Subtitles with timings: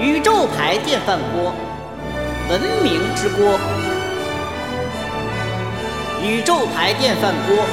[0.00, 1.52] 宇宙牌电饭锅，
[2.48, 3.60] 文明之锅。
[6.22, 7.66] 宇宙牌电饭锅，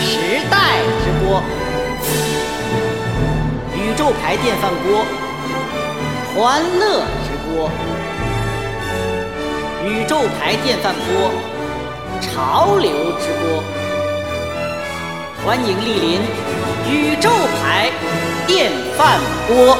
[0.00, 1.40] 时代之锅。
[3.76, 5.06] 宇宙牌电饭锅，
[6.34, 7.70] 欢乐之锅。
[9.86, 11.30] 宇宙牌电饭锅，
[12.20, 13.62] 潮流之锅。
[15.46, 16.20] 欢迎莅临
[16.90, 17.30] 宇宙
[17.62, 17.92] 牌
[18.44, 19.78] 电饭锅。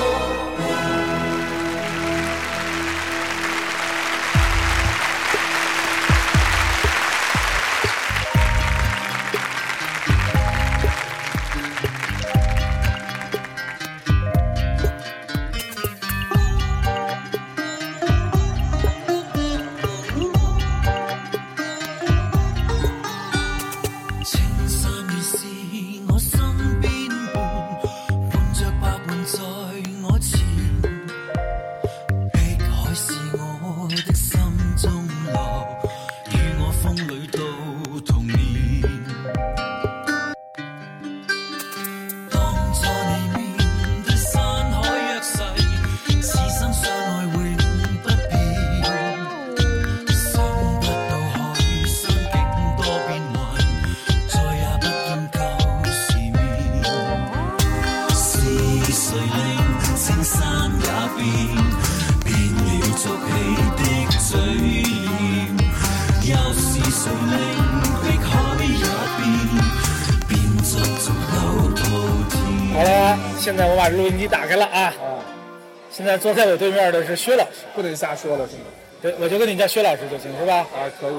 [76.09, 78.63] 在坐在我对面的是薛老师，不能瞎说了是吗？
[79.03, 80.67] 对，我就跟你叫薛老师就行，是吧？
[80.75, 81.15] 啊，可以，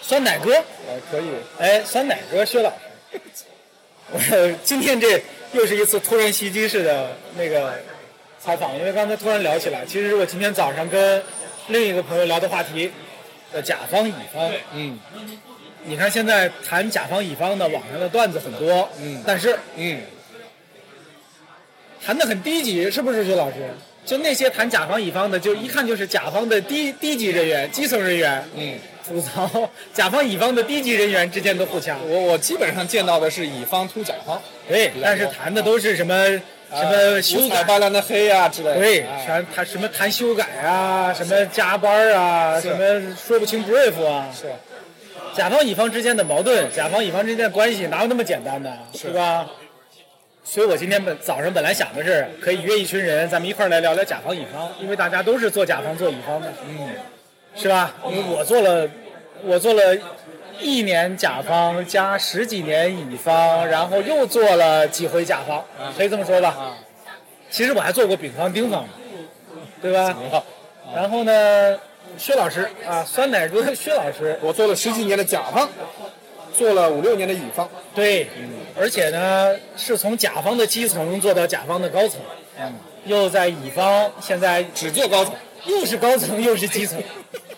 [0.00, 1.26] 酸奶哥，啊，可以。
[1.58, 3.18] 哎，酸奶哥薛老师。
[4.12, 4.18] 我
[4.62, 5.20] 今天这
[5.52, 7.74] 又是一次突然袭击式的那个
[8.38, 11.22] 采访，因为刚才突然聊起来，其实是我今天早上跟
[11.66, 12.90] 另一个朋友聊的话题，
[13.52, 14.50] 呃，甲方乙方。
[14.72, 14.98] 嗯
[15.84, 20.00] 你看现在谈甲方乙方的网上的段子很多，嗯但是嗯，
[22.04, 23.56] 谈的很低级，是不是薛老师？
[24.06, 31.98] 就那些谈甲方乙方的，就一看就是甲方的低低级人员、基层人员，嗯，吐槽甲方乙方的低级人员之间的互掐。
[32.06, 36.26] 我我基本上见到的是乙方突甲方，对，但是谈的都是什么
[36.70, 38.76] 什么修改，大量的黑啊之类的。
[38.76, 44.46] 对，全谈谈什么谈修改啊，什么加班啊，什么说不清 brief 啊，是
[45.36, 48.72] 甲方乙方之间的矛盾，甲方乙方之间的关系哪有那么简单呢？
[48.94, 49.46] 是吧？
[50.50, 56.88] 所以我今天本早上本来想的是可以约一群人，咱们一块儿来聊聊甲方乙方，因为大家都是做甲方做乙方的，嗯，
[57.54, 57.94] 是吧？
[58.06, 58.88] 因为我做了，
[59.42, 59.94] 我做了
[60.58, 65.62] 一年甲方加十几年乙方，然后又做了几回甲方，
[65.94, 66.48] 可以这么说吧？
[66.48, 66.78] 啊，
[67.50, 68.88] 其实我还做过丙方、丁方，
[69.82, 70.16] 对吧？
[70.30, 70.42] 好，
[70.96, 71.78] 然后呢，
[72.16, 75.68] 薛老师啊，酸奶哥薛老师，我做了十几年的甲方，
[76.58, 77.68] 做了五六年的乙方。
[77.94, 78.26] 对，
[78.76, 82.20] 而且呢，是从甲方的基层做到甲方的高层，
[82.58, 82.74] 嗯，
[83.04, 85.32] 又在乙方，现在只做高层。
[85.64, 87.02] 又是高层又是基层，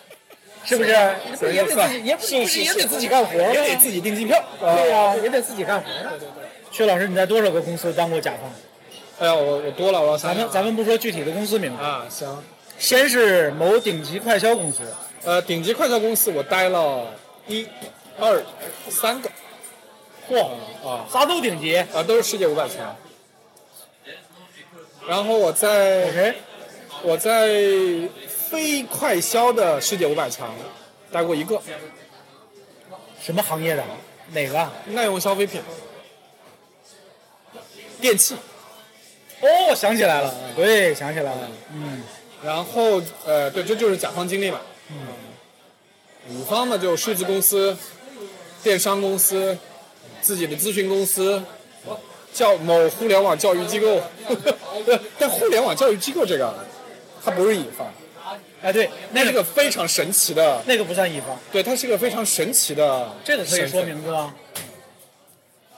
[0.65, 0.89] 是不是？
[1.39, 4.43] 是也得自己，也不是也得自己干活，也得自己订机票。
[4.59, 5.87] 对呀、也得自己干活。
[6.71, 8.51] 薛老师，你在多少个公司当过甲方？
[9.19, 12.43] 哎呀，我我多了，我咱们咱们不说具体的公司名字，啊，行。
[12.79, 14.79] 先是某顶级快销公司，
[15.23, 17.13] 呃，顶级快销公司我待了
[17.47, 17.67] 一、
[18.21, 18.41] 二、
[18.89, 19.29] 三个
[20.29, 20.51] 嚯，
[20.87, 21.75] 啊啥都顶级。
[21.75, 22.95] 啊，都是世界五百强。
[25.07, 26.35] 然后我在 OK，
[27.01, 27.49] 我在
[28.29, 30.53] 非快销的世界五百强
[31.11, 31.59] 待过一个，
[33.19, 33.83] 什么行业的？
[34.33, 34.69] 哪个？
[34.85, 35.59] 耐用消费品，
[37.99, 38.35] 电器。
[39.41, 41.49] 哦，想起来了，对，想起来了。
[41.73, 42.03] 嗯，
[42.43, 44.61] 然后呃，对，这就是甲方经历嘛。
[44.89, 45.07] 嗯。
[46.29, 47.75] 乙方呢，就数字公司、
[48.63, 49.57] 电商公司、
[50.21, 51.41] 自己的咨询公司、
[52.33, 54.01] 教某互联网教育机构。
[55.19, 56.53] 但互联网教育机构这个，
[57.23, 57.87] 它不是乙方，
[58.61, 63.11] 哎，对，那那个是个非常神奇的，那个不算乙方，对，它是个非常神奇的。
[63.23, 64.33] 这个可以说名字吗？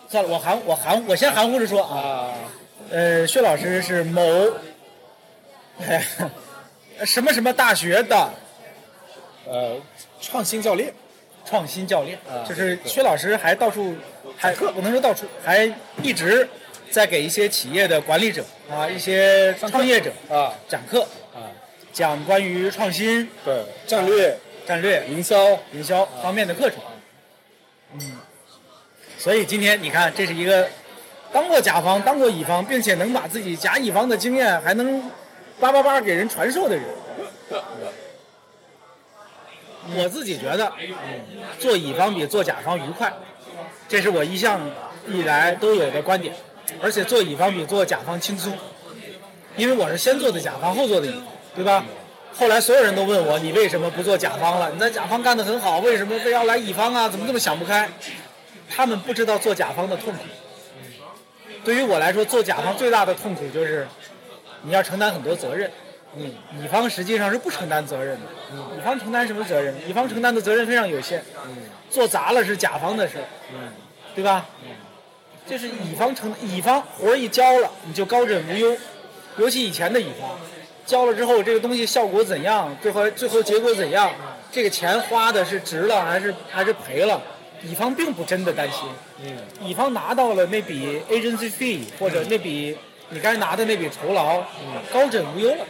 [0.10, 2.34] 算了，我含我含我先含糊着说啊，啊，
[2.92, 4.22] 呃，薛老师是某，
[5.80, 6.06] 哎，
[7.04, 8.30] 什么什么大学的
[9.48, 9.82] 呃，
[10.22, 10.94] 创新教练。
[11.46, 13.96] 创新教练，啊就是薛老师还到处
[14.38, 16.48] 还 不能说到处，还一直
[16.90, 20.54] 在给一些企业的管理者啊，一些创业者啊。
[20.68, 21.02] 讲课，
[21.34, 21.52] 啊，
[21.92, 26.80] 讲关于创新、对，战略、战略、营销，营销方面的课程。
[27.94, 28.20] 嗯，
[29.18, 30.68] 所以今天你看，这是一个
[31.32, 35.12] 当过甲方、当过乙方，并且能把自己甲乙方的经验还能
[35.60, 36.86] 叭叭叭给人传授的人。
[39.96, 40.72] 我自己觉得，
[41.60, 43.12] 做乙方比做甲方愉快，
[43.88, 44.60] 这是我一向
[45.08, 46.34] 以来都有的观点。
[46.82, 48.58] 而且做乙方比做甲方轻松，
[49.58, 51.22] 因为我是先做的甲方，后做的乙方，
[51.56, 51.84] 对吧？
[52.36, 54.72] 后来所有人都问我，你为什么不做甲方了？
[54.72, 57.10] 你在甲方干得很好，为什么非要来乙方啊？
[57.10, 57.90] 怎么这么想不开？
[58.70, 60.20] 他们不知道做甲方的痛苦。
[61.64, 63.88] 对于我来说，做甲方最大的痛苦就是
[64.64, 65.70] 你要承担很多责任。
[66.16, 66.32] 嗯，
[66.62, 68.22] 乙方实际上是不承担责任的。
[68.78, 69.74] 乙方承担什么责任？
[69.88, 71.24] 乙方承担的责任非常有限。
[71.90, 73.16] 做砸了是甲方的事。
[74.16, 74.46] 对吧？
[75.46, 78.78] 就是乙方承乙方活儿一交了，你就高枕无忧。
[79.38, 80.38] 尤其以前的乙方，
[80.86, 84.12] 交了之后这个东西效果怎样，最后最后结果怎样，
[84.52, 87.20] 这个钱花的是值了还是还是赔了，
[87.64, 88.88] 乙方并不真的担心。
[89.24, 92.78] 嗯，乙方拿到了那笔 agency fee 或者那笔
[93.10, 94.44] 你该拿的那笔酬劳，
[94.94, 95.66] 高枕无忧了，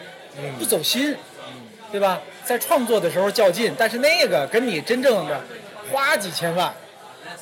[0.57, 1.15] 不走心，
[1.91, 2.21] 对吧？
[2.44, 5.41] 在创作的时候较劲，但是那个跟你真正的
[5.91, 6.74] 花几千万。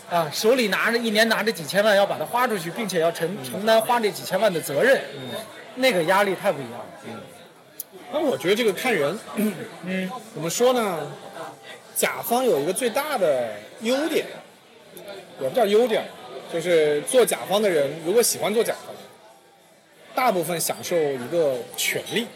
[0.09, 5.01] 啊，手里拿着一年拿着几千万，要把它花出去，并且要承承担花这几千万的责任，
[5.75, 6.85] 那个压力太不一样了。
[8.11, 9.17] 那我觉得这个看人，
[9.85, 10.99] 嗯，怎么说呢？
[11.95, 14.25] 甲方有一个最大的优点，
[15.39, 16.03] 也不叫优点，
[16.51, 18.93] 就是做甲方的人，如果喜欢做甲方，
[20.13, 22.27] 大部分享受一个权利。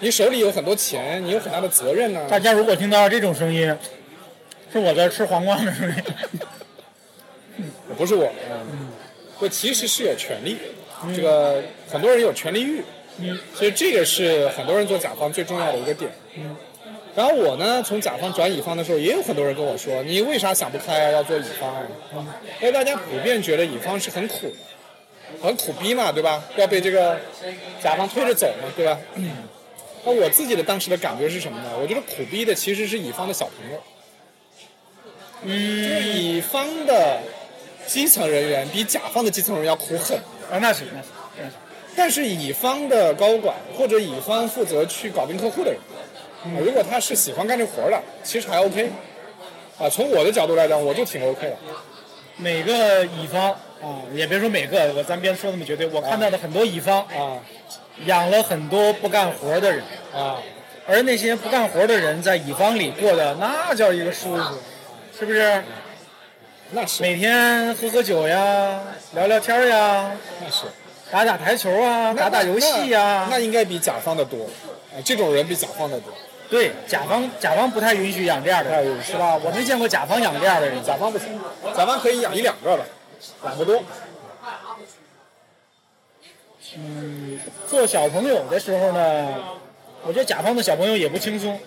[0.00, 3.74] 你手里有很多钱，你有很大的责任呢、大家如果听到这种声音，
[4.72, 5.94] 是我在吃黄瓜的声音。
[7.96, 8.90] 不是我，嗯，
[9.40, 10.58] 就其实是有权利，
[11.14, 12.82] 这个很多人有权利欲，
[13.18, 16.54] 嗯，所以这个是很多人做甲方最重要的一个点，嗯。
[17.14, 21.86] 然后我呢，从甲方转乙方的时候，也有很多人跟我说，你为啥想不开要做乙方啊？
[22.60, 26.44] 因为大家普遍觉得乙方是很苦的，很苦逼嘛，对吧？
[26.56, 27.18] 要被这个
[27.82, 28.98] 甲方推着走嘛，对吧？
[30.06, 31.70] 那我自己的当时的感觉是什么呢？
[31.82, 33.82] 我觉得苦逼的其实是乙方的小朋友。
[35.44, 37.20] 就是乙方的
[37.86, 40.16] 基层人员比甲方的基层人员要苦很，
[40.50, 41.08] 啊，那是那是
[41.38, 41.52] 那是。
[41.94, 45.80] 但是乙方的高管或者乙方负责去搞定客户的人，
[46.44, 48.90] 啊如果他是喜欢干这活儿的，其实还 OK。
[49.78, 51.56] 啊，从我的角度来讲，我就挺 OK 的。
[52.38, 53.50] 每个乙方
[53.82, 55.86] 啊，也别说每个，我咱别说那么绝对。
[55.88, 57.38] 我看到的很多乙方啊
[58.04, 59.82] 养了很多不干活的人，
[60.14, 60.36] 啊，
[60.86, 64.42] 而那些不干活的人在乙方里过得那叫一个舒服，
[65.18, 65.64] 是不是？
[66.72, 68.80] 那是每天喝喝酒呀，
[69.14, 70.10] 聊聊天呀，
[70.42, 70.64] 那是
[71.10, 73.28] 打打台球啊，打打游戏呀。
[73.30, 74.44] 那那应该比甲方的多。
[74.92, 76.12] 啊，这种人比甲方的多。
[76.50, 79.36] 对，甲方甲方不太允许养这样的人，是吧？
[79.36, 80.82] 我没见过甲方养这样的人。
[80.82, 81.40] 甲方不行，
[81.76, 82.84] 甲方可以养一两个吧，
[83.44, 83.80] 养不多。
[87.68, 89.58] 做小朋友的时候呢，
[90.02, 91.58] 我觉得甲方的小朋友也不轻松。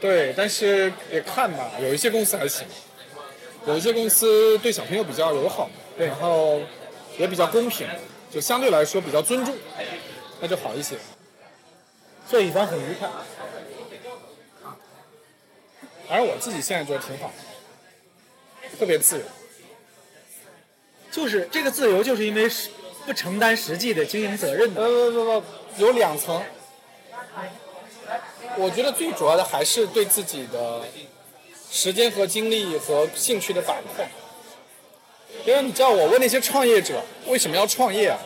[0.00, 2.66] 对，但是也看吧，有一些公司还行，
[3.66, 6.60] 有一些公司对小朋友比较友好，对然后
[7.18, 7.86] 也比较公平，
[8.30, 9.54] 就相对来说比较尊重，
[10.40, 10.96] 那就好一些。
[12.28, 13.08] 做乙方很愉快。
[16.10, 17.32] 而我自己现在觉得挺好，
[18.78, 19.24] 特别自由。
[21.10, 22.70] 就是这个自由，就是因为是
[23.08, 24.84] 不承担实际的经营责任的。
[24.84, 26.42] 不不不，有两层。
[28.58, 30.82] 我觉得最主要的还是对自己的
[31.72, 34.06] 时间和精力和兴趣的把控。
[35.46, 38.18] 因为你知道，我问那些创业者为什么要创业啊？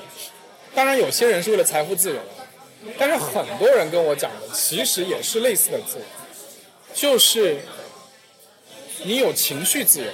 [0.75, 2.21] 当然，有些人是为了财富自由，
[2.99, 6.05] 但是很多人跟我讲的其实也是类似的自由，
[6.93, 7.61] 就是
[9.05, 10.11] 你有情绪自由，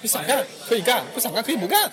[0.00, 1.92] 你想干可以干，不想干可以不干。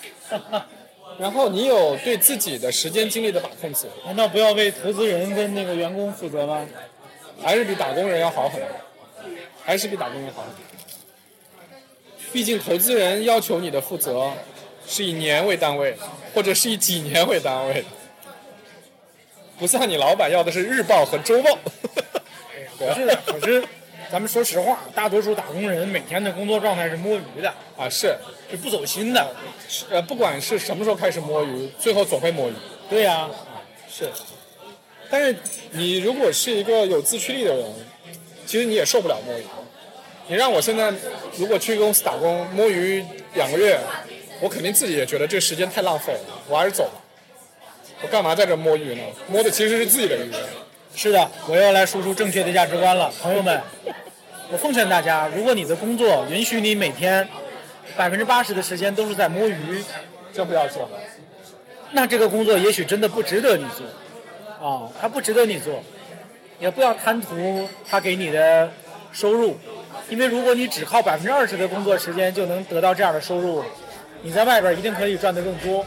[1.18, 6.66] 然后你有对自己的时间精力的把控自，难道不要为投资人跟那个员工负责吗？
[7.42, 8.68] 还是比打工人要好很多，
[9.64, 10.58] 还是比打工人好很多。
[12.32, 14.32] 毕竟投资人要求你的负责
[14.86, 15.96] 是以年为单位，
[16.34, 17.84] 或者是以几年为单位，
[19.58, 21.58] 不像你老板要的是日报和周报。
[22.78, 23.64] 对不是的，可是
[24.12, 28.14] 咱们说实话，大多数打工人每天的工作状态是摸鱼的，啊，是，
[28.50, 29.26] 是不走心的。
[29.88, 32.52] 呃，不管是什么时候开始摸鱼，最后总会摸鱼。
[32.90, 33.26] 对呀、
[33.90, 34.10] 是，
[35.08, 35.34] 但是
[35.70, 37.64] 你如果是一个有自驱力的人，
[38.44, 39.44] 其实你也受不了摸鱼。
[40.28, 40.92] 你让我现在
[41.38, 43.02] 如果去公司打工摸鱼
[43.32, 43.80] 两个月，
[44.42, 47.00] 我肯定自己也觉得这个时间太浪费了，我还是走吧。
[48.02, 49.02] 我干嘛在这摸鱼呢？
[49.26, 50.30] 摸的其实是自己的鱼。
[50.94, 53.60] 是的，我又要来输出正确的价值观了，朋友们。
[54.50, 57.26] 我奉劝大家，如果你的工作允许你每天
[57.96, 59.82] 百分之八十的时间都是在摸鱼，
[60.32, 60.90] 就不要做了。
[61.92, 63.86] 那这个工作也许真的不值得你做。
[64.68, 65.82] 啊，它不值得你做，
[66.60, 68.70] 也不要贪图它给你的
[69.10, 69.58] 收入，
[70.08, 73.64] 因为如果你只靠百分之二十的工作时间就能得到这样的收入，
[74.22, 75.84] 你在外边一定可以赚得更多，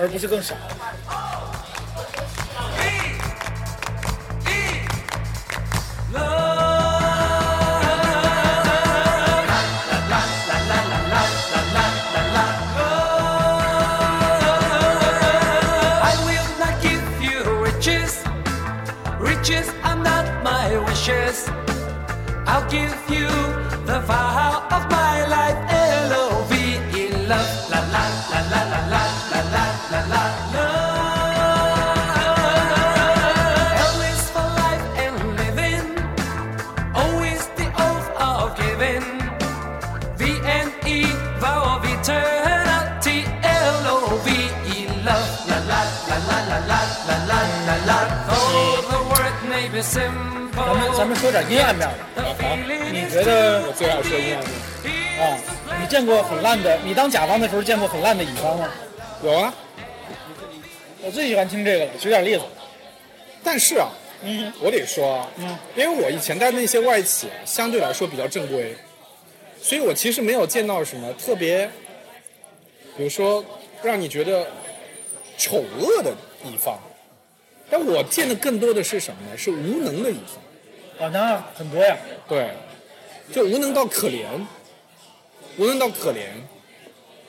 [0.00, 0.54] 而不是更少。
[21.02, 21.48] Wishes.
[22.46, 23.28] I'll give you
[23.86, 25.58] the vow of my life.
[25.68, 26.54] L O V
[26.98, 27.50] E love.
[27.70, 30.22] La la la la la la la la la la
[30.54, 31.42] love.
[33.94, 35.86] L is for life and living.
[36.94, 39.04] O is the oath of giving.
[40.18, 40.22] V
[40.62, 40.98] N E
[41.42, 43.18] vow of eternity.
[43.42, 44.28] L O V
[44.74, 45.30] E love.
[45.48, 47.98] La la la la la la la la la.
[48.28, 50.41] Though the word may be simple.
[50.54, 54.52] 咱们咱们说点阴暗面的 feeling 你觉得我最爱说阴暗面。
[55.20, 55.38] 啊？
[55.80, 56.78] 你见过很烂的？
[56.84, 58.68] 你当甲方的时候见过很烂的乙方吗？
[59.22, 59.52] 有啊，
[61.00, 62.42] 我最喜欢听这个了，举点例子。
[63.42, 63.88] 但是啊，
[64.22, 68.76] 嗯我得说啊，嗯因为我以前在那些外企相对来说比较正规，
[69.60, 71.66] 所以我其实没有见到什么特别，
[72.96, 73.44] 比如说
[73.82, 74.46] 让你觉得
[75.38, 76.12] 丑恶的
[76.44, 76.78] 乙方。
[77.72, 79.34] 但我见的更多的是什么呢？
[79.34, 80.18] 是无能的乙
[80.98, 81.06] 方。
[81.06, 81.96] 啊，那很多呀。
[82.28, 82.50] 对，
[83.32, 84.26] 就无能到可怜，
[85.56, 86.26] 无能到可怜。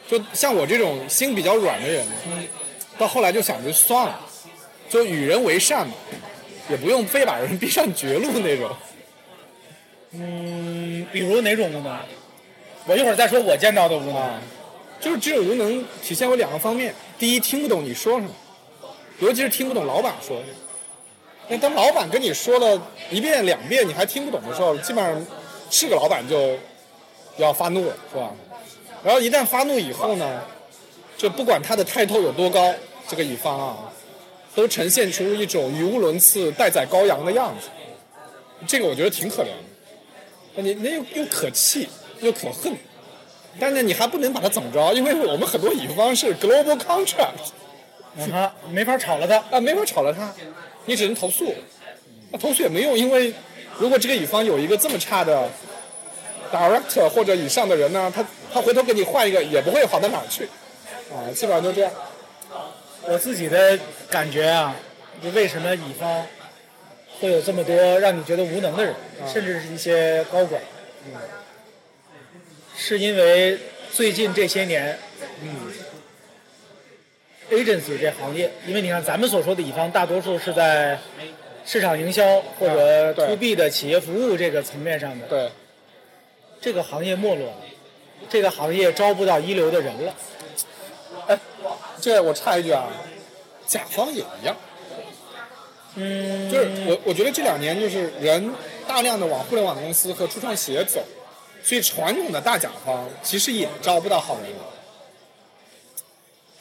[0.06, 2.06] 就像我这种心比较软的人，
[2.98, 4.20] 到后来就想着算了，
[4.90, 5.94] 就与人为善嘛，
[6.70, 8.70] 也不用非把人逼上绝路那种。
[10.12, 12.00] 嗯，比如哪种无能？
[12.86, 14.18] 我一会儿再说我见到的无能。
[14.18, 14.42] 啊，
[15.00, 18.30] 就是这种无能体现为两个方面：第一，听不懂你说什么，
[19.20, 20.56] 尤其是听不懂老板说什么。
[21.50, 25.26] 那当老板跟你说了一遍两遍，你还听不懂的时候，基本上
[25.70, 26.58] 是个老板就
[27.38, 28.32] 要发怒了，是吧？
[29.04, 30.42] 然后一旦发怒以后呢，
[31.18, 32.74] 就不管他的抬头有多高，
[33.08, 33.78] 这个乙方啊，
[34.56, 37.68] 都呈现出一种语无伦次、待宰羔羊的样子。
[38.66, 39.48] 这个我觉得挺可怜
[40.56, 40.62] 的。
[40.62, 41.90] 你那又又可气
[42.22, 42.74] 又可恨，
[43.60, 47.52] 但是你还不能把它怎么着，因为我们很多乙方是 global contract
[48.18, 49.38] 嗯哼，没法炒了他。
[49.50, 50.34] 啊，没法炒了他，
[50.86, 51.54] 你只能投诉。
[52.32, 53.34] 那投诉也没用，因为
[53.78, 55.50] 如果这个乙方有一个这么差的
[56.52, 60.46] director 或者以上的人呢，他他回头给你换一个也不会好到哪儿去，
[61.12, 61.92] 啊，基本上就这样。
[63.06, 63.78] 我自己的
[64.10, 64.76] 感觉啊，
[65.22, 66.26] 就为什么乙方
[67.20, 68.96] 会有这么多让你觉得无能的人，
[69.32, 70.62] 甚至是一些高管，
[71.08, 71.20] 嗯，
[72.76, 73.60] 是因为
[73.92, 74.98] 最近这些年，
[75.42, 75.56] 嗯
[77.54, 80.98] ，agency 这行业，因为你看咱们所说的乙方，大多数是在
[81.66, 85.52] 市场营销或者 to B 的企业服务这个层面上的，对，
[86.60, 87.54] 这个行业没落了，
[88.30, 90.14] 这个行业招不到一流的人了。
[91.28, 91.40] 哎，
[92.02, 92.90] 这我插一句啊，
[93.66, 94.58] 甲方也一样。
[95.96, 98.52] 嗯，就是我我觉得这两年就是人
[98.88, 101.02] 大量的往互联网公司和初创企业走，
[101.64, 104.73] 所以传统的大甲方其实也招不到好人了。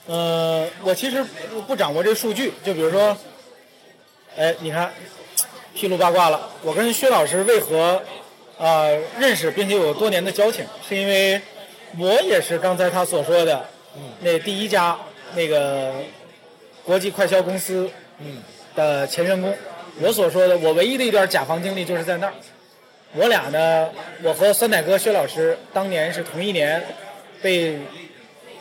[0.06, 3.16] 呃，我其实不不掌握这个数据，就比如说，
[4.36, 4.92] 哎，你看，
[5.74, 6.50] 披露八卦了。
[6.62, 8.02] 我跟薛老师为何
[8.58, 11.40] 啊、呃认识，并且有多年的交情，是因为
[11.98, 13.64] 我也是刚才他所说的
[14.20, 14.98] 那第一家
[15.36, 15.92] 那个
[16.84, 17.88] 国际快销公司
[18.74, 19.54] 的前员工。
[20.00, 22.32] 我所说的，我唯一的一段甲方经历就是在那儿。
[23.14, 23.90] 我俩呢，
[24.22, 26.82] 我和酸奶哥薛老师当年是同一年
[27.40, 27.78] 被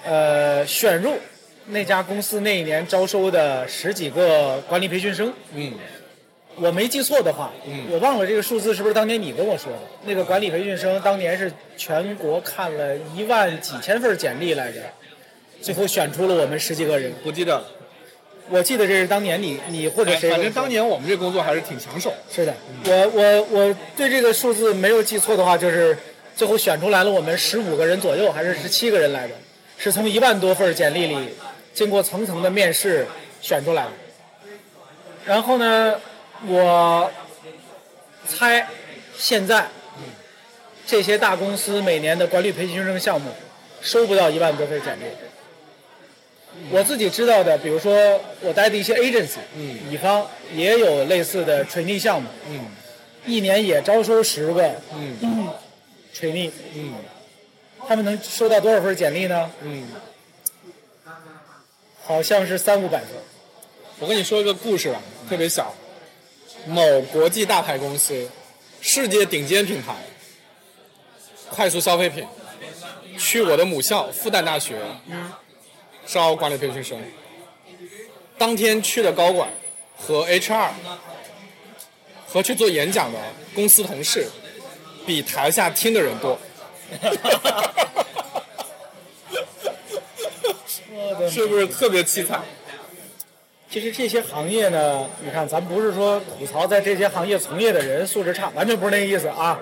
[0.06, 1.18] 呃选入
[1.68, 5.32] 那家公司那一年招收的十几个管理培训生。
[5.54, 5.74] 嗯，
[6.56, 9.80] 我没记错的话，嗯我忘了这个数字是不是当年你跟我说的？
[10.06, 14.80] 那个管理培训生当年是全国看了一万几千份简历来着，
[15.62, 17.14] 最后选出了我们十几个人。
[17.24, 17.66] 不记得了。
[18.50, 22.12] 我记得这是当年你你或者谁反正当年我们这工作还是挺抢手。
[22.30, 22.54] 是的，
[22.84, 25.98] 我我我对这个数字没有记错的话，就是
[26.36, 29.36] 最后选出来了我们十五个人左右，还是十七个人来着？
[29.78, 31.30] 是从一万多份简历里，
[31.74, 33.08] 经过层层的面试
[33.42, 33.92] 选出来的。
[35.26, 36.00] 然后呢，
[36.48, 37.12] 我
[38.28, 38.68] 猜
[39.18, 39.68] 现在
[40.86, 43.32] 这些大公司每年的管理培训生项目
[43.82, 45.04] 收不到一万多份简历。
[46.70, 52.66] 我自己知道的，比如说我待的一些 agency，嗯乙方也有类似的 trainee 项目，嗯
[53.26, 55.48] 一年也招收十个嗯
[56.14, 56.96] trainee，嗯
[57.88, 59.50] 他们能收到多少份简历呢？
[59.62, 59.88] 嗯，
[62.12, 63.10] 好像是三五百份。
[63.98, 65.74] 我跟你说一个故事吧，特别小。
[66.68, 68.30] 某国际大牌公司，
[68.82, 69.96] 世界顶尖品牌，
[71.50, 72.28] 快速消费品，
[73.18, 74.76] 去我的母校复旦大学，
[76.06, 77.02] 招管理培训生。
[78.38, 79.50] 当天去的高管
[79.96, 80.72] 和 HR
[82.28, 83.20] 和去做演讲的
[83.56, 84.28] 公司同事，
[85.06, 86.38] 比台下听的人多。
[91.30, 92.42] 是不是特别凄惨？
[93.70, 99.58] 其实这些行业呢，你看，咱不是说吐槽在这些行业从业的人素质差，完全不是那个意思啊。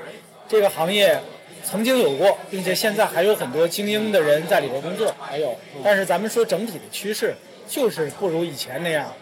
[0.48, 1.22] 这个行业
[1.63, 5.55] 曾经有过，并且现在还有很多精英的人在里边工作，还有。
[5.84, 7.36] 但是咱们说整体的趋势，
[7.67, 9.13] 就是不如以前那样，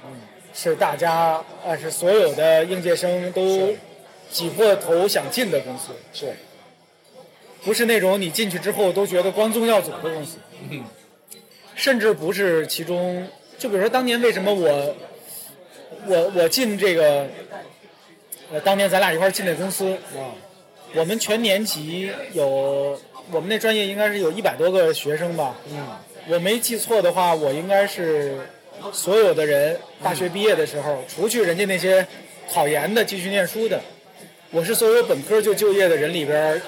[0.53, 3.75] 是大家啊，是所有的应届生都
[4.31, 6.33] 挤破头想进的公司，是，
[7.65, 10.37] 不是那种你进去之后都觉得光宗耀祖的公司。
[11.77, 13.27] 甚至不是其中，
[13.59, 14.95] 就比如说当年为什么我，
[16.07, 17.27] 我我进这个，
[18.51, 20.33] 呃，当年咱俩一块儿进那公司啊，
[20.95, 22.99] 我们全年级有，
[23.31, 25.87] 我们那专业应该是有一百多个学生吧，嗯，
[26.27, 28.39] 我没记错的话，我应该是
[28.91, 32.05] 所有的人大学毕业的时候，除去人家那些
[32.51, 33.79] 考研的继续念书的，
[34.49, 36.61] 我是所有本科就就业的人里边儿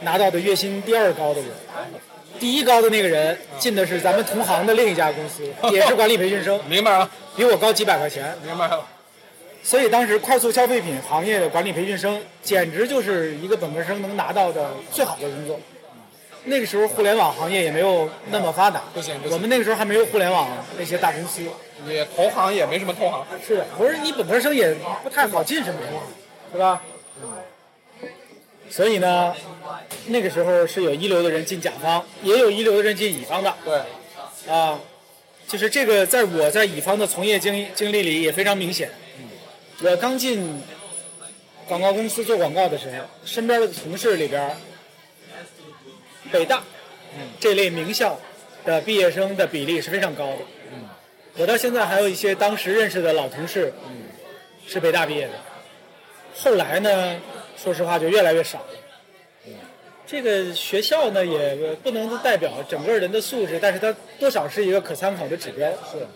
[0.00, 1.50] 拿到的月薪第二高的人。
[2.38, 8.36] 第一高的那个人进的是咱们同行的另一家公司， 也是管理培训生，明白啊，比我高几百块钱。
[8.44, 8.86] 明白了。
[9.62, 15.58] 所以当时快速消费品行业的管理培训生，简直就是一个本科生能拿到的最好的工作。
[16.44, 21.42] 那个时候互联网行业也没有那么发达，不行我们那个时候还没有互联网那些大公司。
[21.88, 26.02] 也同行也没什么同行，是的，不是你本科生也不太好进什么同行，
[26.52, 26.80] 是吧？
[28.68, 29.34] 所以呢，
[30.08, 33.54] 那个时候是有一流的人进甲方，也有一流的人进乙方的。
[33.64, 34.78] 对，啊，
[35.46, 38.90] 就是这个，在我在乙方的从业经经历里也非常明显。
[39.82, 40.62] 我刚进
[41.68, 44.56] 广告公司做广告的时候，身边的同事里边，
[46.32, 46.62] 北大
[47.38, 48.20] 这类名校
[48.64, 50.38] 的毕业生的比例是非常高的。
[51.38, 53.72] 我到现在还有一些当时认识的老同事，
[54.66, 55.34] 是北大毕业的。
[56.34, 57.20] 后来呢，
[57.66, 58.66] 说实话就越来越少了。
[60.06, 65.68] 这个学校呢，也不能代表整个人的素质，但是它多少是一个可参考的指标。
[65.90, 66.06] 是。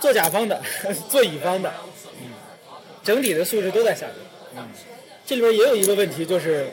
[0.00, 0.60] 做甲方的，
[1.08, 1.72] 做乙方的，
[2.20, 2.32] 嗯
[3.04, 4.16] 整体的素质都在下降。
[4.56, 4.68] 嗯
[5.24, 6.66] 这里边也有一个问题，就是，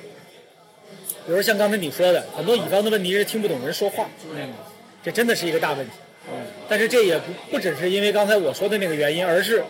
[1.28, 4.10] 比如像刚才你说的，很多乙方的问题是听不懂人说话。
[4.32, 4.52] 嗯。
[5.04, 5.93] 这真的是一个大问题。
[6.32, 6.47] 嗯。
[6.67, 9.63] 但是这也不不只是因为刚才我说的那个原因，而是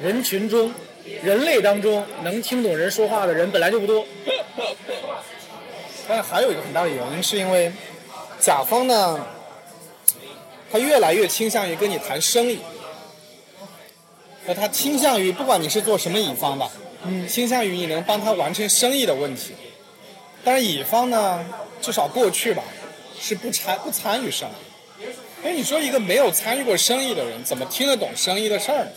[0.00, 0.72] 人群中、
[1.22, 4.04] 人类当中能听懂人说话的人本来就不多。
[6.08, 7.72] 但是还有一个很大的原因，是因为
[8.38, 9.26] 甲方呢，
[10.70, 12.60] 他越来越倾向于跟你谈生意，
[14.46, 16.70] 和他倾向于不管你是做什么乙方吧，
[17.02, 19.54] 嗯，倾向于你能帮他完成生意的问题。
[20.44, 21.44] 但是乙方呢，
[21.82, 22.62] 至少过去吧，
[23.20, 25.04] 是不参不参与生意。
[25.42, 28.90] 哎，你说一个没有参与过生意的人，怎么听得懂生意的事儿呢？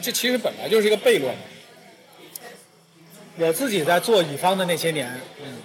[0.00, 1.34] 这其实本来就是一个悖论。
[3.38, 5.08] 我自己在做乙方的那些年，
[5.42, 5.58] 嗯，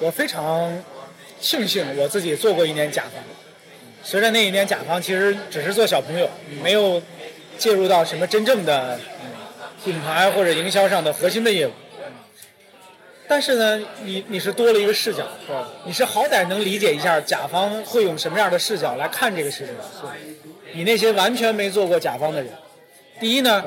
[0.00, 0.82] 我非常
[1.40, 3.12] 庆幸我自己做过一年甲方。
[4.02, 6.28] 虽然那一年甲方其实只是做小朋友，
[6.62, 7.02] 没有
[7.56, 8.98] 介入到什么真正的
[9.84, 11.72] 品牌或者营销上的核心的业务，
[13.28, 15.26] 但是呢，你你是多了一个视角，
[15.84, 19.74] 你是好歹能理解一下甲方会用什么样的视角来看这个事情，
[20.74, 22.52] 你那些完全没做过甲方的人。
[23.20, 23.62] 第一呢，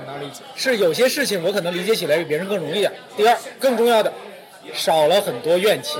[0.56, 2.92] 是有些事情我可能理解起来比别人更容易点。
[3.16, 4.12] 第二，更重要的，
[4.74, 6.00] 少了很多怨气。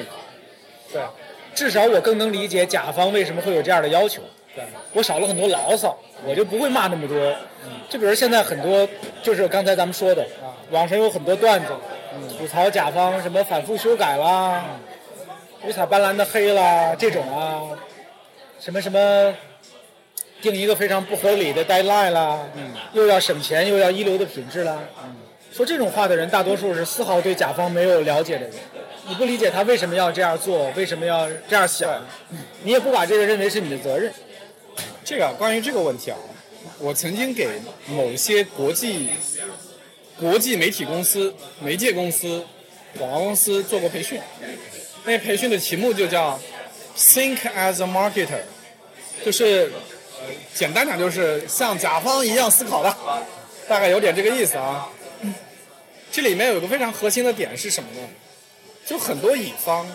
[0.92, 1.02] 对，
[1.54, 4.24] 至少我更能理解甲方为什么会有这样的要求。
[4.56, 4.64] 对，
[4.94, 7.16] 我少了很多牢骚，我就不会骂那么多。
[7.90, 8.88] 就比如现在很多，
[9.22, 10.26] 就是刚才咱们说的，
[10.72, 11.72] 网上有很多段子，
[12.38, 14.66] 吐槽甲方什么反复修改啦，
[15.64, 17.70] 五彩斑斓的黑啦这种啊，
[18.60, 19.34] 什么什么。
[20.52, 22.40] 定一个非常不合理的 deadline 啦，
[22.92, 24.78] 又要省钱又要一流的品质啦，
[25.52, 28.54] 说这种话的人大多数是丝毫对甲方没有了解的人，
[29.08, 32.06] 你不理解他为什么要这样做，为什么要这样想，
[32.64, 34.12] 你也不把这个认为是你的责任。
[35.06, 36.18] 这个关于这个问题啊，
[36.80, 37.48] 我曾经给
[37.88, 39.10] 某些国际
[40.20, 42.44] 国际媒体公司、媒介公司、
[42.98, 44.20] 广告公司做过培训，
[45.06, 46.40] 那培训的题目就叫
[46.98, 48.42] “Think as a marketer”，
[49.26, 49.72] 就是
[50.54, 52.96] 简单讲就是像甲方一样思考的，
[53.68, 54.90] 大概有点这个意思啊。
[56.12, 58.08] 这里面有个非常核心的点是什么呢？
[58.86, 59.88] 就很多乙方，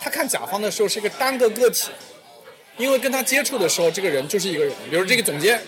[0.00, 1.90] 他看甲方的时候是一个单个个体，
[2.76, 5.62] 因为跟他接触的时候，这个人就是一个人，比如这个总监，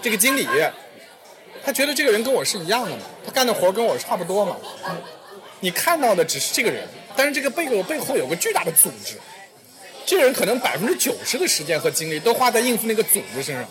[0.00, 0.46] 这个经理，
[1.64, 4.56] 他觉得这个人跟我是一样的嘛，他干的活跟我差不多嘛。
[5.60, 9.16] 你看到的只是这个人，但是这个背后背后有个巨大的组织，
[10.06, 13.68] 这人可能百分之九十的时间和精力都花在应付那个组织身上，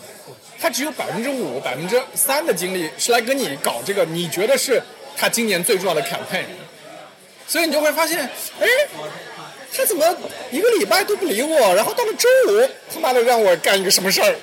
[0.60, 4.80] 他只有百分之五、百分之三的精力是来跟你搞这个你觉得是
[5.16, 6.44] 他今年最重要的 campaign，
[7.48, 8.20] 所以你就会发现，
[8.60, 8.66] 哎，
[9.74, 10.14] 他怎么
[10.50, 14.36] 一个礼拜都不理我，然后到了周五他妈的让我干一个什么事儿？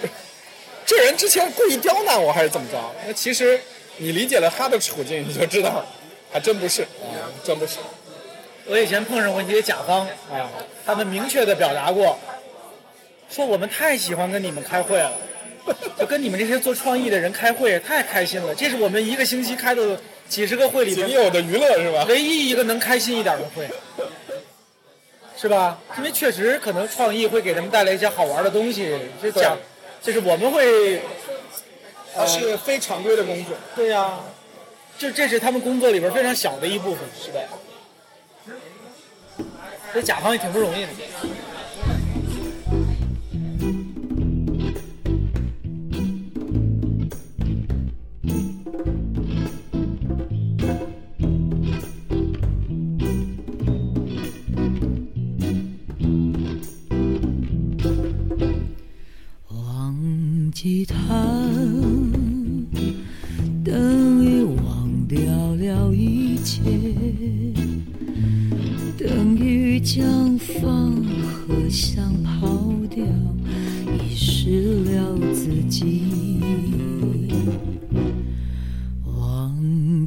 [0.86, 2.78] 这人之前故意刁难我还是怎么着？
[3.08, 3.62] 那其实
[3.98, 5.86] 你理解了他的处境，你就知道，
[6.32, 6.88] 还真不是，
[7.44, 7.78] 真不是。
[8.66, 10.50] 我以前碰上过一些甲方，啊，
[10.86, 12.18] 他们明确的表达过，
[13.30, 15.12] 说我们太喜欢跟你们开会了，
[16.00, 20.00] 就跟你们这些做创意的人开会太开心了，这是我们一个星期开的
[20.30, 22.06] 几十个会里边仅有的娱乐是吧？
[22.08, 23.70] 唯一一个能开心一点的会，
[25.38, 25.78] 是吧？
[25.98, 29.58] 因为确实可能创意会给他们带来一些好玩的东西，这讲，
[30.02, 31.02] 就是我们会，
[32.16, 33.54] 他是非常规的工作。
[33.76, 34.20] 对呀、
[34.98, 37.46] 就这是他们工作里边非常小的一部分，是的。
[39.94, 40.90] 这甲方也挺不容易的。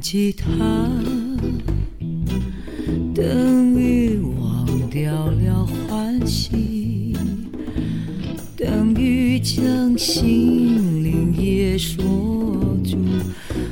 [0.07, 0.47] 忘记他，
[3.13, 7.13] 等于忘掉了欢喜。
[8.55, 12.05] 等于将心灵也锁
[12.85, 12.97] 住，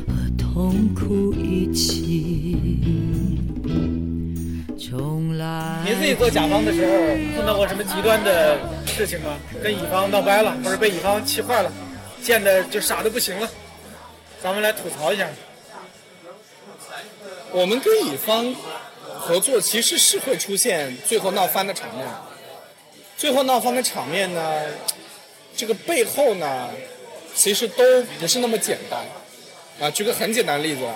[0.10, 2.58] 和痛苦一起。
[4.78, 5.86] 重来。
[5.86, 6.92] 您自己做甲方的时候
[7.38, 9.38] 碰到过什么极端的事情吗？
[9.64, 11.72] 跟乙方闹掰了，或者被乙方气坏了，
[12.22, 13.48] 见的就傻的不行了？
[14.44, 15.26] 咱们来吐槽一下。
[17.56, 18.54] 我们跟乙方
[19.18, 22.06] 合作，其实是会出现最后闹翻的场面。
[23.16, 24.64] 最后闹翻的场面呢，
[25.56, 26.70] 这个背后呢，
[27.34, 29.00] 其实都不是那么简单。
[29.80, 30.96] 啊，举个很简单的例子啊，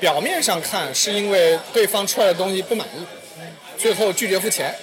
[0.00, 3.06] 表面上看是因为对方出来的东西不满意，
[3.78, 4.74] 最后拒绝付钱。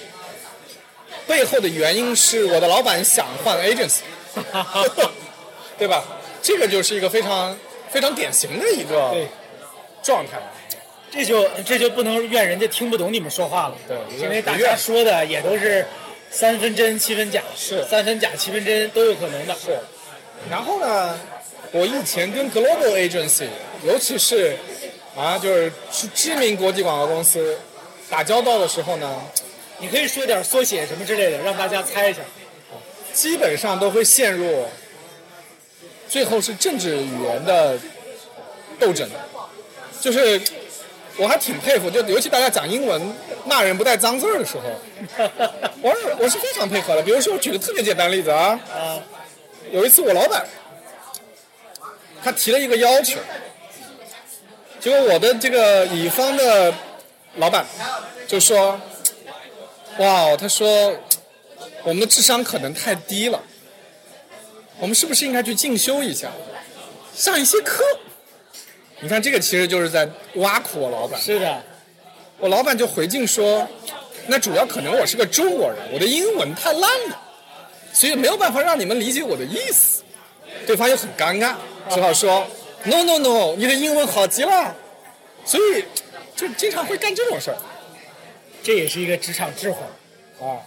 [1.26, 4.00] 背后的原因是我的老板想换 agency，
[5.76, 6.02] 对吧？
[6.40, 7.54] 这个就是一个非常
[7.90, 9.14] 非常典型的一个
[10.02, 10.40] 状态。
[11.10, 15.84] 这就这就不能怨人家听不懂你们说话了，对因为大家说的也都是
[16.30, 19.54] 三分真七分假，是三分假七分真都有可能的。
[19.54, 19.78] 是，
[20.48, 21.18] 然后呢，
[21.72, 23.48] 我以前跟 global agency，
[23.84, 24.56] 尤其是
[25.16, 27.58] 啊，就是是知名国际广告公司
[28.08, 29.20] 打交道的时候呢，
[29.78, 32.20] 你可以说点缩写什么之类的，让大家猜一下。
[33.12, 34.64] 基本上都会陷入
[36.08, 37.76] 最后是政治语言的
[38.78, 39.10] 斗争，
[40.00, 40.40] 就是
[41.20, 44.62] 我还挺佩服，就尤其大家讲英文骂人不带脏字儿的时候，
[45.82, 47.02] 我是我是非常配合的。
[47.02, 48.98] 比如说，我举个特别简单的例子啊，啊，
[49.70, 50.46] 有一次我老板
[52.24, 53.18] 他提了一个要求，
[54.80, 56.72] 结果我的这个乙方的
[57.36, 57.66] 老板
[58.26, 58.80] 就说
[60.00, 60.96] ：“哇，他说
[61.82, 63.42] 我们的智商可能太低了，
[64.78, 66.32] 我们是不是应该去进修一下，
[67.14, 67.84] 上一些课？”
[69.02, 71.18] 你看，这个其实就是在挖苦我老板。
[71.18, 71.62] 是的，
[72.38, 73.66] 我老板就回敬说
[74.28, 77.20] ：“那主要可能我是个中国人，我的英文太烂了，
[77.92, 80.02] 所以没有办法让你们理解我的意思。”
[80.66, 81.54] 对方又很尴尬，
[81.88, 82.46] 只好说
[82.84, 84.76] ：“No No No，你的英文好极了。”
[85.46, 85.84] 所以
[86.36, 87.56] 就经常会干这种事儿
[88.62, 89.78] 这也是一个职场智慧。
[90.40, 90.60] 啊。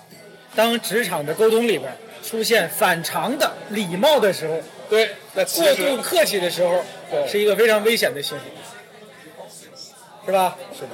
[0.56, 1.96] 当职场的沟通里边
[2.28, 7.28] 出现反常的礼貌的时候，对，那过度客气的时候，对。
[7.28, 8.44] 是一个非常危险的行为，
[10.26, 10.58] 是吧？
[10.74, 10.90] 是的，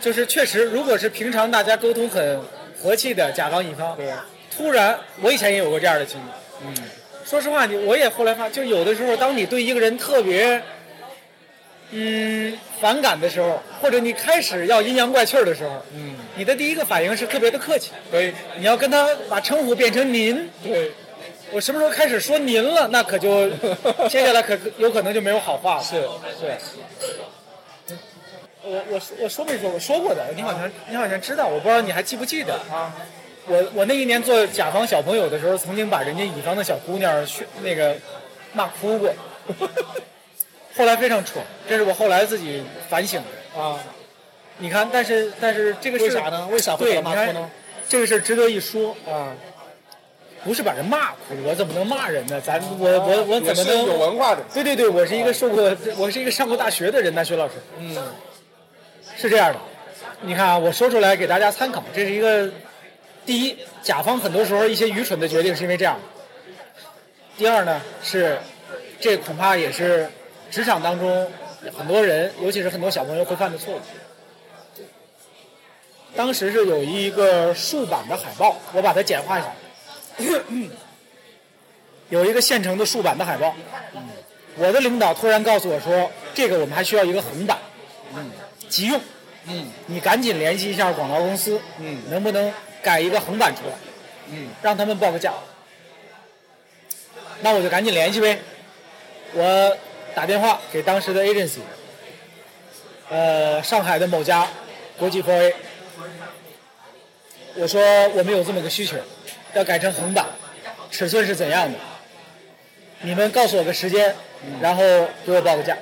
[0.00, 2.40] 就是确实，如果是平常大家沟通很
[2.82, 4.12] 和气的甲方乙方，对。
[4.56, 6.24] 突然，我以前也有过这样的经历。
[6.66, 6.74] 嗯，
[7.24, 10.60] 说实话，你我也后来发，就有的时候，当你对一个人特别，
[11.92, 18.34] 嗯，反感的时候，或者你开始要阴阳怪气儿的时候，嗯，你的第一个反应是特别的客气，对。
[18.58, 20.50] 你要跟他把称呼变成您。
[20.62, 20.92] 对，
[21.52, 23.48] 我什么时候开始说您了，那可就
[24.08, 25.82] 接下来可有可能就没有好话了。
[25.82, 26.02] 是
[26.38, 26.58] 是，
[28.62, 29.78] 我我说我说没说我？
[29.78, 32.94] 说过的，你好像你好像知道，我不知道你还记不记得啊？
[33.46, 37.96] 我我那一年做甲方小朋友的时候，曾经把人家乙方的小姑娘训那个
[38.52, 39.12] 骂哭过，
[40.76, 43.60] 后来非常蠢，这是我后来自己反省的。
[43.60, 43.80] 啊，
[44.58, 46.46] 你看，但是但是这个事为啥呢？
[46.52, 47.50] 为啥会骂哭呢？
[47.88, 49.34] 这个事儿值得一说，啊，
[50.44, 52.40] 不是把人骂哭，我怎么能骂人呢？
[52.40, 53.98] 咱我我我怎么能有能？
[53.98, 54.42] 文化的？
[54.54, 57.54] 对对对，我是一个受过，我是一个上过大学的人呐，薛老师。
[57.78, 57.96] 嗯，
[59.16, 59.58] 是这样的，
[60.22, 62.50] 你看啊，我说出来给大家参考，这是一个
[63.26, 65.98] 第一，甲方很多时候一些愚蠢的决定是因为这样。
[67.36, 68.38] 第二呢，是
[68.98, 70.08] 这恐怕也是
[70.50, 71.30] 职场当中
[71.76, 73.80] 很多人，尤其是很多小朋友会犯的错误。
[76.16, 79.52] 当时是有一个竖版的海报，我把它简化一下，
[82.10, 83.54] 有一个现成的竖版的海报。
[84.56, 87.58] 我的领导突然告诉我说，这个我们还需要一个横版，
[88.68, 89.00] 急用。
[89.46, 89.70] 嗯。
[89.86, 92.02] 你赶紧联系一下广告公司，嗯。
[92.10, 92.52] 能不能
[92.82, 93.72] 改一个横版出来，
[94.32, 94.48] 嗯。
[94.60, 95.32] 让他们报个价。
[97.42, 98.38] 那我就赶紧联系呗。
[99.32, 99.76] 我
[100.14, 101.60] 打电话给当时的 agency，
[103.08, 104.46] 呃，上海的某家
[104.98, 105.54] 国际 4A，
[107.54, 107.80] 我说
[108.10, 108.96] 我们有这么个需求，
[109.54, 110.26] 要改成横版，
[110.90, 111.78] 尺寸是怎样的？
[113.02, 114.14] 你们告诉我个时间，
[114.60, 114.82] 然后
[115.24, 115.76] 给我报个价。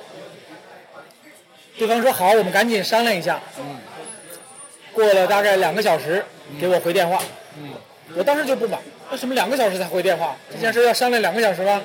[1.77, 3.39] 对方说好，我们赶紧商量一下。
[4.93, 6.25] 过了大概两个小时，
[6.59, 7.21] 给我回电话。
[8.15, 8.79] 我当时就不满，
[9.11, 10.35] 为什么两个小时才回电话？
[10.51, 11.81] 这件事要商量两个小时吗？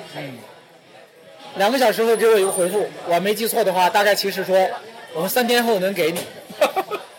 [1.57, 4.69] 两个小时后给我一个回复，我没记错的话，大概其实说
[5.13, 6.19] 我们三天后能给你，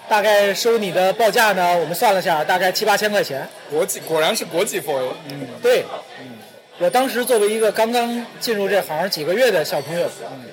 [0.08, 3.46] 大概收你的报价呢，我们算了下，大概七八千块钱。
[3.68, 5.12] 国际果然是国际 4A。
[5.30, 5.48] 嗯。
[5.60, 5.84] 对，
[6.20, 6.38] 嗯。
[6.78, 10.44] 我当时作为一个刚刚进入这行几个月的小朋友，嗯。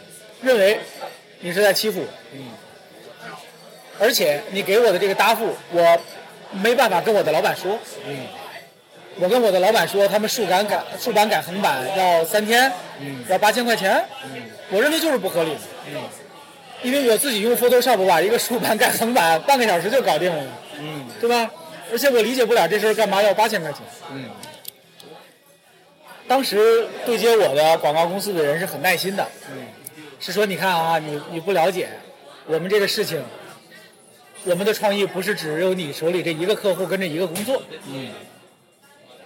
[0.42, 0.80] 认为
[1.42, 2.48] 你是在欺负我，嗯。
[4.00, 6.02] 而且你给我的这个答复，我
[6.52, 8.26] 没办法跟我的老板说，嗯。
[9.20, 13.24] 我跟我的老板说，他们竖杆改竖板改横板要三天，嗯。
[13.30, 14.42] 要八千块钱，嗯。
[14.72, 15.60] 我认为就是不合理的，
[16.84, 20.44] 因为我自己用 Photoshop 把一个竖版改横版半个小时就搞定了，
[20.80, 21.06] 嗯。
[21.20, 21.50] 对吧？
[21.92, 23.82] 而且我理解不了这事儿干嘛要八千块钱。
[24.12, 24.26] 嗯。
[26.28, 29.66] 当时对接我的广告公司的人是很耐心的，嗯。
[30.20, 31.90] 是说你看啊，你你不了解
[32.46, 33.22] 我们这个事情，
[34.46, 38.10] 我们的创意不是只有你手里这一个客户跟着一个工作，嗯。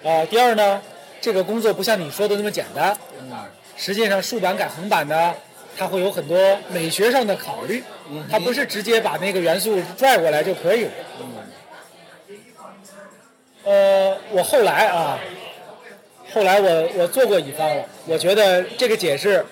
[0.04, 0.82] 啊、第二呢，
[1.20, 3.32] 这个工作不像你说的那么简单，嗯。
[3.76, 5.34] 实际上竖版改横版呢，
[5.78, 7.84] 它会有很多美学上的考虑，
[8.30, 10.92] 它不是直接把那个元素拽过来就可以了。
[13.64, 15.20] 呃，我后来啊，
[16.34, 19.46] 后来我我做过乙方了，我觉得这个解释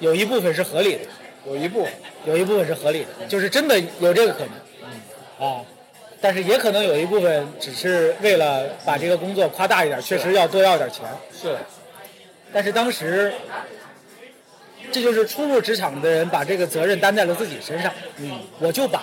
[0.00, 1.00] 有一部分是合理的，
[1.46, 1.86] 有一部
[2.24, 4.40] 有一部分是合理的，就是真的有这个可
[5.38, 5.60] 能，啊，
[6.20, 11.04] 但是也可能有一部分只是为了把这个工作夸大一点，确实要多要点钱。
[11.30, 11.56] 是。
[12.54, 13.32] 但是当时，
[14.92, 17.90] 这就是初入职场的人把这个责任担在了自己身上。
[18.18, 19.02] 嗯，我就把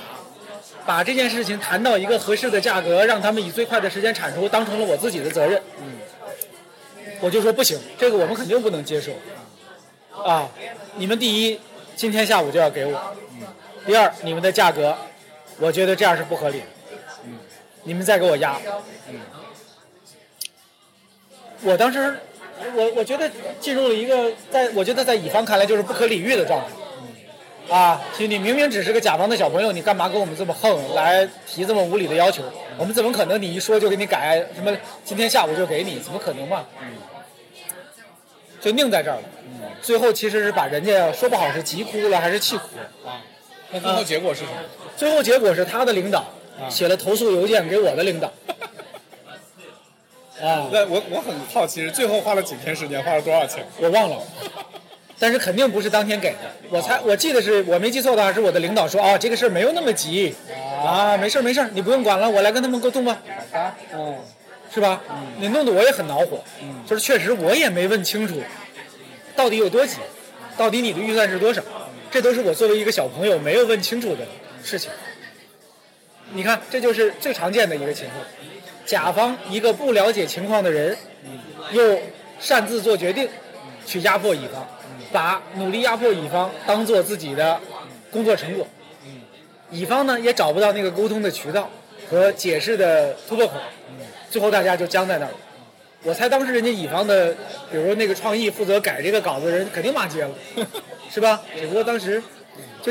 [0.85, 5.61] 把这件事情谈到一个合适的价格，让他们以最快的时间产出，当成了我自己的责任。
[5.81, 5.93] 嗯，
[7.21, 9.11] 我就说不行，这个我们肯定不能接受。
[10.23, 10.47] 啊，
[10.95, 11.59] 你们第一，
[11.95, 12.93] 今天下午就要给我；
[13.85, 14.95] 第二，你们的价格，
[15.57, 16.65] 我觉得这样是不合理的。
[17.25, 17.39] 嗯，
[17.83, 18.57] 你们再给我压。
[19.09, 19.19] 嗯
[21.61, 22.17] 我当时，
[22.75, 26.67] 我我觉得进入了一个在我觉得在乙方看来就是不可理喻的状态。
[27.75, 32.43] 啊，其实你明明只是个甲方的小朋友，你干嘛跟我们这么横，来提这么无理的要求？
[32.77, 34.43] 我们怎么可能你一说就给你改？
[34.55, 35.99] 什么今天下午就给你？
[35.99, 36.65] 怎么可能嘛？
[38.59, 39.23] 就拧在这儿了。
[39.83, 43.09] 最后其实是把人家说不好是急哭了还是气哭了。
[43.11, 43.21] 啊。
[43.71, 44.57] 那最后结果是什么？
[44.97, 46.25] 最后结果是他的领导
[46.69, 48.33] 写了投诉邮件给我的领导。
[50.41, 53.65] 啊，那我我很好奇，最后花了几天时间，花了多少钱？
[53.77, 54.17] 我忘了，
[55.17, 56.37] 但是肯定不是当天给的。
[56.69, 60.35] 我猜我记得是我没记错的话，是我的领导说啊，这个事儿没有那么急。
[60.83, 63.21] 啊，没事儿没事儿，你不用管了，我来跟他们沟通吧，
[63.51, 64.15] 啊，嗯
[64.73, 65.01] 是吧？
[65.39, 66.83] 你弄得我也很恼火，嗯。
[66.87, 68.41] 就是确实我也没问清楚
[69.35, 69.97] 到底有多急，
[70.55, 71.61] 到底你的预算是多少，
[72.09, 74.25] 这都是我作为一个小朋友没有问清楚的
[74.63, 74.89] 事情。
[76.31, 78.23] 你看，这就是最常见的一个情况，
[78.89, 80.97] 甲方一个不了解情况的人，
[81.71, 81.99] 又
[82.39, 83.29] 擅自做决定，
[83.85, 84.67] 去压迫乙方，
[85.11, 87.59] 把努力压迫乙方当做自己的
[88.09, 88.65] 工作成果，
[89.69, 91.69] 乙方呢也找不到那个沟通的渠道
[92.09, 93.53] 和解释的突破口，
[94.31, 95.37] 最后大家就僵在那儿了。
[96.01, 97.31] 我猜当时人家乙方的，
[97.69, 100.31] 比如说那个创意负责改这个稿子的人肯定骂街了，
[101.11, 101.39] 是吧？
[101.55, 102.23] 只不过当时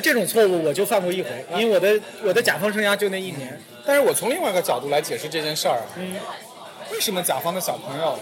[0.01, 3.61] 这种错误我就犯过一回，因为我的我的甲方生涯就那一年。
[3.87, 5.87] 但是我从另外一个角度来解释这件事儿啊，
[6.93, 8.19] 为什么甲方的小朋友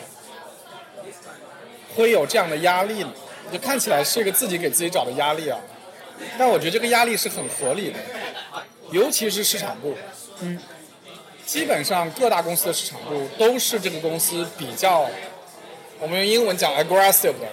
[1.97, 3.13] 会有这样的压力呢？
[3.53, 5.59] 就看起来是一个自己给自己找的压力啊。
[6.39, 7.99] 但我觉得这个压力是很合理的，
[8.91, 9.95] 尤其是市场部，
[10.41, 10.59] 嗯，
[11.45, 15.07] 基本上各大公司的市场部都是这个公司比较，
[16.01, 17.49] 我们用英文讲 aggressive 的，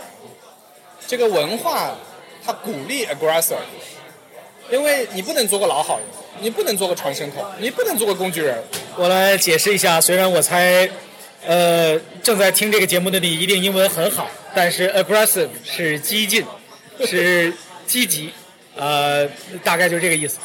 [1.06, 1.96] 这个文化
[2.46, 3.58] 它鼓励 aggressive，
[4.71, 6.08] 因为你不能做个老好人，
[6.39, 8.63] 你不能做个传声筒，你不能做个工具人，
[8.95, 10.89] 我来解释一下，虽然我猜，
[11.45, 16.45] 呃，正在听这个节目的你一定英文很好，但是 aggressive 是激进，
[17.06, 17.54] 是
[17.86, 18.32] 积极，
[18.76, 19.28] 呃，
[19.63, 20.39] 大概就是这个意思。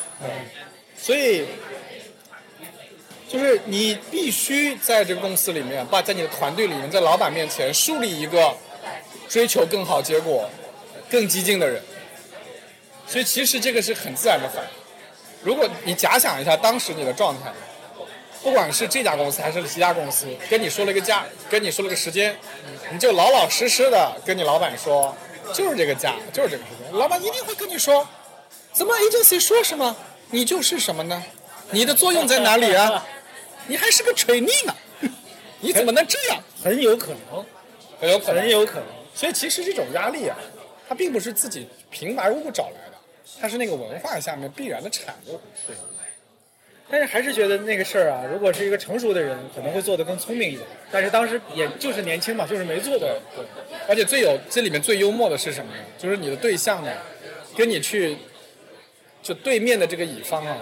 [1.00, 1.44] 所以，
[3.28, 8.52] 就是你必须在这个公司里面，把在你的团队里面，在老板面前树立一个
[9.28, 10.50] 追求更好结果、
[11.08, 11.80] 更激进的人。
[13.08, 14.70] 所以其实这个是很自然的反应。
[15.42, 17.50] 如果你假想一下当时你的状态，
[18.42, 22.36] 不管是这家公司还是其他公司，跟你说了个价，跟你说了个时间，
[22.92, 25.16] 你就老老实实的跟你老板说，
[25.54, 26.92] 就是这个价，就是这个时间。
[26.92, 28.06] 老板一定会跟你说，
[28.72, 29.96] 怎么 agency 说什么，
[30.30, 31.22] 你就是什么呢？
[31.70, 33.06] 你的作用在哪里啊？
[33.66, 34.74] 你还是个 trainee 呢，
[35.60, 36.42] 你怎么能这样？
[36.62, 37.44] 很有可能，
[38.00, 38.50] 很有可能很。
[38.50, 38.84] 有可能。
[39.14, 40.36] 所以其实这种压力啊，
[40.88, 42.87] 它并不是自己平白无故找来的，
[43.40, 45.40] 它是那个文化下面必然的产物。
[45.66, 45.74] 对
[46.90, 50.66] 但是还是觉得那个事儿啊，如果是一个成熟的人，可能会做得更聪明一点。
[50.90, 53.20] 但是当时也就是年轻嘛，就是没做的。
[53.36, 53.44] 对，
[53.86, 55.82] 而且最有这里面最幽默的是什么呢？
[55.98, 56.90] 就是你的对象呢，
[57.54, 58.16] 跟你去
[59.22, 60.56] 就对面的这个乙方啊，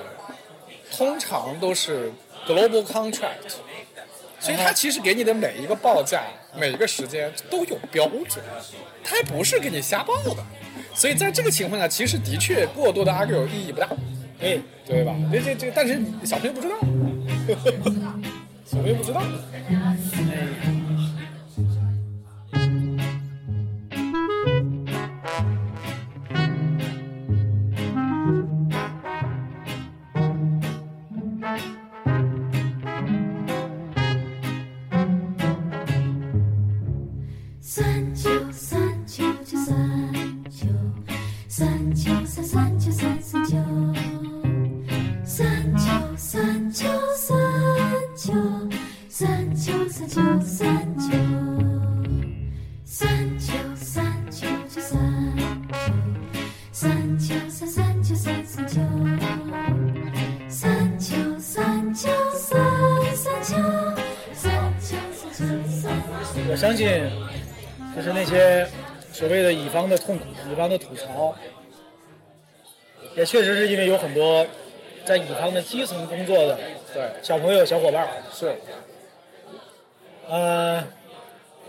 [0.91, 2.11] 通常都是
[2.45, 3.55] global contract，
[4.41, 6.25] 所以他其实给你的每一个报价、
[6.57, 8.45] 每一个时间都有标准，
[9.05, 10.45] 他还不是给你瞎报的。
[10.97, 13.87] 所以在这个情况下，其实的确过多的 argue 意义不大，
[14.41, 15.15] 哎，对吧？
[15.31, 16.77] 这这这，但是小朋友不知道，
[18.65, 19.23] 小朋友不知道。
[19.69, 20.76] 三
[69.87, 71.33] 方的痛苦、乙方的吐槽，
[73.15, 74.45] 也确实是因为有很多
[75.05, 76.59] 在乙方的基层工作的
[76.93, 78.09] 对，小朋友、小伙伴儿。
[78.33, 78.57] 是，
[80.29, 80.83] 呃，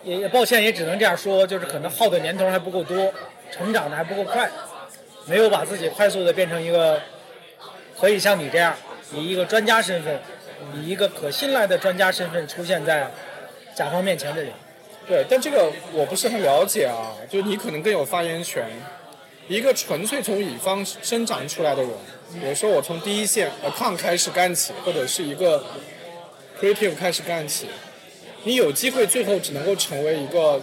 [0.03, 3.13] 也也抱歉，也只能这样说，就是可能耗的年头还不够多，
[3.51, 4.49] 成长的还不够快，
[5.27, 6.99] 没有把自己快速的变成一个
[7.99, 8.75] 可以像你这样，
[9.13, 10.19] 以一个专家身份，
[10.73, 13.11] 以一个可信赖的专家身份出现在
[13.75, 14.51] 甲方面前的人。
[15.07, 18.67] 对，但这个我不是很了解啊，就你可能更有发言权。
[19.47, 21.91] 一个纯粹从乙方生长出来的人，
[22.33, 25.63] 比如说我从第一线 account 开始干起，或者是一个
[26.59, 27.69] creative 开始干起，
[28.43, 30.61] 你有机会最后只能够成为一个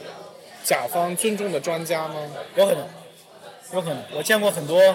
[0.62, 2.16] 甲方尊重的专家吗？
[2.56, 2.86] 有可能，
[3.72, 4.02] 有可能。
[4.14, 4.94] 我见过很多，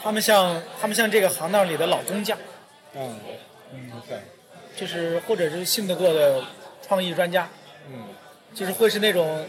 [0.00, 2.38] 他们像他们像这个行当里的老工匠，
[2.94, 3.18] 嗯
[3.72, 4.20] 嗯，OK，
[4.76, 6.44] 就是或者是信得过的
[6.86, 7.65] 创意专家，嗯，
[8.56, 9.46] 就是会是那种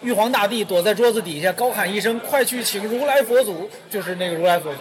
[0.00, 4.78] 玉皇大帝躲在桌子底下高喊一声“快去请如来佛祖”，就是那个如来佛祖。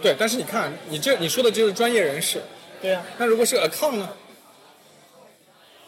[0.00, 0.16] 对。
[0.18, 2.40] 但是你看，你这你说的就是专业人士，
[2.80, 4.08] 对呀、那如果是 account 呢？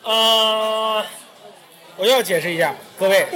[0.02, 1.06] 啊，
[1.96, 3.26] 我要解释一下，各位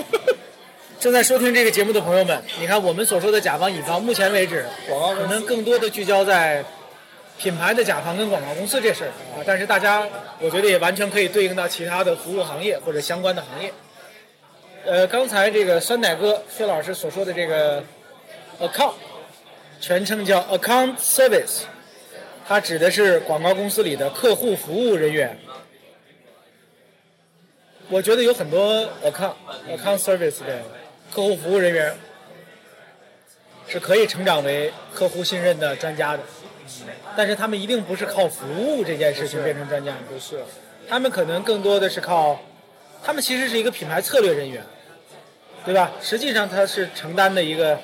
[1.00, 6.62] 正在收听这个节目的朋友们，你看我们所说的甲方乙方，目前为止可能更多的聚焦在
[7.38, 10.06] 品牌的甲方跟广告公司这事儿啊，但是大家
[10.40, 13.72] 我觉得也完全可以对应到其他的服务行业或者相关的行业。
[14.84, 17.82] 呃，刚才这个酸奶哥薛老师所说的这个
[18.60, 18.94] account，
[19.80, 21.62] 全称叫 account service，
[22.46, 25.38] 它指的是广告公司里的客户服务人员。
[27.88, 29.34] 我觉得有很多 account
[29.68, 30.62] account service 的
[31.12, 31.94] 客户服务人员
[33.68, 36.22] 是可以成长为客户信任的专家的，
[37.16, 38.46] 但是他们一定不是靠服
[38.76, 40.44] 务这件事情变成专家的，不是，
[40.88, 42.40] 他们可能更多的是靠，
[43.04, 44.62] 他们其实是一个品牌策略人员，
[45.64, 45.92] 对吧？
[46.00, 47.78] 实际上他是承担的一个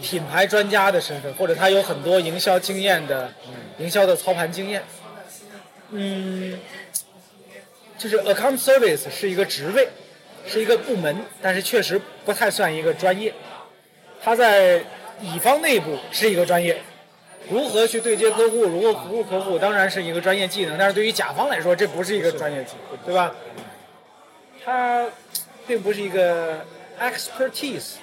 [0.00, 3.32] 品牌专家的身份，或者他有很多营销经验的
[3.78, 4.82] 营销的操盘经验。
[5.90, 6.58] 嗯，
[7.98, 9.88] 就是 account service 是一个职位，
[10.46, 13.34] 是一个部门，但是确实不太算一个专业。
[14.22, 14.82] 他在
[15.20, 16.82] 乙方内部是一个专业，
[17.48, 20.78] 如何去对接客户，如何服务客户，当然是一个专业技能。
[20.78, 23.34] 但是对于甲方来说，这不是一个专业技能，对吧？
[24.64, 25.06] 它
[25.66, 26.64] 并不是一个
[27.00, 27.94] expertise，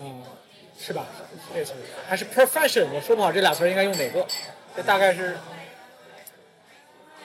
[0.00, 0.22] 嗯，
[0.78, 1.06] 是吧？
[1.52, 1.72] 这词
[2.08, 4.24] 还是 profession，我说不好这俩词儿应该用哪个？
[4.76, 5.36] 这大概是，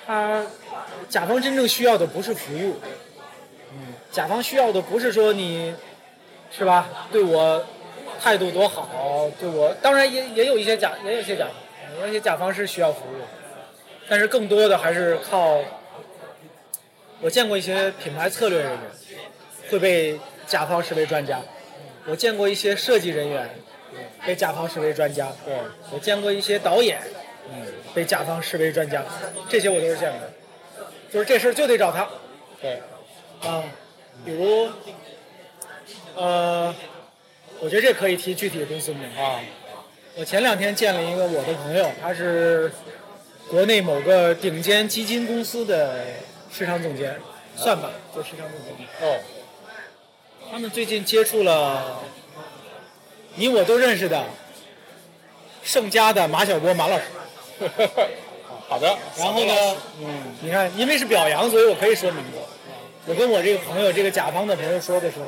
[0.06, 0.44] 他
[1.08, 2.80] 甲方真正需要的不是服务，
[3.72, 5.76] 嗯，甲方需要的不是说你，
[6.52, 7.08] 是吧？
[7.12, 7.64] 对我
[8.24, 13.22] 态度多好，对我当然也也有一些甲也有一些甲方，有一些甲方是需要服务，
[14.08, 15.60] 但是更多的还是靠。
[17.20, 18.80] 我见过一些品牌策略人员
[19.70, 20.18] 会被
[20.48, 21.42] 甲方视为专家，
[22.06, 23.50] 我见过一些设计人员
[24.26, 25.54] 被甲方视为专家，对，
[25.92, 27.02] 我见过一些导演，
[27.50, 29.04] 嗯，被甲方视为专家，
[29.50, 30.34] 这些我都是见过的。
[31.12, 32.08] 就是这事儿就得找他
[32.62, 32.82] 对，
[33.46, 33.64] 啊，
[34.26, 34.70] 比如，
[36.16, 36.74] 呃，
[37.64, 39.40] 我觉得这可以提具体的公司名啊，
[40.16, 42.70] 我前两天见了一个我的朋友，他是
[43.50, 46.04] 国内某个顶尖基金公司的
[46.52, 47.18] 市场总监，
[47.56, 48.86] 算吧，做市场总监。
[49.00, 49.18] 哦，
[50.52, 52.04] 他们最近接触了
[53.36, 54.26] 你我都认识的
[55.64, 57.04] 盛家的马晓波马老师。
[58.68, 58.98] 好的。
[59.18, 59.54] 然后呢，
[60.02, 62.40] 嗯，你看，因为是表扬，所以我可以说名字。
[63.06, 65.26] 我跟我这个朋友，这个甲方的朋友说的时候，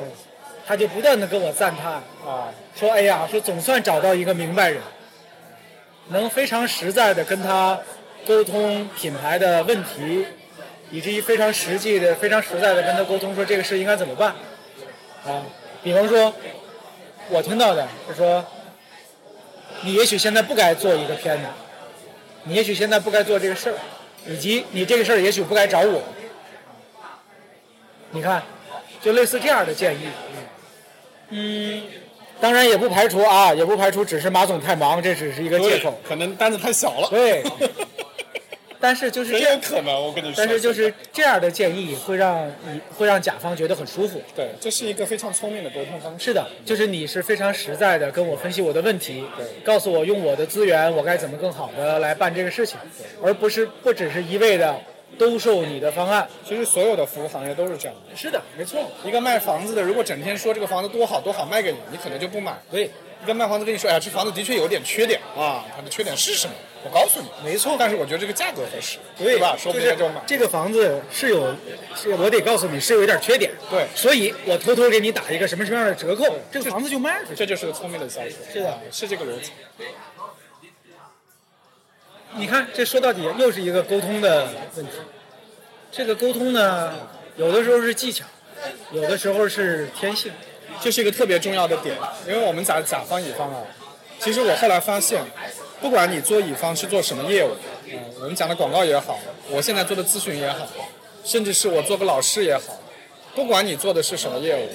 [0.66, 1.92] 他就不断的跟我赞叹，
[2.26, 4.82] 啊，说哎呀，说总算找到一个明白人，
[6.08, 7.78] 能非常实在的跟他
[8.26, 10.26] 沟通品牌的问题，
[10.90, 14.34] 以至于非常实际的、非常实在的跟他沟通说这个事应该怎么办。
[15.24, 15.42] 啊，
[15.84, 16.34] 比方说，
[17.28, 18.44] 我听到的是说，
[19.82, 21.44] 你也许现在不该做一个片子，
[22.42, 23.76] 你也许现在不该做这个事儿，
[24.26, 26.02] 以及你这个事儿也许不该找我。
[28.10, 28.42] 你看，
[29.00, 30.08] 就类似这样的建议。
[30.30, 30.45] 嗯，
[32.40, 35.98] 当然也不排除啊，也不排除只是马总太忙，这只是一个借口。
[36.06, 37.08] 可能单子太小了。
[37.08, 37.42] 对，
[38.78, 40.34] 但是就是很这样有可能，我跟你说。
[40.36, 44.20] 但是就是这样的建议会让你会让甲方觉得很舒服。
[44.34, 46.26] 对，这是一个非常聪明的沟通方式。
[46.26, 49.24] 是的，就是你是非常实在的跟我分析我的问题，
[49.64, 52.78] 告诉我用我的资源我该怎么更好的来办这个事情，
[53.22, 54.78] 而不是不只是一味的
[55.18, 56.28] 兜售你的方案。
[56.46, 58.16] 其实所有的服务行业都是这样的。
[58.16, 58.90] 是的，没错。
[59.04, 62.56] 一个卖房子的，如果整天说这个房子多好多好卖给你，你可能就不买。
[62.70, 62.90] 对，
[63.22, 66.54] 一个卖房子跟你说，哎呀，这房子的确有点缺点啊，它的缺点是什么？
[66.84, 69.56] 我告诉你，没错但是我觉得这个价格合适，对吧？
[69.58, 70.20] 说不定就买。
[70.24, 71.52] 这个房子是有，
[71.96, 77.34] 是我得告诉你是有一点缺点，对所以我偷偷给你打一个什么什么样的折扣，这个房子就卖出去。
[77.34, 78.36] 这就是个聪明的销售。
[78.52, 79.50] 是的啊是这个逻辑。
[82.34, 84.92] 你看，这说到底又是一个沟通的问题。
[85.90, 86.94] 这个沟通呢，
[87.36, 88.24] 有的时候是技巧，
[88.92, 90.32] 有的时候是天性。
[90.82, 91.96] 这是一个特别重要的点，
[92.26, 93.62] 因为我们讲甲方乙方啊，
[94.18, 95.22] 其实我后来发现，
[95.80, 97.52] 不管你做乙方是做什么业务，
[97.86, 99.18] 嗯、我们讲的广告也好，
[99.48, 100.68] 我现在做的咨询也好，
[101.24, 102.78] 甚至是我做个老师也好，
[103.34, 104.68] 不管你做的是什么业务，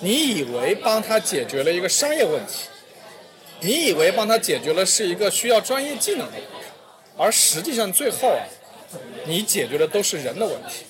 [0.00, 2.68] 你以为帮他解决了一个商业问题，
[3.60, 6.38] 你以为帮他解决了是一个需要专业技能的，
[7.16, 8.44] 而实际上最后啊，
[9.26, 10.84] 你解决的都是人的问题。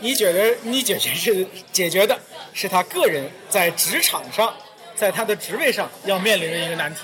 [0.00, 2.18] 你觉得你解决是解决的
[2.52, 4.52] 是他个人在职场上，
[4.94, 7.00] 在他的职位上要面临的一个难题。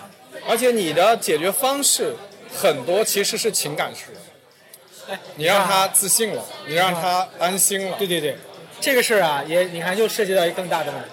[0.49, 2.15] 而且你的解决方式
[2.55, 4.21] 很多其实是情感式的，
[5.13, 8.37] 哎，你让他自信了，你让他安心了，对对对，
[8.81, 11.09] 这个事儿啊，也你看又涉及到一个更大的问题。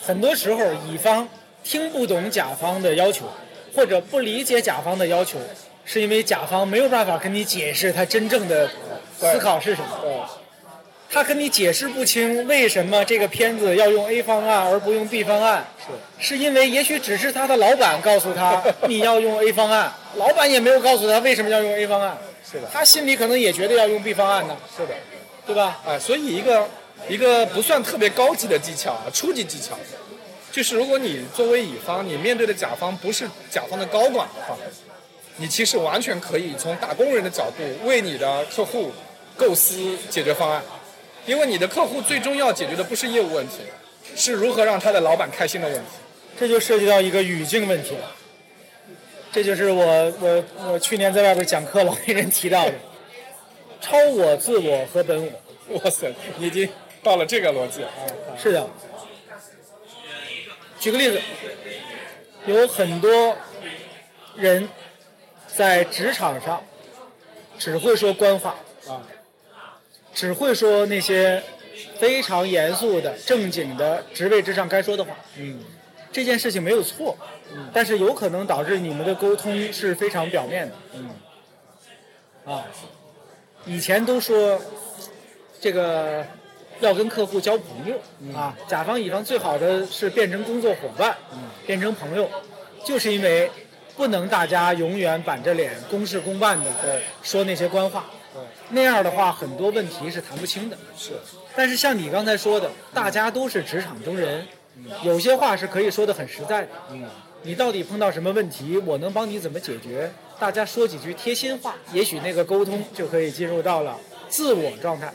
[0.00, 1.28] 很多时候，乙方
[1.62, 3.26] 听不懂甲方的要求，
[3.74, 5.38] 或者不理解甲方的要求，
[5.84, 8.70] 是因为甲方没有办法跟你解释他真正的
[9.18, 9.98] 思考是什么。
[10.02, 10.20] 对，
[11.10, 15.66] 他跟你解释不清为什么这个片子要用 A 方案而不用 B 方案，
[16.18, 16.36] 是。
[16.36, 22.16] 是因为也许只是他的老板告诉他 你要用 A 方案，老板也没有告诉他为什么要用 A 方案，
[22.50, 22.68] 是的。
[22.72, 24.94] 他心里可能也觉得要用 B 方案呢，是的，
[25.46, 25.80] 对吧？
[25.86, 26.68] 哎，所以一个
[27.08, 29.76] 一个不算特别高级的技巧啊，初级技巧，
[30.50, 34.56] 就是如果你作为乙方，你面对的甲方不是甲方的高管的话，
[35.36, 38.92] 你其实完全可以从打工人的角度为你的客户
[39.36, 40.62] 构思解决方案，
[41.26, 43.60] 因为你的客户最终要解决的不是业务问题，
[44.14, 45.90] 是如何让他的老板开心的问题。
[46.38, 48.14] 这就涉及到一个语境问题了。
[49.30, 52.74] 这就是我我我去年在外边讲课老给人提到的，
[53.80, 55.78] 超我、自我和本我。
[55.78, 56.68] 哇塞，你已经
[57.02, 57.88] 到了这个逻辑啊！
[58.36, 58.68] 是的。
[60.78, 61.20] 举个例子，
[62.46, 63.36] 有很多
[64.34, 64.68] 人
[65.54, 66.62] 在职场上
[67.58, 68.56] 只会说官话，
[68.88, 69.02] 啊，
[70.14, 71.42] 只会说那些
[71.98, 75.14] 非常严肃的、正经的职位之上该说的话。
[75.36, 75.62] 嗯，
[76.10, 77.16] 这件事情没有错，
[77.72, 80.74] 但是有可能导致你们的沟通是非常表面的。
[80.94, 81.10] 嗯，
[82.52, 82.64] 啊，
[83.66, 84.60] 以前都说
[85.60, 86.24] 这个
[86.80, 91.16] 要跟客户交朋友、啊，甲方乙方最好的是变成工作伙伴，
[91.66, 92.28] 变成朋友，
[92.84, 93.50] 就是因为
[94.02, 96.68] 不能大家永远板着脸公事公办的
[97.22, 98.06] 说那些官话，
[98.70, 100.76] 那样的话很多问题是谈不清的。
[100.98, 101.12] 是，
[101.54, 104.44] 但是像你刚才说的，大家都是职场中人，
[105.04, 106.68] 有些话是可以说的很实在的。
[107.42, 110.10] 你到底碰到什么问题，我能帮你怎么解决？
[110.36, 113.96] 大家说几句贴心话，也许那个沟通就可以进入到了
[114.28, 115.14] 自我状态，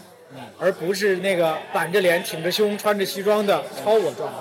[0.57, 4.37] 而不是那个板着脸、挺着胸、穿着西装的超我状态。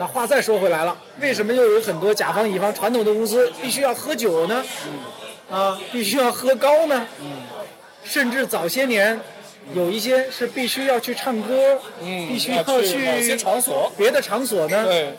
[0.00, 4.64] 那话再说回来了，为什么又有很多甲方乙方传统的公司必须要喝酒呢？
[5.50, 7.06] 啊，必须要喝高呢？
[8.02, 9.20] 甚至早些年
[9.74, 12.80] 有一些是必须要去唱歌，嗯必须要要
[13.20, 14.86] 去场所别的场所呢？
[14.86, 15.12] 对，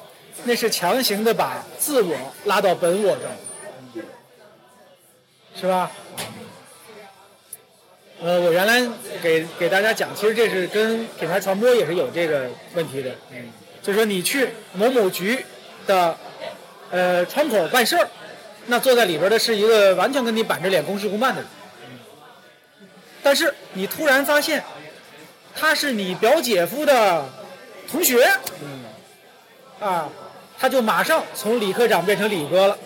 [0.46, 2.16] 那是强行的把自我
[2.46, 4.04] 拉到本我中，
[5.56, 5.92] 是吧？
[8.20, 8.82] 呃，我原来
[9.22, 13.12] 给给大家讲，其实这是跟品牌传播也是有这个问题的。
[13.32, 13.52] 嗯，
[13.82, 15.46] 就说你去某某局
[15.88, 16.16] 的
[16.92, 18.08] 呃窗口办事儿，
[18.68, 21.50] 那坐在里边的是一个完全跟你板着脸公事公办的人，
[23.24, 24.64] 但是你突然发现
[25.56, 27.26] 他是你表姐夫的
[27.90, 28.30] 同学，
[29.80, 30.10] 啊，
[30.60, 32.78] 他就马上从李科长变成李哥了。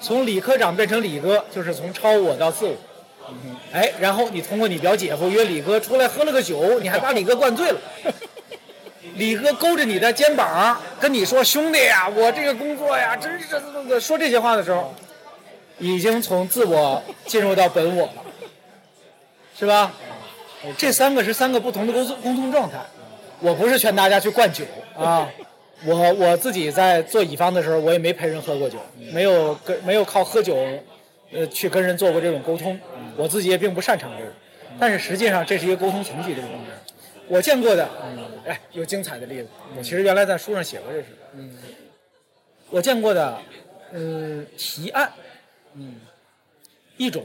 [0.00, 2.74] 从李科长变成李哥，就是从超我到自我。
[3.72, 7.80] 哎，然后你通过你表姐夫约李哥出来喝了个酒，你还把李哥灌醉了。
[9.16, 14.94] 李哥勾着你的肩膀跟你说：“兄弟呀，我这个工作呀，真是说这些话的时候，
[15.78, 18.24] 已经从自我进入到本我了，
[19.58, 19.92] 是吧？
[20.78, 22.78] 这三个是三个不同的沟通沟通状态。
[23.40, 24.64] 我不是劝大家去灌酒
[24.96, 25.28] 啊，
[25.84, 28.78] 我我自己在做乙方的时候，我也没陪人喝过酒，
[29.12, 30.56] 没有跟没有靠喝酒，
[31.32, 32.78] 呃，去跟人做过这种沟通，
[33.16, 34.30] 我自己也并不擅长这个，
[34.78, 36.56] 但是实际上这是一个沟通层级的问题。
[37.32, 37.88] 我见过的，
[38.44, 39.48] 哎，有精彩的例子。
[39.74, 41.06] 我其实原来在书上写过这事。
[41.34, 41.56] 嗯，
[42.68, 43.40] 我见过的，
[43.92, 45.10] 嗯，提案，
[45.72, 45.98] 嗯，
[46.98, 47.24] 一种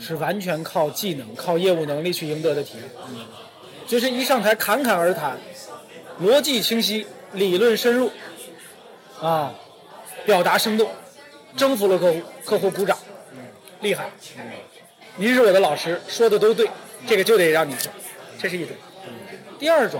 [0.00, 3.26] 是完全靠技能、靠业务能力去赢得的提案，嗯。
[3.88, 5.36] 就是一上台侃侃而谈，
[6.22, 8.12] 逻辑清晰，理论深入，
[9.20, 9.52] 啊，
[10.24, 10.88] 表达生动，
[11.56, 12.96] 征服了客户，客户鼓掌，
[13.80, 14.12] 厉害。
[15.16, 16.70] 您是我的老师，说的都对，
[17.04, 17.92] 这个就得让你做，
[18.38, 18.76] 这是一种。
[19.64, 19.98] 第二种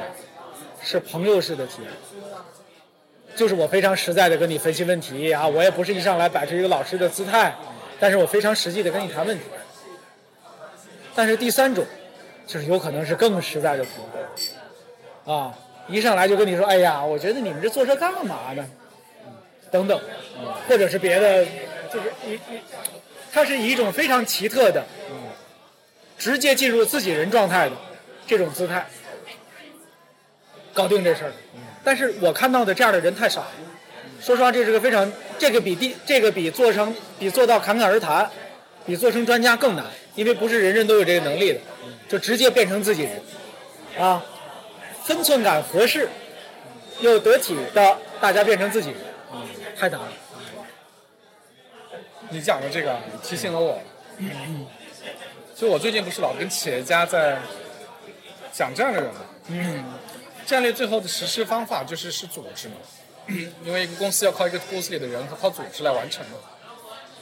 [0.82, 1.90] 是朋友式的体验，
[3.34, 7.54] 就是我非常实在的跟你分析问题啊，我也不是一上来摆出一个老师的姿态，
[7.98, 9.44] 但是我非常实际的跟你谈问题。
[11.14, 11.82] 但是第三种，
[12.46, 13.92] 就是有可能是更实在的朋
[15.24, 15.54] 友，啊，
[15.88, 18.68] 一上来就跟你说，哎呀，我觉得你们这坐这干嘛呢？
[19.70, 19.98] 等等，
[20.68, 21.42] 或者是别的，
[21.90, 22.60] 就是一一，
[23.32, 24.84] 它是以一种非常奇特的，
[26.18, 27.76] 直接进入自己人状态的
[28.26, 28.86] 这种姿态，
[30.74, 31.32] 搞定这事儿。
[31.82, 33.50] 但是我看到的这样的人太少了。
[34.20, 38.30] 说实话，这是个非常，这个比第这个比做成比做到侃侃而谈，
[38.86, 41.60] 比做成专家更难，因为不是人人都有这个能力的，
[42.08, 43.22] 就直接变成自己人，
[43.98, 44.24] 啊，
[45.02, 46.08] 分寸感合适
[47.00, 48.98] 又得体的，大家变成自己人，
[49.78, 50.08] 太难了。
[52.30, 53.78] 你讲的这个提醒了我，
[55.54, 57.38] 就我最近不是老跟企业家在
[58.50, 59.84] 讲这样的人嘛，嗯，
[60.46, 62.74] 战略最后的实施方法就是是组织嘛，
[63.64, 66.36] 因为一个公司要靠一个公司里的人和靠组织来完成的。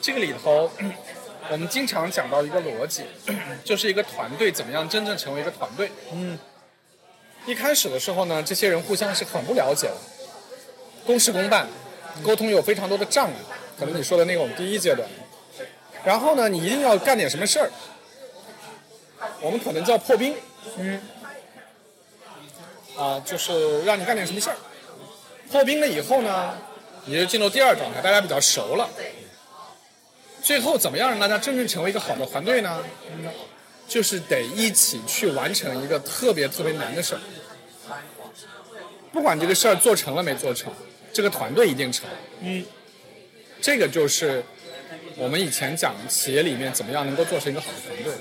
[0.01, 0.70] 这个里头，
[1.51, 3.05] 我们经常讲到一个逻辑，
[3.64, 5.91] 就是一个团队怎么样真正成为一个团队。
[6.12, 6.39] 嗯，
[7.47, 9.97] 一开始的时候呢，这些人互相是很不了解的，
[11.07, 11.68] 公事公办，
[12.25, 13.35] 沟通有非常多的障碍。
[13.79, 15.09] 可能你说的那个我们第一阶段，
[16.05, 17.70] 然后呢，你一定要干点什么事儿，
[19.41, 20.37] 我们可能叫破冰，
[20.77, 21.01] 嗯，
[23.03, 24.57] 啊，就是让你干点什么事儿。
[25.51, 26.57] 破冰了以后呢，
[27.05, 28.89] 你就进入第二状态，大家比较熟了。
[30.41, 32.81] 最后怎么样让大家真正成为一个好的团队呢？
[33.89, 37.21] 就是得一起去完成一个特别特别难的事儿。
[39.13, 40.73] 不管这个事儿做成了没做成，
[41.13, 42.09] 这个团队一定成。
[42.41, 42.65] 嗯，
[43.61, 44.43] 这个就是
[45.17, 48.15] 我们以前讲企业里面怎么样能够做成一个好的团队。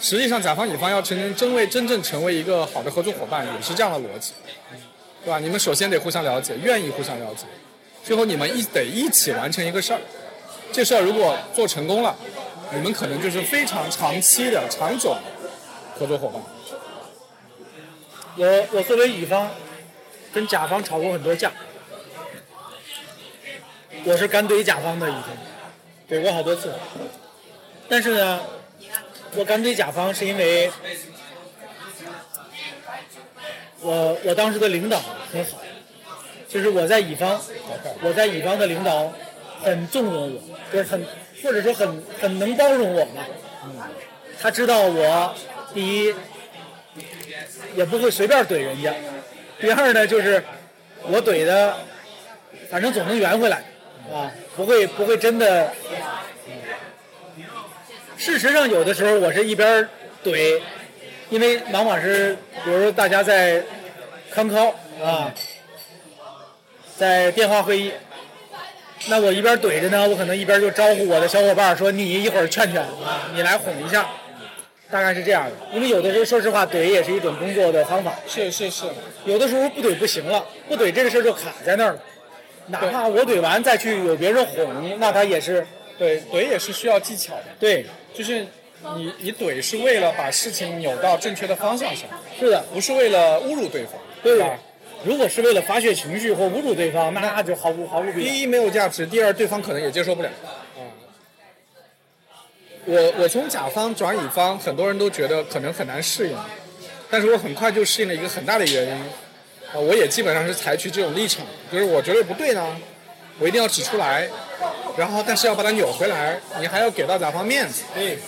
[0.00, 4.32] 实际上，甲方乙方要成真为真正成为一个好的合作伙伴，也是这样的逻辑，
[5.24, 5.38] 对吧？
[5.40, 7.44] 你们首先得互相了解，愿意互相了解，
[8.04, 10.00] 最后你们一得一起完成一个事儿。
[10.72, 12.14] 这事儿如果做成功了，
[12.72, 15.20] 你们可能就是非常长期的、长久的
[15.98, 16.40] 合作伙伴。
[18.36, 19.50] 我我作为乙方，
[20.32, 21.50] 跟甲方吵过很多架，
[24.04, 25.22] 我是敢怼甲方的乙方，
[26.08, 26.72] 怼过好多次。
[27.88, 28.40] 但是呢，
[29.36, 30.70] 我敢怼甲方是因为
[33.80, 35.00] 我我当时的领导
[35.32, 35.58] 很好，
[36.48, 37.40] 就是我在乙方，
[38.02, 39.12] 我在乙方的领导
[39.62, 40.40] 很纵容我，
[40.72, 41.06] 就是很
[41.42, 43.26] 或者说很很能包容我吧。
[44.40, 45.34] 他知道我
[45.74, 46.14] 第一
[47.76, 48.94] 也不会随便怼人家，
[49.60, 50.42] 第二呢就是
[51.02, 51.76] 我怼的，
[52.70, 53.58] 反正总能圆回来
[54.12, 55.72] 啊，不会不会真的。
[58.18, 59.88] 事实上，有的时候我是一边
[60.24, 60.60] 怼，
[61.30, 63.62] 因为往往是比如说大家在
[64.32, 65.32] 康康啊，
[66.96, 67.92] 在电话会议，
[69.06, 74.08] 那我一边怼着呢，我可能一边就招呼我的小伙伴说：“你一会儿劝劝啊，你来哄一下。”
[74.90, 78.16] 大概是这样的，因为有的时候说实话，怼也是一种工作的方法。
[78.26, 78.86] 是是是，
[79.26, 82.00] 有的时候不怼不行了，不怼这个事儿就卡在那儿了。
[82.66, 85.64] 哪怕我怼完再去有别人哄，那他也是
[85.98, 87.84] 对怼也是需要技巧的，对，
[88.18, 88.44] 就是
[88.96, 93.92] 你你怼是为了把事情扭到正确的方向上，是的，不是为了侮辱对方，
[94.24, 94.58] 对吧？
[95.04, 98.28] 如果是为了发泄情绪或侮辱对方，那就毫无毫无必要。
[98.28, 100.28] 第一没有价值，第二对方可能也接受不了。
[100.44, 100.50] 啊，
[102.86, 106.36] 我我从甲方转乙方，很多人都觉得可能很难适应，
[107.08, 108.92] 但是我很快就适应了一个很大的原因，
[109.72, 112.76] 啊，我也基本上是采取这种立场，就是我觉得不对呢，
[113.38, 114.28] 我一定要指出来，
[114.98, 117.84] 然后但是要把它扭回来，你还要给到甲方面子。
[117.94, 118.18] 对，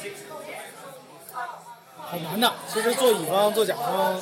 [2.08, 2.52] 很难的。
[2.72, 4.14] 其实做乙方做甲方，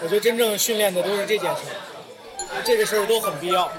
[0.00, 1.62] 我觉得真正训练的都是这件事，
[2.64, 3.70] 这个事儿都很必要。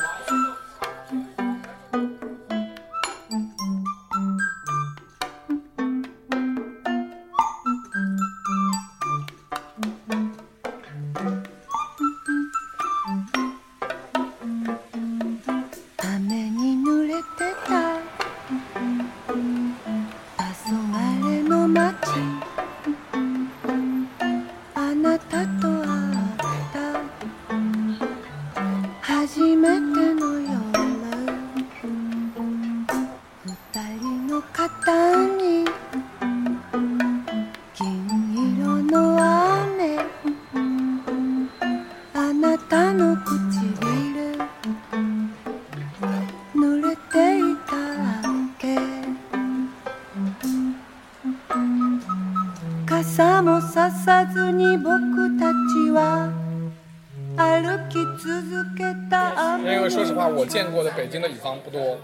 [61.49, 61.97] 方不多，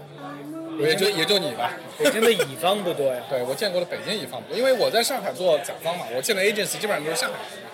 [0.78, 1.70] 也就也就你吧。
[1.98, 7.70] 北京的乙方不多呀， 对我见过的北京乙方不多，因为我在上海做甲方嘛，我见的 agency 基本上都是上海人嘛，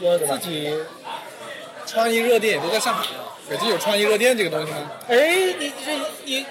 [0.00, 0.74] 我自己，
[1.86, 3.04] 创意热店也都在上海。
[3.48, 4.90] 北京有创意热店这个东西吗？
[5.08, 5.92] 哎，你这
[6.24, 6.46] 你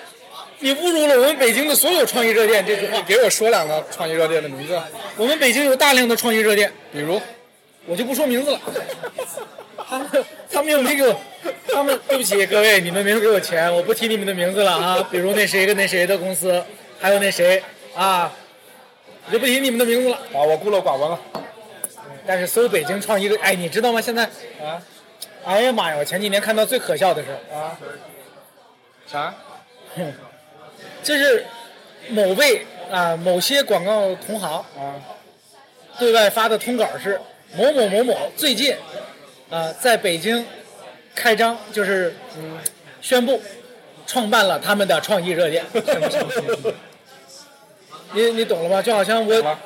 [0.60, 2.98] 你侮辱了我们北京的所有创意热店这句话。
[2.98, 4.80] 你给我说两个创意热店的名字，
[5.16, 7.20] 我们北京有大量的创意热店，比如
[7.86, 8.60] 我就不说名字了。
[9.90, 10.10] 他们
[10.52, 11.16] 他们又没给我，
[11.72, 15.08] 他们对不起各位，你们没有给我钱，我不提你们的名字了啊。
[15.10, 16.62] 比如那谁跟那谁的公司，
[17.00, 17.64] 还有那谁
[17.96, 18.32] 啊，
[19.28, 20.18] 我就不提你们的名字了。
[20.18, 21.20] 啊，我孤陋寡闻了
[22.26, 24.02] 但是搜北京创意热，哎，你知道吗？
[24.02, 24.24] 现在，
[24.62, 24.82] 啊
[25.46, 25.96] 哎呀妈呀！
[25.98, 27.80] 我前几年看到最可笑的事儿，啊，
[29.10, 29.34] 啥？
[31.02, 31.46] 就是
[32.10, 35.00] 某位啊某些广告同行啊
[35.98, 37.18] 对外发的通稿是
[37.56, 38.76] 某某某某最近
[39.50, 40.46] 啊在北京
[41.16, 42.58] 开张，就是嗯
[43.02, 43.42] 宣布
[44.06, 45.66] 创办了他们的创意热店。
[48.14, 48.82] 你你懂了吗？
[48.82, 49.60] 就好像我了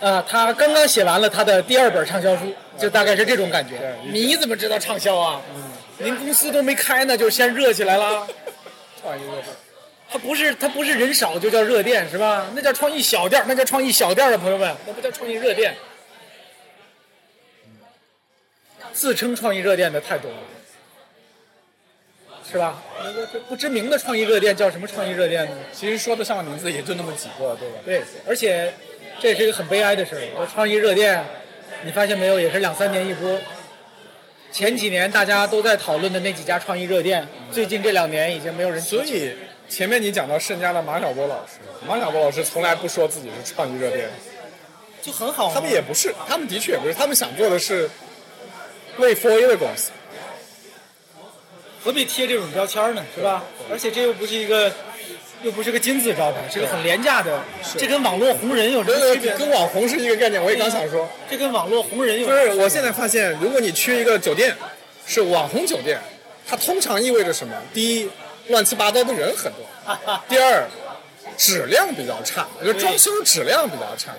[0.00, 3.96] 啊，他刚刚写完了他的第二本畅销书，就大概是这种感觉。
[4.10, 5.40] 你怎么知道畅销啊？
[5.98, 8.26] 您公司都没开呢，就先热起来了。
[9.00, 9.44] 创意热店。
[10.08, 12.46] 它不是他不是人少就叫热店是吧？
[12.54, 15.74] 那叫创意小店，那叫创意小店的朋友们，那不叫创意热店。
[18.96, 20.38] 自称创意热店的太多了，
[22.50, 22.82] 是吧？
[23.04, 25.52] 那个这不知名的创意热店叫什么创意热店呢？
[25.70, 27.74] 其实说得上的名字也就那么几个，对吧？
[27.84, 28.72] 对，而且
[29.20, 30.46] 这也是一个很悲哀的事儿。
[30.46, 31.22] 创意热店，
[31.84, 33.38] 你发现没有，也是两三年一波。
[34.50, 39.34] 前几年大家都在讨论的那几家创意热店，最近这两年已经没有人所以
[39.68, 44.08] 前面你讲到盛家的马晓波老师，马晓波老师从来不说自己是创意热店，
[45.02, 45.52] 就很好。
[45.52, 47.90] 他们也不是，他们的确也不是，他们想做的是
[48.98, 49.90] 为 for A 的公司。
[51.84, 53.04] 何必贴这种标签呢？
[53.14, 53.44] 是吧？
[53.70, 54.72] 而且这又不是一个
[55.42, 57.40] 又不是个金字招牌，是个很廉价的。
[57.78, 59.36] 这跟网络红人有什么区别？
[59.36, 60.42] 跟网红是一个概念。
[60.42, 64.56] 我也刚想说，这跟网络红人有就是我现在发现，如果你去一个酒店
[65.06, 66.00] 是网红酒店，
[66.44, 67.54] 它通常意味着什么？
[67.72, 68.10] 第一，
[68.48, 69.64] 乱七八糟的人很多；
[70.28, 70.66] 第二，
[71.36, 74.12] 质量比较差，就装修质量比较差，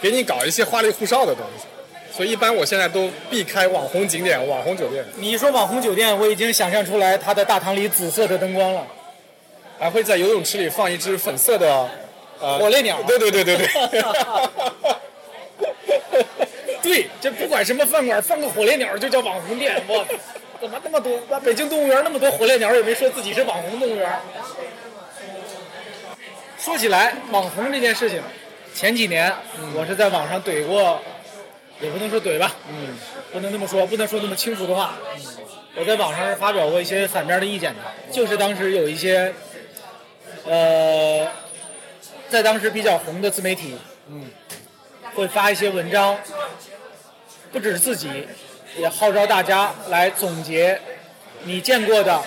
[0.00, 1.66] 给你搞一些花里胡哨的东西。
[2.14, 8.86] 所以一般我现在都避开网红景点、网红酒店，你一说网红酒店，我已经想象出来它的大堂里紫色的灯光了。
[9.78, 11.88] 还会在游泳池里放一只粉色的
[12.38, 13.66] 呃火烈鸟对对对对对。
[16.82, 20.06] 对，这不管什么饭馆放个火烈鸟就叫网红店，我
[20.60, 21.18] 怎么那么多？
[21.28, 24.12] 那北京动物园那么多火烈鸟，也没说自己是网红动物园。
[26.58, 28.20] 说起来，网红这件事情，
[28.74, 29.32] 前几年
[29.74, 31.00] 我是在网上怼过，
[31.82, 32.96] 也不能说怼吧，嗯，
[33.32, 34.94] 不能那么说，不能说那么轻浮的话。
[35.74, 37.80] 我在网上是发表过一些反面的意见的，
[38.12, 39.34] 就是当时有一些，
[40.44, 41.26] 呃，
[42.28, 43.76] 在当时比较红的自媒体，
[44.08, 44.30] 嗯
[45.14, 46.16] 会发一些文章，
[47.50, 48.28] 不只是自己，
[48.76, 50.80] 也号召大家来总结
[51.44, 52.22] 你见过的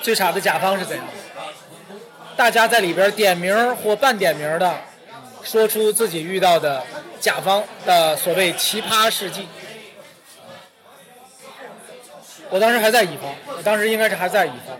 [0.00, 1.04] 最傻的甲方是怎样。
[2.36, 4.80] 大家在里边点名或半点名的
[5.44, 6.84] 说出自己遇到的
[7.24, 9.48] 甲方的所谓奇葩事迹。
[12.50, 14.78] 我当时还在乙方，我当时应该是还在乙方，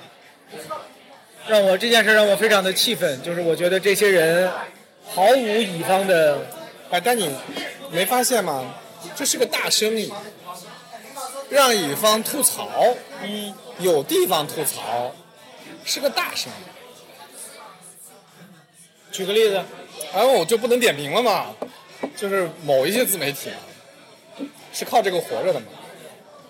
[1.47, 4.53] 让我这件事让我非常的气愤，就是我觉得这些人
[5.09, 6.47] 毫无乙方的
[6.91, 7.35] 哎，但你
[7.91, 8.75] 没发现吗？
[9.17, 10.13] 这是个大生意，
[11.49, 12.69] 让乙方吐槽，
[13.23, 15.15] 嗯，有地方吐槽，
[15.83, 16.57] 是个大生意。
[19.11, 19.65] 举个例子，
[20.13, 21.47] 哎我就不能点名了吗，
[22.17, 25.67] 就是某一些自媒体嘛，是靠这个活着的嘛。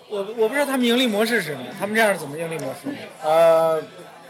[0.07, 2.79] 我我不知道他们盈利模式是什么，他们这样是怎么盈利模式？
[3.23, 3.81] 呃，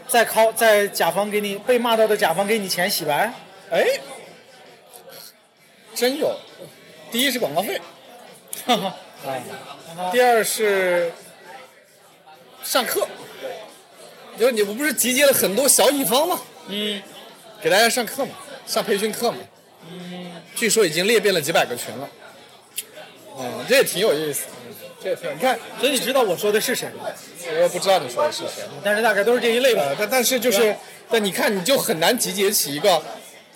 [0.08, 3.32] 在靠在甲方给你被骂到的甲方给你钱洗白，
[3.70, 3.84] 哎，
[5.94, 6.34] 真有。
[7.10, 7.80] 第一是广告费，
[8.66, 8.96] 哈哈，
[10.10, 11.12] 第二是
[12.62, 13.06] 上课，
[14.38, 16.40] 就你们不是集结了很多小乙方吗？
[16.68, 17.02] 嗯，
[17.62, 18.32] 给大家上课嘛，
[18.66, 19.38] 上培训课嘛。
[19.90, 22.08] 嗯，据说已经裂变了几百个群了。
[23.38, 24.46] 嗯，这也挺有意思。
[25.02, 27.06] 这也挺，你看，所以你知道我说的是谁吗？
[27.54, 28.64] 我也不知道你说的是谁。
[28.82, 29.82] 但是大概都是这一类吧。
[29.82, 30.74] 呃，但但是就是，
[31.10, 33.02] 但你看，你就很难集结起一个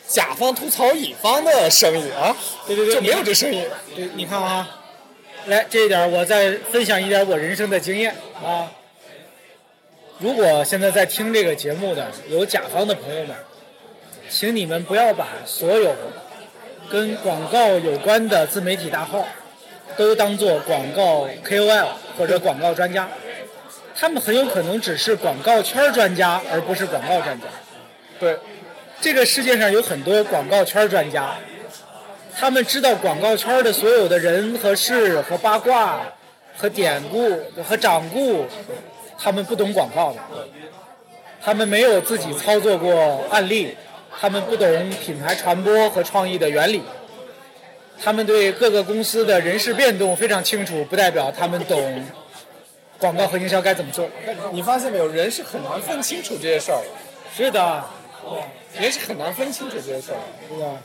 [0.07, 2.37] 甲方吐槽乙方的声音啊。
[2.66, 3.64] 对对对就没有这声音。
[3.97, 4.81] 对，你看啊，
[5.47, 8.14] 来这一点我再分享一点我人生的经验
[8.45, 8.70] 啊。
[10.18, 13.35] 如果现在在听这个节目的有甲方的朋友们，
[14.28, 15.97] 请你们不要把所有
[16.91, 19.24] 跟广告有关的自媒体大号
[19.97, 21.86] 都当做广告 KOL
[22.18, 23.09] 或者广告专家，
[23.95, 27.47] 他们很有可能只是广告圈专家，而不是广告专家。
[28.18, 28.36] 对，
[29.01, 31.34] 这个世界上有很多广告圈专家，
[32.36, 36.01] 他们知道广告圈的所有的人和事和八卦
[36.57, 38.47] 和典故和掌故，
[39.16, 40.18] 他们不懂广告的，
[41.41, 43.76] 他们没有自己操作过案例，
[44.20, 46.82] 他们不懂品牌传播和创意的原理，
[47.98, 52.04] 他们对各个公司的人事变动非常清楚，不代表他们懂
[52.98, 54.06] 广告和营销该怎么做。
[54.52, 56.90] 你发现没有，人是很难分清楚这些事儿的，
[57.34, 57.84] 是的，
[58.78, 60.54] 人是很难分清楚这些事儿的。
[60.54, 60.76] 是的。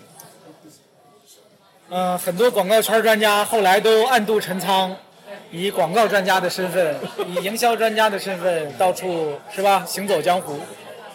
[1.89, 4.95] 嗯、很多广告圈专家后来都暗度陈仓，
[5.51, 6.95] 以广告专家的身份，
[7.27, 10.57] 以营销专家的身份到处是吧行走江湖。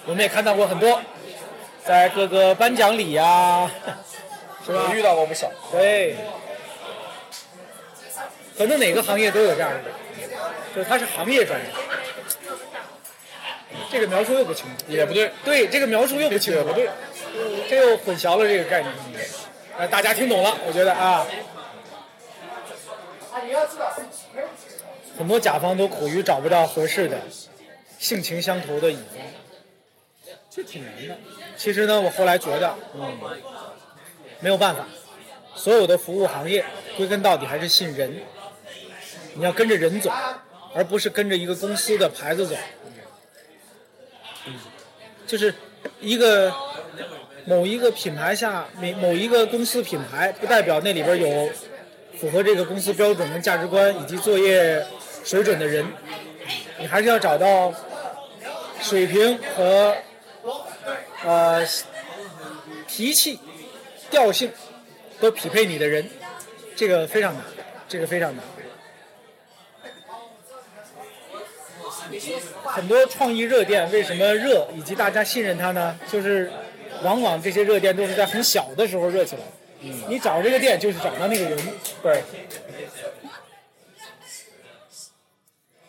[0.04, 1.00] 我们也看到过很多，
[1.85, 3.70] 在各个颁奖礼呀、
[4.64, 4.95] 是吧我？
[4.95, 5.51] 遇到过不少。
[5.72, 6.16] 对，
[8.57, 9.87] 反正哪个行业都有这样的人，
[10.74, 11.66] 就是他是行业专家。
[13.91, 16.89] 这个描述又不清楚，也不对，对，这个描述又不清楚，不对，
[17.68, 18.93] 这又混淆了这个概念。
[19.78, 21.26] 呃，大家听懂了，我觉得啊，
[25.18, 27.18] 很多甲方都苦于找不到合适的、
[27.99, 29.18] 性情相投的乙方，
[30.51, 31.16] 这挺难的。
[31.57, 33.18] 其实呢，我后来觉得，嗯，
[34.40, 34.84] 没有办法，
[35.55, 36.64] 所有的服务行业
[36.96, 38.22] 归根到底还是信人，
[39.34, 40.11] 你要跟着人走，
[40.74, 42.57] 而不是跟着一个公司的牌子走。
[44.46, 44.55] 嗯
[45.26, 45.55] 就是
[46.01, 46.53] 一个
[47.44, 51.48] 某一个品牌下某某一个公司品牌，不代表那里边有
[52.18, 54.84] 符合这个公司标准跟价值观以及作业
[55.22, 55.86] 水准的人，
[56.80, 57.72] 你还是要找到
[58.80, 59.94] 水平和
[61.24, 61.66] 呃
[62.86, 63.38] 脾气、
[64.10, 64.52] 调性
[65.20, 66.08] 都匹配你的人，
[66.74, 67.42] 这个非常难，
[67.88, 68.44] 这个非常难。
[72.64, 75.98] 很多创意热店为什么热，以及大家信任它呢？
[76.10, 76.50] 就是
[77.02, 79.42] 往往这些热店都是在很小的时候热起来。
[79.80, 81.58] 嗯，你找这个店就是找到那个人。
[82.02, 82.22] 对，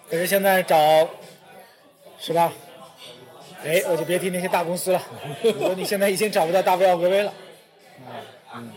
[0.10, 1.10] 可是现在找，
[2.20, 2.54] 是吧？
[3.64, 5.02] 哎，我就别提那些大公司了。
[5.44, 7.34] 如果你现在已经找不到大卫奥格威了，
[8.56, 8.72] 嗯，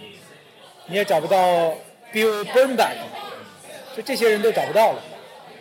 [0.87, 1.39] 你也找不到
[2.13, 5.03] Bill b u r n b a c k 就这些人都找不到了。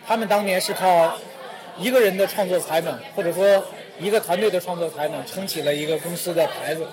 [0.06, 1.16] 他们当年是靠
[1.78, 3.64] 一个人的创作才能，或者说
[3.98, 6.86] 一个团队的创作才能，撑起了一个公司的牌子。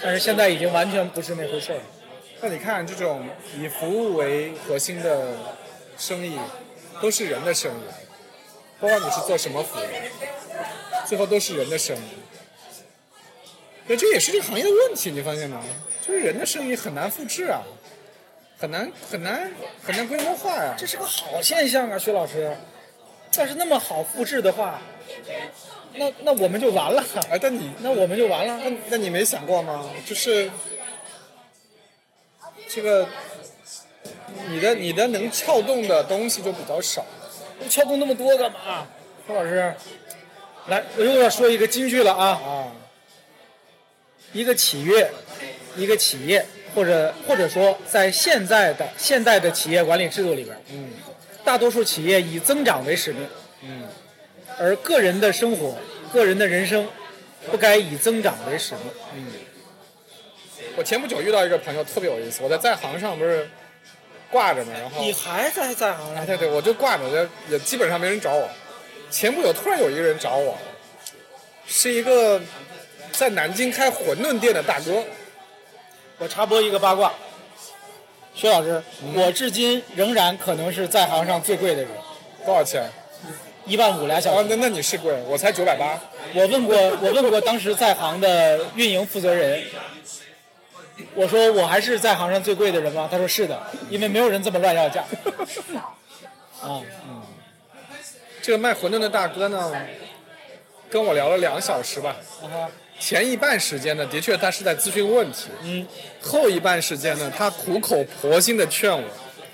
[0.00, 1.82] 但是现在已经完全不是那回事儿了。
[2.40, 3.26] 那你看这种
[3.58, 5.32] 以服务为核心的
[5.98, 6.38] 生意，
[7.00, 7.84] 都是人的生意，
[8.78, 9.82] 不管你是做什么服务，
[11.06, 12.02] 最后都是人的声音。
[13.86, 15.62] 对，这也是这个行业的问题，你发现吗？
[16.06, 17.62] 就是人的声音很难复制啊，
[18.58, 19.50] 很难很难
[19.82, 22.56] 很难规模化呀、这是个好现象啊，薛老师。
[23.32, 24.80] 但是那么好复制的话，
[25.94, 27.04] 那那我们就完了。
[27.30, 28.58] 哎，但你那我们就完了。
[28.64, 29.88] 那那你没想过吗？
[30.06, 30.50] 就是
[32.68, 33.06] 这个
[34.48, 37.04] 你的你的能撬动的东西就比较少。
[37.68, 38.86] 撬动那么多干嘛？
[39.26, 39.74] 薛老师，
[40.68, 42.26] 来，我又要说一个金句了啊！
[42.26, 42.72] 啊，
[44.32, 45.10] 一个企业，
[45.76, 46.44] 一个企业，
[46.74, 50.90] 或者或者说在现在的现代的企业管理制度里边，嗯
[51.44, 53.28] 大多数企业以增长为使命，
[53.62, 53.84] 嗯，
[54.58, 55.76] 而个人的生活、
[56.12, 56.88] 个人的人生，
[57.50, 58.82] 不该以增长为使命。
[59.14, 59.26] 嗯
[60.76, 63.48] 我前不久遇到一个朋友特别有意思，我在在行上不是
[64.30, 68.50] 挂着呢，然后你还在在行上对对，我就挂着，也也基本上没人找我。
[69.16, 70.58] 前不久突然有一个人找我，
[71.66, 72.38] 是一个
[73.12, 75.02] 在南京开馄饨店的大哥，
[76.18, 77.10] 我插播一个八卦，
[78.34, 78.82] 薛老师，
[79.14, 81.90] 我至今仍然可能是在行上最贵的人，
[82.44, 82.90] 多少钱？
[83.64, 85.98] 一万五俩小时。，啊那那你是贵，我才九百八。
[86.34, 89.64] 我问过，我问过当时在行的运营负责人，
[91.14, 93.08] 我说我还是在行上最贵的人吗？
[93.10, 93.58] 他说是的，
[93.88, 95.02] 因为没有人这么乱要价。
[96.60, 96.82] 啊，
[98.46, 99.72] 这个卖馄饨的大哥呢，
[100.88, 102.14] 跟我聊了两小时吧。
[102.96, 105.84] 前一半时间呢，的确他是在咨询问题，嗯，
[106.22, 109.02] 后一半时间呢，他苦口婆心的劝我，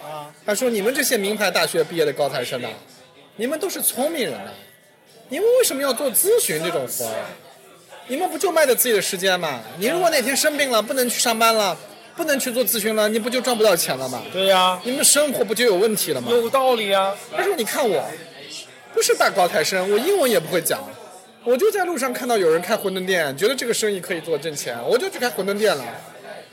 [0.07, 2.69] 啊，他说：“你们这些名牌大学毕业的高材生呐，
[3.37, 4.51] 你们都是聪明人呐，
[5.31, 7.15] 你们为什么要做咨询这种活儿？
[8.09, 9.63] 你们不就卖的自己的时间吗？
[9.79, 11.75] 你如果哪天生病了，不能去上班了，
[12.15, 14.23] 不能去做咨询了，你不就赚不到钱了吗？
[14.31, 18.07] 对呀、你们生活不就有问题了吗？”有道理啊、他说：“你看我，
[18.95, 20.81] 不是大高材生，我英文也不会讲，
[21.45, 25.85] 我就在路上看到有人开馄饨店，觉得这个生意可以做挣钱，我就去开馄饨店了。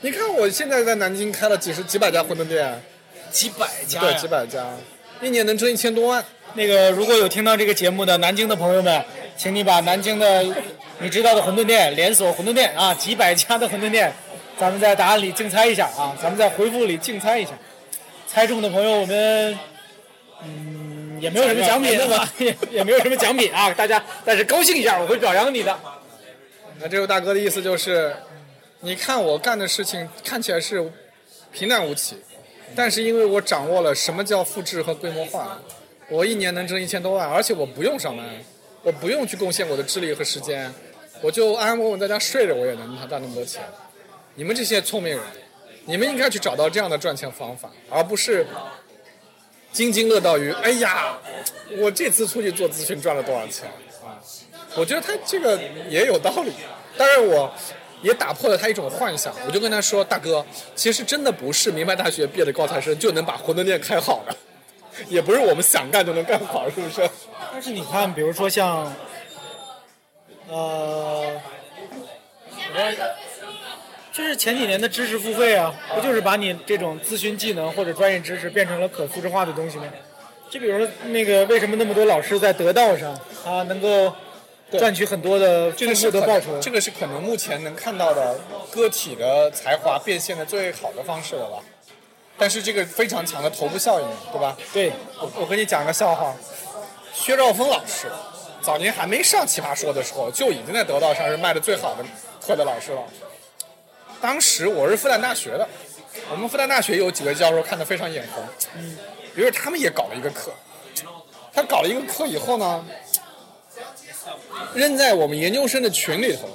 [0.00, 2.82] 你看我现在在南京开了几十几百家馄饨店，
[3.30, 4.66] 几百家对，几百家，
[5.20, 6.24] 一年能挣一千多万。
[6.54, 9.04] 那个如果有听到这个节目的南京的朋友们，
[9.36, 10.42] 请你把南京的
[10.98, 14.12] 你知道的馄饨店、连锁馄饨店啊，几百家的馄饨店，
[14.58, 17.50] 咱们在答案里竞猜一下啊，咱们在回复里竞猜一下，
[18.26, 19.58] 猜中的朋友我们
[20.42, 20.89] 嗯
[21.20, 22.32] 也没有什么奖品对吧？
[22.38, 25.78] 也也没有什么奖品啊，大家但是高兴一下，我会表扬你的。
[26.78, 28.14] 那这位大哥的意思就是，
[28.80, 30.90] 你看我干的事情看起来是
[31.52, 32.16] 平淡无奇，
[32.74, 35.60] 但是因为我掌握了什么叫复制和规模化，
[36.08, 38.26] 我一年能挣一千多万，而且我不用上班，
[38.82, 40.72] 我不用去贡献我的智力和时间，
[41.20, 43.62] 我就安安稳稳在家睡着，我也能拿赚那么多钱。
[44.36, 45.22] 你们这些聪明人，
[45.84, 48.46] 你们应该去找到这样的赚钱方法，而不是
[49.72, 51.16] 津津乐道于哎呀，
[51.78, 53.68] 我这次出去做咨询赚了多少钱
[54.02, 54.18] 啊。
[54.76, 56.52] 我觉得他这个也有道理，
[56.96, 57.52] 当然我
[58.02, 59.34] 也打破了他一种幻想。
[59.46, 60.44] 我就跟他说：“大哥，
[60.74, 64.34] 其实真的不是名牌大学毕业的高材生就能把馄饨店开好的，
[65.08, 67.08] 也不是我们想干就能干好，是不是？
[67.52, 68.94] 但是你看，比如说像，
[70.48, 71.40] 呃，
[74.12, 79.84] 就是前几年的知识付费啊，不就是把你这种咨询技能或者专业知识变成了可复制化的东西吗？
[80.50, 83.12] 就比如说那个，为什么那么多老师在得道上
[83.46, 84.12] 啊能够
[84.72, 86.58] 赚取很多的这个是的报酬？
[86.60, 88.36] 这个是可能目前能看到的
[88.72, 91.62] 个体的才华变现的最好的方式了吧？
[92.36, 94.56] 但是这个非常强的头部效应，对吧？
[94.72, 94.90] 对，
[95.20, 96.34] 我我跟你讲个笑话，
[97.14, 98.08] 薛兆丰老师
[98.60, 102.04] 早年还没上奇葩说的时候，就已经在得道上是卖的最好的
[102.44, 103.02] 课的老师了。
[104.20, 105.68] 当时我是复旦大学的，
[106.30, 108.44] 我们复旦大学有几个教授看得非常眼红，
[108.76, 108.96] 嗯，
[109.34, 110.52] 于是他们也搞了一个课。
[111.52, 112.84] 他搞了一个课以后呢，
[114.74, 116.48] 扔在我们研究生的群里头，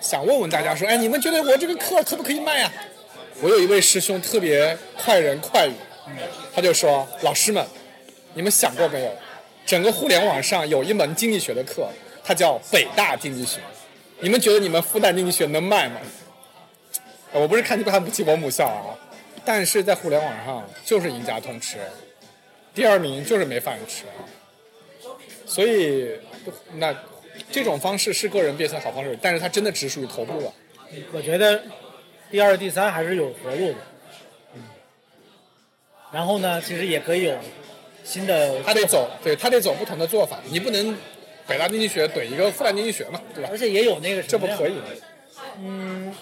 [0.00, 2.72] 想问问大家说，哎，你们觉得我这个课可不可以卖啊？
[3.42, 5.72] 我有一位师兄特别快人快语，
[6.54, 7.64] 他就说：“老师们，
[8.34, 9.16] 你们想过没有？
[9.64, 11.88] 整个互联网上有一门经济学的课，
[12.24, 13.60] 它叫北大经济学。
[14.18, 16.00] 你们觉得你们复旦经济学能卖吗？
[17.32, 18.96] 我不是看看不起我母校啊，
[19.44, 21.78] 但是在互联网上就是赢家通吃，
[22.74, 24.04] 第二名就是没饭吃。
[25.46, 26.10] 所以，
[26.74, 26.94] 那
[27.50, 30.52] 这种方式是个人变现好方式，但是它真的只属于头部了。
[31.12, 31.62] 我觉得
[32.30, 33.78] 第二、第三还是有活路的。
[34.54, 34.62] 嗯。
[36.12, 37.36] 然后呢，其实也可以有
[38.04, 40.96] 新的，他得走，对他得走不同的做法，你不能
[41.46, 43.58] 北大经济学怼一个复旦经济学嘛，对吧而？
[43.58, 44.74] 且也有那个什么这不可以。
[45.58, 46.14] 嗯，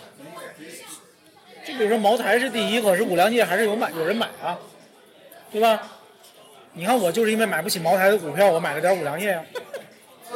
[1.69, 4.59] 就比如说茅台是第一，可是五粮液还是有买有人买啊，
[5.53, 5.83] 对吧？
[6.73, 9.45] 你看我就是因为买不起茅台的股票，我买了点五粮液啊，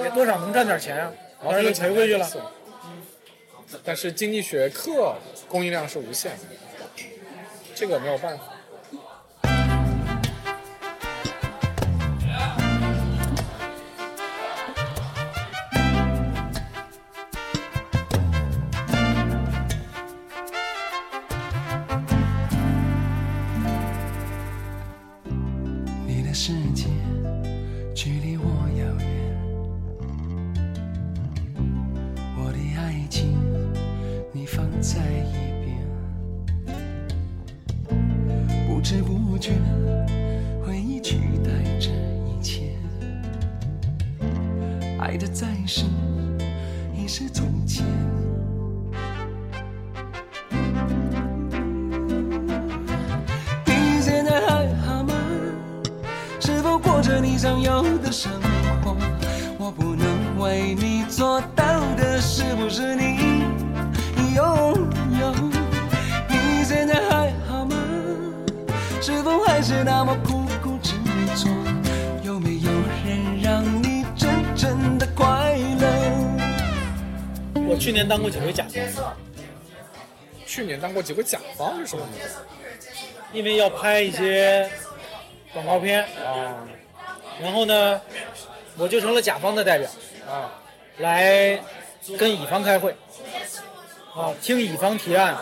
[0.04, 1.10] 也多少能赚点钱啊，
[1.42, 2.28] 当然就赔回去了。
[3.82, 5.14] 但是经济学课
[5.48, 6.38] 供应量是无限的，
[7.74, 8.44] 这个没有办法。
[80.82, 82.40] 当过几回甲方是什么意思？
[83.32, 84.68] 因为要拍一些
[85.52, 86.66] 广告片，啊
[87.40, 88.00] 然后呢，
[88.76, 89.88] 我就成了甲方的代表，
[90.28, 90.60] 啊
[90.98, 91.58] 来
[92.18, 92.94] 跟乙方开会，
[94.14, 95.38] 啊，听乙方提案，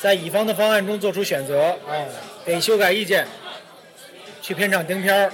[0.00, 2.04] 在乙方的方案中做出选择，啊，
[2.44, 3.26] 给修改意见，
[4.42, 5.32] 去片场盯片儿，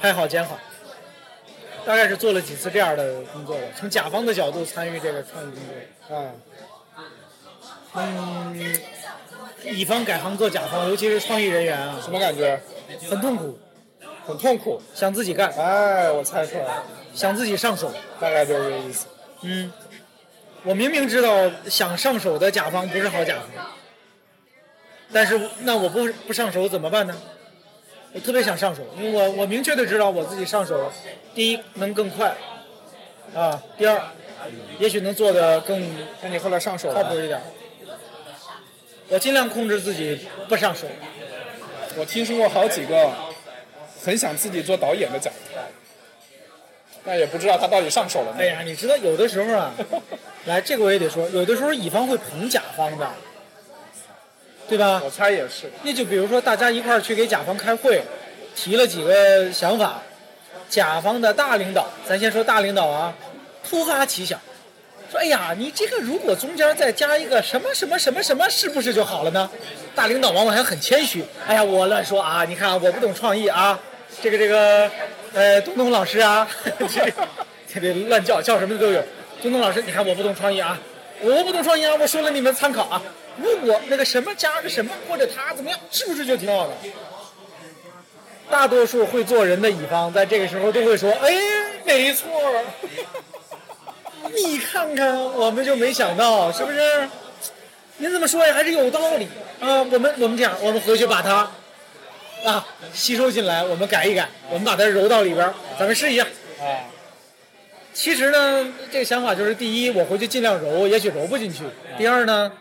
[0.00, 0.56] 拍好剪好。
[1.84, 5.60] 大概是做了几次这样的工作了，从甲方的角度参与这个创意工
[6.08, 6.16] 作。
[6.16, 6.32] 啊！
[7.94, 8.80] 嗯，
[9.64, 12.60] 乙方改行做甲方，尤其是创意人员啊，什么感觉？
[13.10, 13.58] 很痛苦，
[14.26, 14.80] 很痛苦。
[14.94, 16.84] 想自己干，哎，我猜出来了，
[17.14, 17.92] 想自己上手。
[18.20, 19.06] 大概就是这个意思。
[19.42, 19.72] 嗯，
[20.64, 23.66] 我明明知道想上手的甲方不是好甲方，
[25.12, 27.16] 但是那我不不上手怎么办呢？
[28.12, 30.90] 我特别想上手，因为我我明确的知道我自己上手，
[31.34, 32.34] 第一能更快，
[33.34, 34.00] 啊，第二，
[34.78, 35.90] 也许能做的更
[36.22, 36.92] 那你后来上手？
[36.92, 37.40] 靠谱一点。
[39.08, 40.86] 我尽量控制自己不上手。
[41.96, 43.10] 我听说过好几个
[44.04, 45.62] 很想自己做导演的甲方，
[47.04, 48.48] 但也不知道他到底上手了没。
[48.48, 49.72] 哎呀，你知道有的时候啊，
[50.46, 53.10] 来这个我也得说，有的时候乙方会捧甲方的，
[54.68, 55.00] 对吧？
[55.02, 55.70] 我猜也是。
[55.82, 58.02] 那就比如说大家一块儿去给甲方开会，
[58.54, 60.02] 提了几个想法，
[60.68, 63.14] 甲方的大领导，咱先说大领导啊，
[63.68, 64.38] 突发奇想，
[65.10, 69.50] 说哎呀，你这个如果中间再加一个什么什么什么什么，是不是就好了呢？
[69.94, 73.78] 大领导往往还很谦虚，哎呀，我乱说啊，你看我不懂创意啊，
[74.22, 74.90] 这个这个，
[75.32, 76.46] 呃，东东老师啊，
[76.78, 77.12] 这个
[77.72, 79.02] 这个乱叫叫什么都有。
[79.42, 80.78] 东东老师，你看我不懂创意啊，
[81.20, 83.00] 我不懂创意啊，我说了你们参考啊。
[83.40, 86.74] 如果那个什么加个什么或者他怎么样，是不是就挺好的？
[88.50, 91.34] 大多数会做人的乙方在这个时候都会说：“哎，
[91.84, 92.26] 没错，
[94.34, 97.08] 你看看，我们就没想到，是不是？
[97.98, 99.26] 您这么说呀，还是有道理
[99.60, 99.82] 啊。
[99.82, 101.50] 我们我们这样，我们回去把它
[102.44, 106.24] 啊吸收进来，我们改一改，我们把它揉到里边儿，咱们试一下。
[106.60, 106.86] 啊，
[107.92, 111.64] 其实呢，这个想法就是：第一，我回去尽量揉，也许揉不进去；
[111.96, 112.52] 第二呢，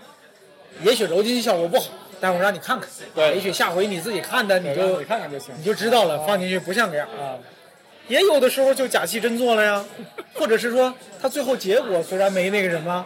[0.84, 1.89] 也许揉进去效果不好，
[2.20, 5.53] 但我让你看看，对也许下回你自己看的你就你看看就行。
[5.57, 7.38] 你就知道了，放进去不像这样啊。
[8.07, 9.85] 也有的时候就假戏真做了呀，
[10.33, 13.05] 或者是说他最后结果虽然没那个什么，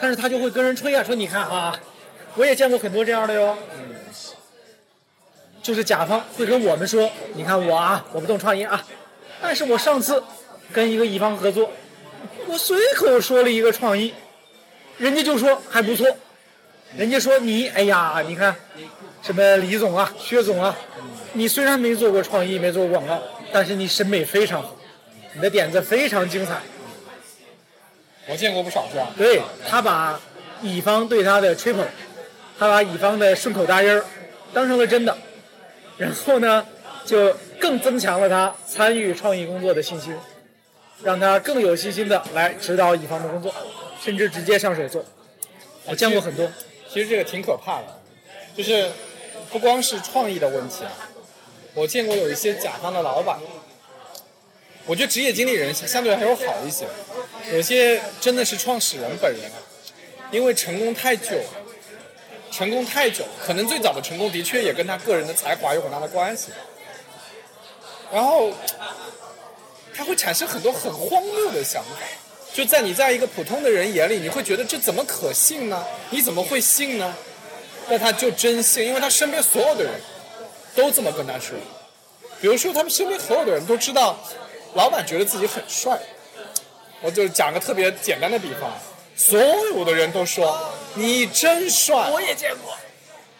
[0.00, 1.78] 但是他就会跟人吹啊，说你看啊，
[2.34, 3.56] 我也见过很多这样的哟。
[5.62, 8.84] 就是甲方会跟我们说，你看我啊，我不懂创意啊，
[9.42, 10.22] 但是我上次
[10.72, 11.72] 跟一个乙方合作，
[12.46, 14.14] 我随口说了一个创意，
[14.98, 16.06] 人家就说还不错，
[16.96, 18.54] 人家说你，哎呀，你看
[19.22, 20.76] 什么李总啊、薛总啊，
[21.32, 23.20] 你虽然没做过创意，没做过广告，
[23.52, 24.76] 但是你审美非常好，
[25.34, 26.60] 你的点子非常精彩。
[28.28, 29.08] 我见过不少这样。
[29.16, 30.20] 对他把
[30.62, 31.86] 乙方对他的吹捧，
[32.58, 34.04] 他把乙方的顺口答音儿
[34.52, 35.16] 当成了真的，
[35.96, 36.66] 然后呢，
[37.04, 40.16] 就更增强了他参与创意工作的信心，
[41.02, 43.54] 让他更有信心的来指导乙方的工作，
[44.02, 45.04] 甚至直接上手做。
[45.84, 46.50] 我见过很多，
[46.88, 48.00] 其实这个挺可怕的，
[48.56, 48.90] 就是
[49.52, 51.05] 不光是创意的问题啊，
[51.76, 53.38] 我见过有一些甲方的老板，
[54.86, 56.86] 我觉得职业经理人相对还有好一些，
[57.52, 59.60] 有些真的是创始人本人，啊
[60.32, 61.38] 因为成功太久，
[62.50, 66.48] 成功太久，可能最早的成功的确也跟他个人的才华有很大的关系，
[68.10, 68.50] 然后
[69.94, 71.90] 他会产生很多很荒谬的想法。
[72.54, 75.84] 就在你在一个普通的人眼里，你会觉得这怎么可信呢？
[76.08, 77.14] 你怎么会信呢？
[77.86, 79.92] 但他就真信，因为他身边所有的人
[80.76, 81.56] 都这么跟他说。
[82.40, 84.16] 比如说，他们身边所有的人都知道，
[84.74, 85.98] 老板觉得自己很帅。
[87.00, 88.70] 我就讲个特别简单的比方，
[89.16, 92.76] 所有的人都说你真帅，我也见过。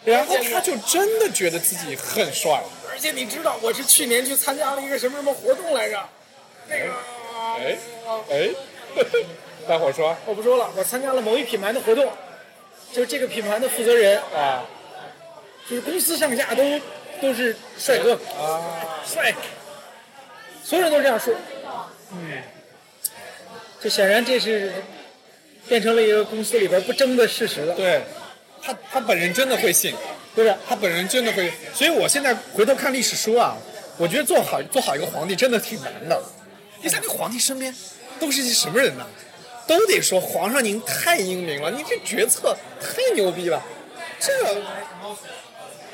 [0.03, 2.63] 然后他就真的觉得自己很帅。
[2.89, 6.09] 而且你知道，我是去年去参加了一个什么什么活动来着？
[6.67, 6.91] 那个，
[7.59, 7.77] 哎
[8.29, 8.49] 哎，
[9.67, 12.11] 大伙儿说我不说了，我参加了某一品牌的活动，
[12.91, 14.65] 就是这个品牌的负责人，啊
[15.69, 16.63] 就是公司上下都
[17.21, 19.33] 都是帅哥，啊，帅，
[20.63, 21.33] 所有人都这样说。
[22.11, 22.41] 嗯，
[23.81, 24.73] 这显然这是
[25.67, 28.03] 变成了一个公司里边不争的事实了，对，
[28.61, 29.93] 他他本人真的会信。
[30.35, 30.55] 不是？
[30.67, 33.57] 他本人真的会，所以我现在回头看历史书啊，
[33.97, 36.21] 我觉得做好做好一个皇帝真的挺难的。
[36.81, 37.75] 你想，这皇帝身边
[38.19, 39.07] 都是些什么人呢？
[39.65, 43.61] 都得说皇上您太英明了，您这决策太牛逼了，
[44.19, 44.31] 这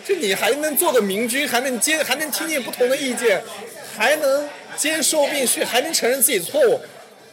[0.06, 3.42] 这你还能做个明君，还能接，还能听见不同的意见，
[3.98, 6.80] 还能兼收并蓄，还能承认自己错误，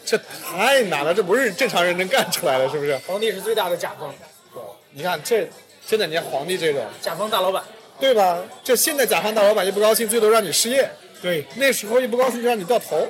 [0.05, 2.97] 这太难了，这不是正常人能干出来的，是不是？
[3.07, 4.15] 皇帝是最大的甲方，
[4.53, 4.63] 对
[4.93, 5.49] 你看这
[5.87, 6.85] 真的，你看皇帝这种。
[7.01, 7.63] 甲方大老板。
[7.99, 8.43] 对吧？
[8.65, 10.89] 这现在甲方大老板一不高兴，最多让你失业。
[11.21, 13.07] 对，那时候一不高兴就让你掉头，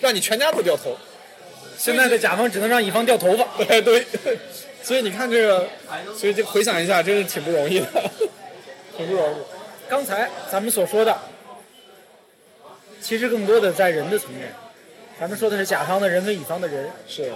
[0.00, 0.96] 让你全家都掉头。
[1.78, 3.46] 现在的甲方只能让乙方掉头发。
[3.64, 4.04] 对对，
[4.82, 5.68] 所以你看这个，
[6.18, 7.86] 所以就回想一下，真是挺不容易的，
[8.96, 9.36] 挺不容易。
[9.88, 11.18] 刚才咱们所说的，
[13.00, 14.52] 其实更多的在人的层面，
[15.20, 17.32] 咱们说的是甲方的人跟乙方的人，是，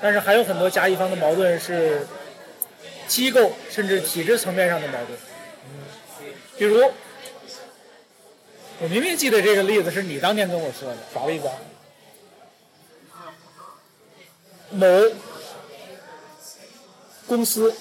[0.00, 2.06] 但是还有很多甲乙方的矛盾是
[3.06, 5.18] 机构甚至体制层面上的矛盾。
[6.56, 6.90] 比如，
[8.80, 11.54] 我明明记得这个例子是你当年跟我说的，啥例子啊？
[14.70, 14.86] 某
[17.26, 17.74] 公司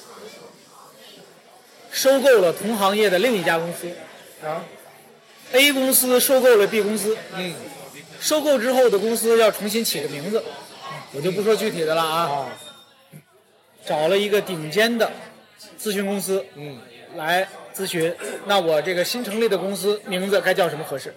[1.97, 3.89] 收购了同行业的另一家公司。
[4.45, 4.63] 啊
[5.51, 7.55] ，A 公司收购了 B 公司，嗯，
[8.19, 10.43] 收购之后的公司要重新起个名字，
[11.13, 12.49] 我就不说具体的了啊，啊，
[13.83, 15.11] 找了一个顶尖的
[15.81, 16.77] 咨询公司嗯，
[17.15, 21.11] 来咨询，那我这个新成立的公司名字该叫什么合适？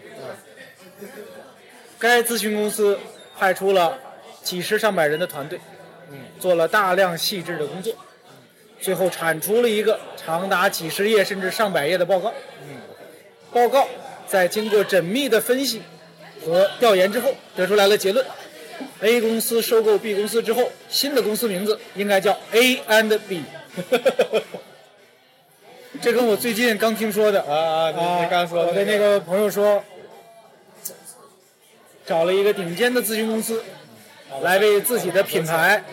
[1.99, 2.99] 该咨询公司
[3.39, 3.99] 派出了
[4.43, 5.61] 几十上百人的团队，
[6.11, 7.95] 嗯，做了大量细致的工作，
[8.81, 12.33] 最后产出了一个长达几十页甚至上百页的报告。
[12.63, 12.77] 嗯，
[13.53, 13.87] 报告
[14.27, 15.83] 在经过缜密的分析
[16.45, 18.25] 和调研之后，得出来了结论。
[19.01, 23.43] ：A 公司收购 B 公司之后，新的公司名字应该叫 A and B。
[26.01, 27.43] 这跟我最近刚听说的。
[27.43, 29.21] 啊啊，你你刚说的我的那个。
[29.21, 29.85] 朋友说，
[32.07, 33.63] 找了一个顶尖的咨询公司，
[34.41, 35.85] 来为自己的品牌，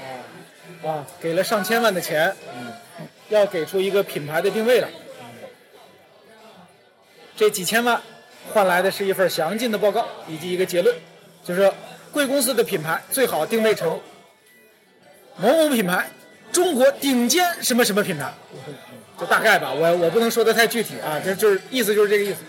[0.85, 2.33] 啊，给了上千万的钱，
[3.29, 4.89] 要给出一个品牌的定位来。
[7.35, 8.01] 这几千万
[8.51, 10.95] 换来的是一份详尽的报告以及一个结论，
[11.43, 11.71] 就是
[12.11, 13.99] 贵公司的品牌最好定位成
[15.37, 16.09] 某某品牌，
[16.51, 18.33] 中国顶尖什么什么品牌。
[19.19, 22.41] 就大概吧，我我不能说的太具体啊，这就是意思就是这个意思。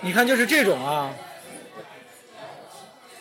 [0.00, 1.14] 你看，就是这种啊，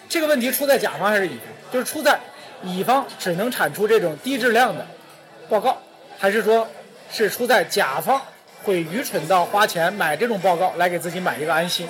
[0.09, 1.47] 这个问题出在甲方还是乙方？
[1.71, 2.19] 就是出在
[2.63, 4.87] 乙方只能产出这种低质量的
[5.49, 5.79] 报告，
[6.21, 6.67] 还是说
[7.11, 8.21] 是出在甲方
[8.63, 11.87] 会愚蠢到花钱买这种报告来给自己买一个安心？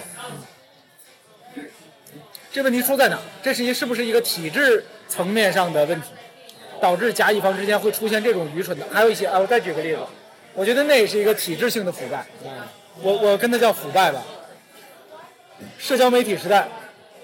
[2.49, 3.20] 这问题出在哪？
[3.44, 6.12] 这是一是不是一个体制层面上的问题，
[6.80, 8.86] 导致甲乙方之间会出现这种愚蠢的？
[8.90, 9.99] 还有一些啊，我再举个例子。
[10.53, 12.26] 我觉得那也是一个体制性的腐败，
[13.02, 14.24] 我我跟它叫腐败吧。
[15.78, 16.70] 社交媒体时代，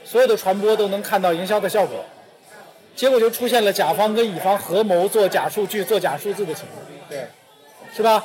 [0.04, 2.04] 所有的传播都能看到营销的效果，
[2.98, 6.84] 结果就出现了甲方跟乙方合谋做假数据、做假数字的情况。
[7.10, 7.26] 对，
[7.96, 8.24] 是吧？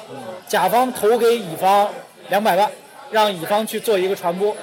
[0.48, 1.88] 甲方投给乙方
[2.28, 2.70] 两百万，
[3.10, 4.56] 让乙方去做一个传播，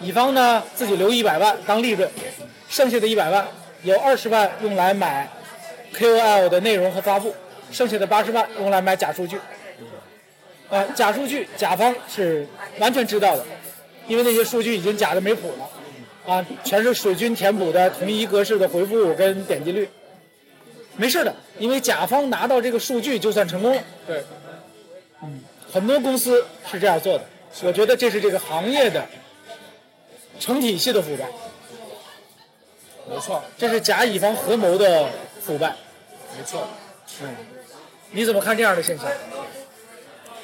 [0.00, 2.08] 乙方呢自己留一百万当利润，
[2.68, 3.46] 剩下的一百万
[3.82, 5.28] 有二十万用来买
[5.94, 7.34] KOL 的内容和发布，
[7.70, 9.38] 剩下的八十万用来买假数据。
[10.68, 12.46] 呃，假数据甲方是
[12.78, 13.44] 完全知道的，
[14.08, 19.88] 因为那些数据已经假的没谱了，啊，全是水军填补的同一格式的回复跟点击率。
[20.96, 23.82] 没事的，因为甲方拿到这个数据就算成功了。
[24.06, 24.22] 对，
[25.72, 27.24] 很多公司是这样做的，
[27.62, 29.04] 我觉得这是这个行业的
[30.38, 31.26] 成体系的腐败，
[33.08, 35.08] 没错，这是甲乙方合谋的
[35.40, 35.74] 腐败。
[36.36, 36.68] 没错。
[37.22, 37.28] 嗯
[38.16, 39.06] 你怎么看这样的现象？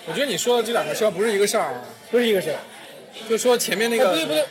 [0.07, 2.59] 我觉得你说的这两个事儿不是一个事儿啊，不是一个事儿。
[3.29, 4.47] 就说前面那个哎不对不对，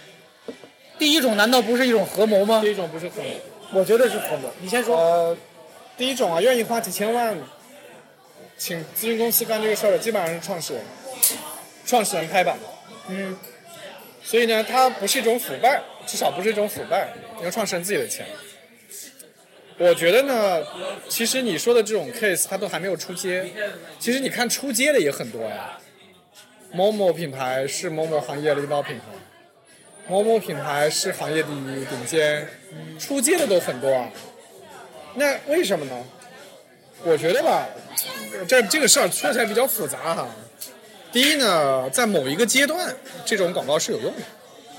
[0.97, 2.71] 第一种难道不是一种合谋吗第？
[2.71, 4.49] 一种不是合谋，我觉得是合谋。
[4.61, 4.97] 你先说。
[4.97, 5.37] 呃，
[5.99, 7.37] 第一种啊，愿意花几千万
[8.57, 10.81] 请咨询公司干这个事儿的，基本上是创始人，
[11.85, 12.57] 创始人拍板。
[13.09, 13.37] 嗯，
[14.23, 17.09] 所以呢，它不是一种腐败，至少不是一种腐败，
[17.39, 18.25] 因为创始人自己的钱。
[19.77, 20.65] 我觉得呢，
[21.09, 23.51] 其实你说的这种 case，它都还没有出街。
[23.99, 25.77] 其实你看出街的也很多呀。
[26.71, 29.03] 某某品牌是某某行业领导品牌，
[30.07, 32.47] 某某品牌是行业第一顶尖，
[32.97, 34.09] 出街的都很多啊。
[35.15, 36.05] 那为什么呢？
[37.03, 37.65] 我觉得吧，
[38.47, 40.27] 这这个事儿说起来比较复杂哈。
[41.11, 42.93] 第一呢，在某一个阶段，
[43.25, 44.21] 这种广告是有用的，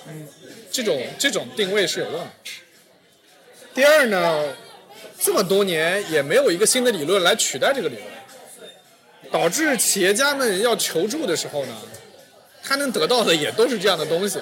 [0.09, 0.29] 嗯，
[0.71, 2.27] 这种这种定位是有用的。
[3.75, 4.55] 第二呢，
[5.19, 8.07] 这么多年也没有一个新的理论来取代这个理论，
[9.33, 11.75] 导致企业家们要求助的时候呢，
[12.63, 14.39] 他能得到的也都是这样的东西。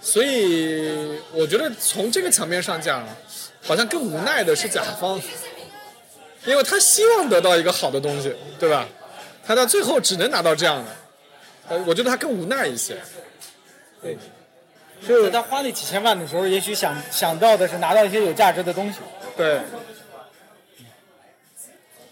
[0.00, 3.06] 所以我觉得从这个层面上讲，
[3.62, 5.20] 好像更无奈的是甲方，
[6.46, 8.88] 因为他希望得到一个好的东西，对吧？
[9.46, 10.90] 他到最后只能拿到这样的，
[11.68, 12.96] 呃，我觉得他更无奈一些。
[14.02, 14.16] 对
[15.06, 18.98] 就是他花那几千万的时候，也许想想到的是拿到一些有价值的东西。
[19.36, 19.60] 对，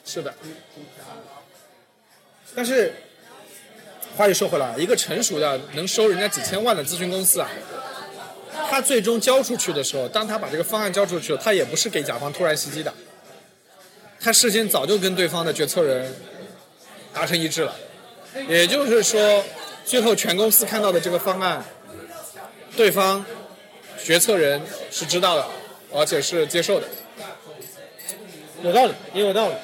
[0.05, 0.35] 是的。
[2.55, 2.93] 但是
[4.17, 7.49] 话又说回来，一个成熟的能收人家几千万的咨询公司啊，
[8.71, 12.93] 他最终交出去的时候，当他把这个方案交出去，他也不是给甲方突然袭击的，
[14.21, 16.15] 他事先早就跟对方的决策人
[17.13, 17.75] 达成一致了。
[18.49, 19.43] 也就是说，
[19.85, 21.65] 最后全公司看到的这个方案，
[22.77, 23.25] 对方
[24.05, 25.47] 决策人是知道的，
[25.93, 26.87] 而且是接受的。
[28.63, 29.55] 有道理，也有道理，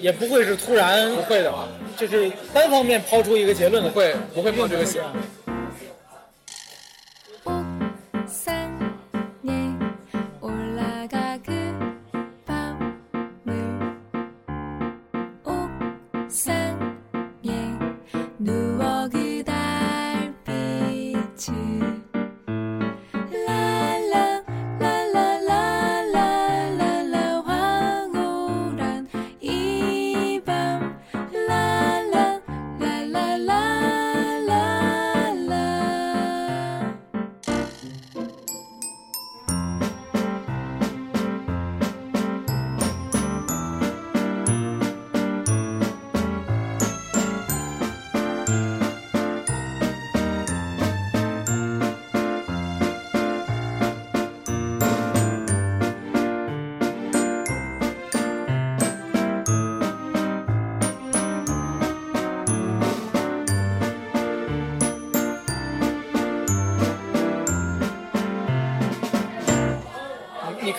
[0.00, 1.52] 也不会是突然不会的，
[1.96, 5.02] 就是单方面抛出一个结论的，不会不会冒这个险。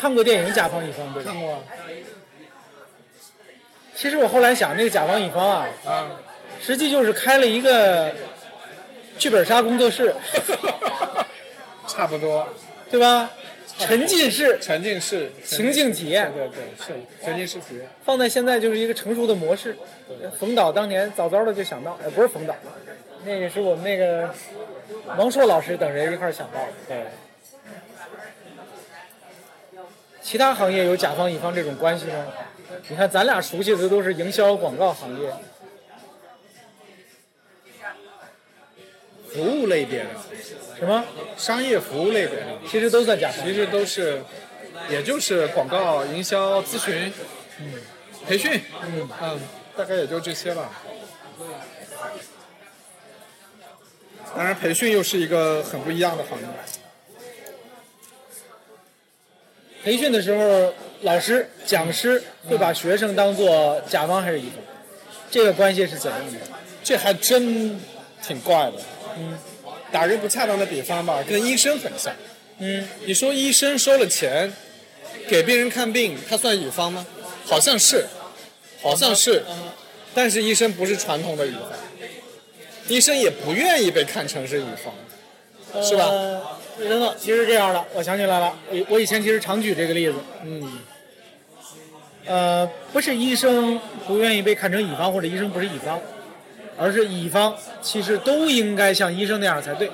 [0.09, 1.31] 看过电影《甲方乙方》对吧？
[1.31, 1.61] 看过。
[3.95, 6.09] 其实我后来想，那个甲方乙方啊，啊，
[6.59, 8.11] 实际就是开了一个
[9.19, 10.15] 剧本杀工作室，
[11.85, 12.49] 差不多，
[12.89, 13.29] 对吧？
[13.77, 17.87] 沉浸式沉浸式情境体验，对对是沉浸式体验。
[18.03, 19.77] 放在现在就是一个成熟的模式。
[20.39, 22.55] 冯导当年早早的就想到，哎，不是冯导，
[23.25, 24.33] 那个是我们那个
[25.17, 26.67] 王朔老师等人一块儿想到的。
[26.87, 27.05] 对。
[30.29, 32.13] 其他行业有甲方乙方这种关系吗？
[32.87, 35.33] 你看咱俩熟悉的都是营销广告行业，
[39.33, 40.09] 服务类别的，
[40.77, 41.03] 什么
[41.35, 43.43] 商业服务类别的，其实都算甲方。
[43.43, 44.21] 其实都是，
[44.87, 47.11] 也就是广告、营销、咨询、
[47.59, 47.73] 嗯，
[48.27, 49.39] 培训，嗯嗯，
[49.75, 50.69] 大概也就这些吧。
[54.35, 56.45] 当然，培训又是一个很不一样的行业。
[59.89, 60.71] 培训的时候，
[61.01, 64.59] 老师、讲师会把学生当做甲方还是乙方？
[65.31, 66.37] 这个关系是怎样的？
[66.83, 67.81] 这还真
[68.21, 68.73] 挺怪的。
[69.17, 69.35] 嗯，
[69.91, 72.13] 打个不恰当的比方吧，跟医生很像。
[72.59, 74.53] 嗯，你说医生收了钱
[75.27, 77.03] 给病人看病，他算乙方吗？
[77.47, 78.05] 好像是，
[78.83, 79.43] 好像是，
[80.13, 81.71] 但是医生不是传统的乙方，
[82.87, 86.05] 医生也不愿意被看成是乙方，是吧？
[86.05, 86.41] 呃
[86.79, 90.79] 等等，其实这样的，我想起来了，我我以前其实常举这个例子，嗯，
[92.25, 95.99] 呃，不是医生不愿意被看成乙方，或者医生不是乙方，
[96.77, 99.91] 而是乙方其实都应该像医生那样才对。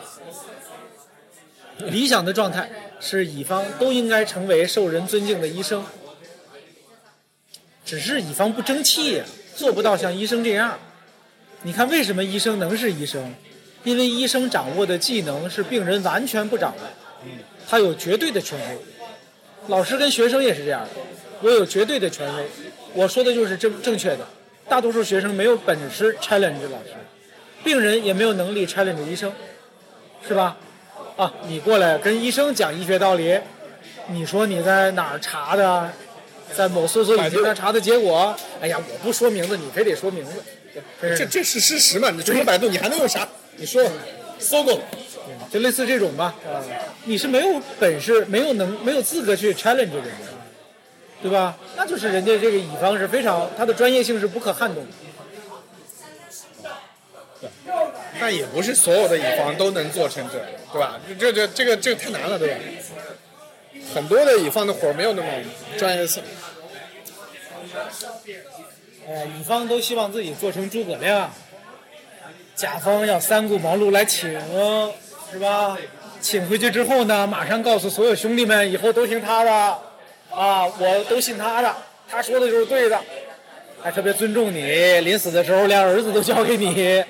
[1.80, 5.84] 理想的状态是乙方都应该成为受人尊敬的医生，
[7.84, 9.22] 只是乙方不争气，
[9.56, 10.80] 做不到像医生这样。
[11.64, 13.34] 你看，为什么医生能是医生？
[13.86, 16.82] 因为医生掌握的技能是病人完全不掌握，
[17.70, 18.78] 他有绝对的权威。
[19.68, 20.90] 老师跟学生也是这样的，
[21.42, 22.46] 我有绝对的权威，
[22.94, 24.28] 我说的就是正正确的。
[24.68, 26.96] 大多数学生没有本事 challenge 老师，
[27.64, 29.32] 病人也没有能力 challenge 医生，
[30.28, 30.58] 是吧？
[31.16, 33.40] 啊，你过来跟医生讲医学道理，
[34.08, 35.92] 你说你在哪儿查的，
[36.52, 40.32] 在某搜索引擎上查的结果，哎呀，我不说名字，你非得说名字，
[41.00, 42.10] 这这是事实嘛？
[42.10, 43.28] 你除了百度，你还能用啥？
[43.58, 43.84] 你说，
[44.40, 44.80] 搜狗，
[45.52, 46.36] 就类似这种吧。
[47.06, 50.12] 你是没有本事、没有能、没有资格去 challenge 人的，
[51.22, 51.58] 对吧？
[51.76, 54.92] 那就是人家这个乙方是非常他的专业性是不可撼动的。
[58.20, 60.40] 但也不是所有的乙方都能做成这，
[60.72, 61.00] 对吧？
[61.20, 62.60] 这这这个这个太难了，对吧？
[63.94, 65.28] 很多的乙方的活儿没有那么
[65.78, 66.24] 专业性。
[69.08, 71.32] 呃，乙方都希望自己做成诸葛亮，
[72.56, 74.32] 甲方要三顾茅庐来请，
[75.30, 75.78] 是吧？
[76.22, 79.52] 请回去之后呢，马上告诉所有兄弟们，以后都听他的，
[80.32, 81.76] 啊，我都信他的，
[82.10, 82.98] 他说的就是对的，
[83.84, 84.62] 还特别尊重你，
[85.02, 87.04] 临死的时候连儿子都交给你，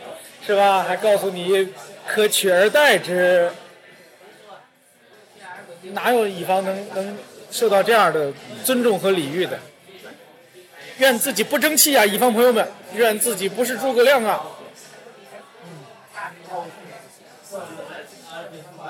[0.45, 0.81] 是吧？
[0.81, 1.69] 还告诉你
[2.07, 3.51] 可取而代之，
[5.93, 7.17] 哪有乙方能能
[7.51, 9.59] 受到这样的尊重和礼遇的？
[10.97, 14.43] 愿自己不争气啊，乙方朋友们，愿自己不是诸葛亮啊。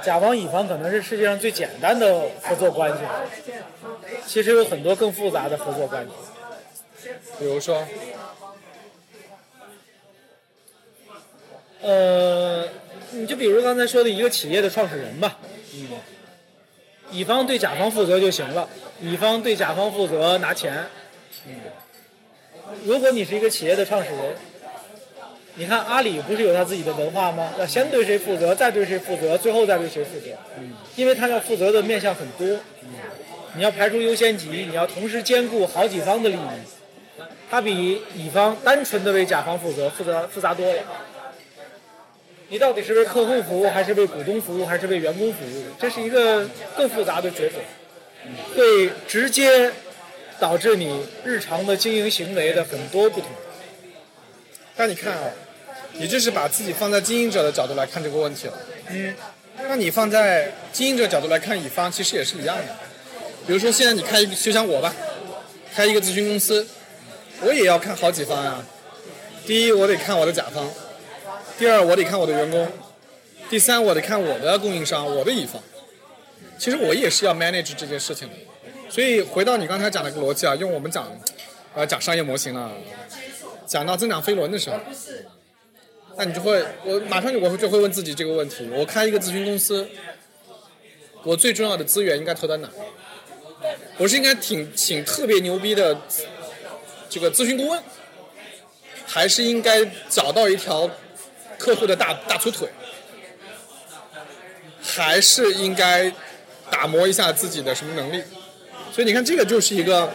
[0.04, 3.00] 甲方乙方可能是世界上最简单的合作关系，
[4.26, 6.12] 其实有很多更复杂的合作关系。
[7.38, 7.86] 比如说，
[11.82, 12.68] 呃，
[13.12, 15.38] 你就比如刚才说的一个企业的创始人吧，
[15.74, 15.90] 嗯，
[17.12, 18.68] 乙方对甲方负责就行了，
[19.02, 20.88] 乙方对甲方负责拿钱，
[21.46, 21.60] 嗯，
[22.86, 24.36] 如果你是一个企业的创始人，
[25.58, 27.54] 你看阿里不是有他自己的文化吗？
[27.58, 30.28] 要先对谁负责，再对谁负责，最后再对谁负责，
[30.96, 32.60] 因为他要负责的面向很多，
[33.56, 40.82] 你要排除优先级，你要同时兼顾好几方的利益，它比乙方单纯的为甲方负责复杂复杂多了。
[42.50, 45.64] 你到底是为客户服务，还是为股东服务，还是为员工服务？
[45.80, 47.60] 这是一个更复杂的抉择，
[48.56, 49.72] 会直接
[50.38, 53.30] 导致你日常的经营行为的很多不同。
[54.76, 55.30] 但你看啊，
[55.98, 58.54] 你这是把自己放在经营者的角度来看这个问题了。
[58.90, 59.16] 嗯，
[59.58, 62.64] 那你放在经营者角度来看乙方，其实也是一样的。
[63.48, 64.94] 比如说现在你开一个，就像我吧，
[65.74, 66.68] 开一个咨询公司，
[67.42, 68.64] 我也要看好几方呀。
[69.46, 70.66] 第一，我得看我的甲方；
[71.58, 72.66] 第二，我得看我的员工；
[73.50, 75.62] 第三，我得看我的供应商，我的乙方。
[76.58, 78.34] 其实我也是要 manage 这件事情的。
[78.90, 81.08] 所以回到你刚才讲的个逻辑啊，用我们讲，
[81.74, 82.72] 呃，讲商业模型了，
[83.66, 84.78] 讲到增长飞轮的时候，
[86.18, 89.88] 那你就会，我马上就我就会问自己这个问题：我开一个咨询公司，
[91.24, 92.70] 我最重要的资源应该投在哪？
[93.98, 95.98] 我是应该请请特别牛逼的
[97.10, 97.84] 这个咨询顾问，
[99.06, 100.90] 还是应该找到一条
[101.58, 102.70] 客户的大大粗腿？
[104.82, 106.12] 还是应该
[106.70, 108.24] 打磨一下自己的什么能力？
[108.94, 110.14] 所以你看，这个就是一个，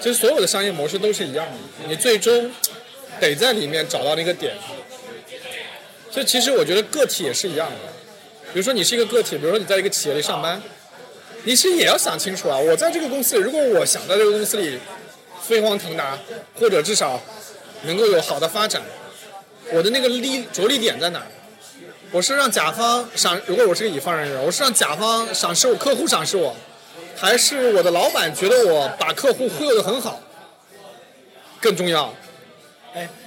[0.00, 2.50] 其实所有的商业模式都是一样的，你最终
[3.20, 4.56] 得在里面找到那个点。
[6.10, 7.76] 所以其实我觉得个体也是一样的，
[8.52, 10.62] 比如说你是一个个体，比如说你在一个企业里上班，
[11.44, 14.78] 你其实也要想清楚啊，我在这个公司里，如果我想在这个公司里
[15.42, 16.18] 飞黄腾达，
[16.58, 17.20] 或者至少
[17.82, 18.80] 能够有好的发展，
[19.72, 21.22] 我的那个力着力点在哪？
[22.12, 26.56] 我是让甲方赏，如果我是个乙方人员，我是让甲方赏识我，客户赏识我，
[27.16, 30.20] 还是我的老板觉得我把客户忽悠的很好
[31.60, 32.14] 更重要？
[32.94, 33.08] 哎，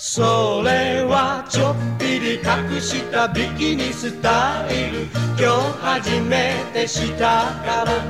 [0.00, 5.02] それはちょっぴり隠したビキニスタイル
[5.38, 8.04] 今日初めてしたから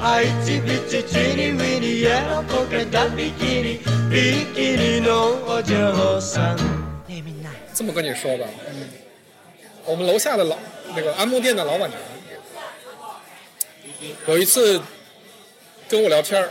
[0.00, 2.10] あいちびちちにウィに喜
[2.70, 3.80] べたビキニ
[4.10, 6.62] ビキニのお嬢さんね
[7.08, 8.44] えみんな这么跟你说吧，
[9.84, 10.56] 我们楼下的老
[10.94, 11.98] 那个按摩店的老板娘，
[14.26, 14.80] 有一次
[15.88, 16.50] 跟我聊天儿，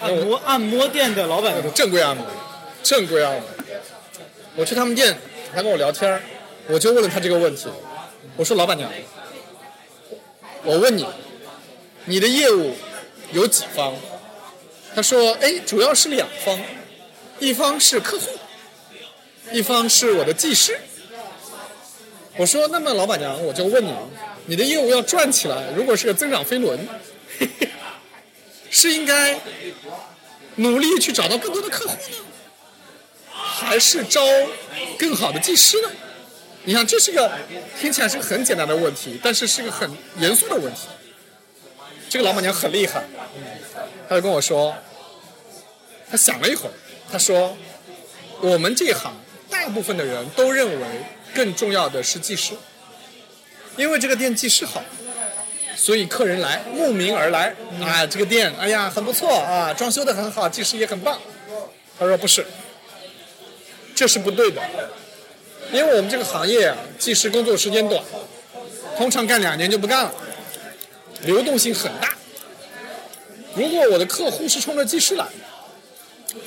[0.00, 2.24] 按摩按摩店的老板正规按摩，
[2.82, 3.42] 正规按摩。
[4.59, 5.17] 我去他们店，
[5.55, 6.21] 他跟我聊天儿，
[6.67, 7.69] 我就问了他这个问题，
[8.35, 8.91] 我说老板娘，
[10.65, 11.07] 我问你，
[12.03, 12.75] 你的业务
[13.31, 13.95] 有几方？
[14.93, 16.59] 他说，哎，主要是两方，
[17.39, 18.27] 一方是客户，
[19.53, 20.77] 一方是我的技师。
[22.35, 23.93] 我说，那么老板娘，我就问你，
[24.47, 26.77] 你的业务要转起来，如果是个增长飞轮，
[28.69, 29.39] 是应该
[30.55, 32.25] 努力去找到更多的客户呢，
[33.59, 34.21] 还是招
[34.97, 35.89] 更好的技师呢？
[36.63, 37.31] 你看，这是个
[37.79, 40.87] 听起来是个很简单的问题，但是是个很严肃的问题。
[42.09, 43.03] 这个老板娘很厉害，
[44.07, 44.75] 她就跟我说，
[46.09, 46.73] 她想了一会儿，
[47.11, 47.57] 她说，
[48.41, 49.13] 我们这一行
[49.49, 50.87] 大部分的人都认为
[51.33, 52.53] 更重要的是技师，
[53.77, 54.83] 因为这个店技师好，
[55.75, 61.19] 所以客人来慕名而来啊，这个店哎呀很不错啊，装修的很好，技师也很棒。
[61.97, 62.45] 他说不是，
[63.99, 64.61] 这是不对的，
[65.73, 68.01] 因为我们这个行业啊，技师工作时间短，
[68.95, 70.13] 通常干两年就不干了，
[71.23, 72.15] 流动性很大。
[73.55, 76.39] 如果我的客户是冲着技师来的，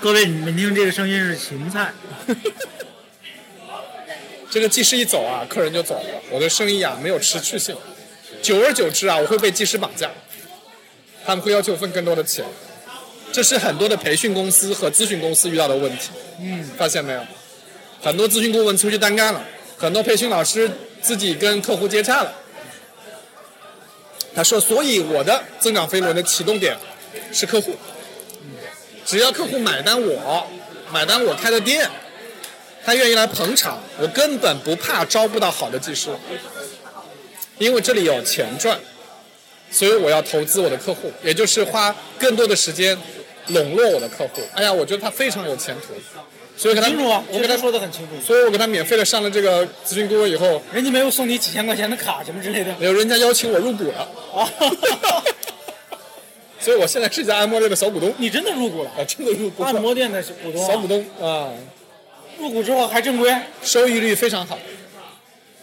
[0.00, 1.94] 各位，你们听这个声音是芹菜。
[4.50, 7.76] 这个技师一走啊，客人就走了，我的生意啊没有持续性，
[8.42, 10.10] 久而久之啊，我会被技师绑架，
[11.24, 12.44] 他们会要求我分更多的钱，
[13.36, 16.08] 这是很多的培训公司和咨询公司遇到的问题。
[16.40, 17.20] 嗯，发现没有？
[18.02, 19.44] 很多咨询顾问出去单干了，
[19.76, 20.70] 很多培训老师
[21.02, 22.32] 自己跟客户接洽了。
[24.34, 26.74] 他说，所以我的增长飞轮的启动点
[27.30, 27.76] 是客户，
[29.04, 30.46] 只要客户买单我，
[30.90, 31.90] 买单我开的店。
[32.86, 36.08] 他愿意来捧场，我根本不怕招不到好的技师，
[37.58, 38.80] 因为这里有钱赚，
[39.70, 42.96] 所以我要投资我的客户，也就是花更多的时间
[43.48, 44.42] 笼络我的客户。
[44.54, 45.94] 哎呀，我觉得他非常有前途，
[46.56, 48.12] 所以给他清楚啊，我给他跟他说的很清楚。
[48.24, 52.74] 所以我给他免费的上了这个咨询顾问以后，人家没有送你几千块钱的卡什么之类的。
[52.78, 54.48] 没有人家邀请我入股了，啊，
[56.58, 58.90] 所以我现在是一家按摩店的小股东， 你真的入股了？
[58.90, 61.52] 啊，真的入股了，按摩店的股东啊，小股东啊，
[62.38, 64.58] 入股之后还正规，收益率非常好。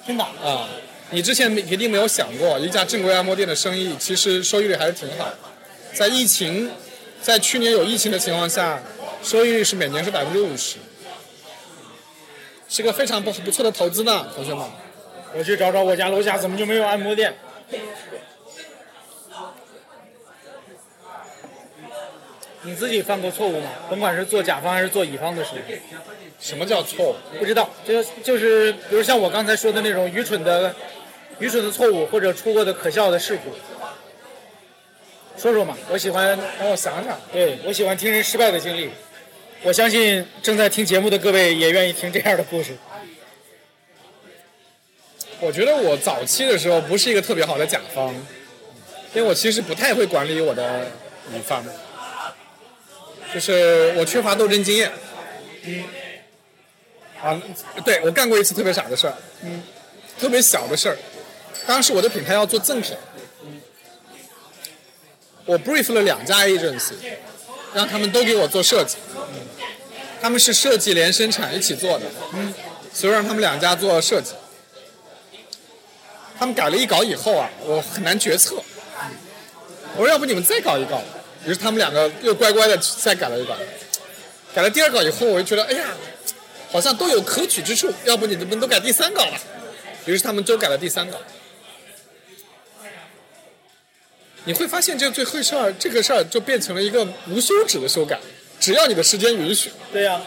[0.08, 0.24] 真的。
[0.24, 0.68] 啊，
[1.12, 5.38] 你之前一定没有想过，一家正规按摩店的生意其实收益率还是挺好的。
[5.94, 6.72] 在疫情，
[7.24, 8.82] 在去年有疫情的情况下，
[9.24, 10.76] 收益率是每年是百分之五十，
[12.68, 14.68] 是个非常不不错的投资呢，同学们。
[15.34, 17.34] 我去找找我家楼下怎么就没有按摩店？
[22.64, 23.70] 你自己犯过错误吗？
[23.90, 25.58] 甭管是做甲方还是做乙方的时候，
[26.42, 27.40] 什么叫错误？
[27.40, 30.76] 不知道，就就是比如像我刚才说的那种愚蠢的、
[31.40, 33.54] 愚蠢的错误，或者出过的可笑的事故，
[35.38, 35.78] 说说嘛。
[35.90, 37.20] 我喜欢，让我想想。
[37.32, 38.90] 对我喜欢听人失败的经历。
[39.62, 42.76] 我相信正在听节目的各位也愿意听这样的故事。
[45.40, 48.14] 我觉得我早期的时候不是一个特别好的甲方，
[49.14, 50.86] 因为我其实不太会管理我的
[51.34, 51.66] 乙方，
[53.34, 54.92] 就是我缺乏斗争经验。
[55.64, 55.84] 嗯。
[57.22, 57.42] 啊，
[57.86, 59.64] 对我干过一次特别傻的事儿，嗯，
[60.20, 60.98] 特别小的事儿。
[61.66, 62.98] 当时我的品牌要做赠品，
[65.46, 66.94] 我 brief 了两家 agency，
[67.74, 68.98] 让他们都给我做设计。
[70.22, 72.54] 他们是设计连生产一起做的，嗯，
[72.94, 74.32] 所以让他们两家做设计。
[76.40, 78.56] 他们改了一稿以后啊，我很难决策。
[79.96, 81.02] 我说要不你们再搞一稿，
[81.46, 83.54] 于是他们两个又乖乖的再改了一稿。
[84.56, 85.88] 改了第二稿以后，我就觉得哎呀，
[86.72, 89.40] 好像都有可取之处，要不你们都改第三稿吧。
[90.06, 91.18] 于是他们都改了第三稿。
[94.46, 98.20] 你会发现这最后事儿，这个事儿就变成了一个无休止的修改，
[98.60, 99.72] 只要你的时间允许。
[99.92, 100.22] 对呀、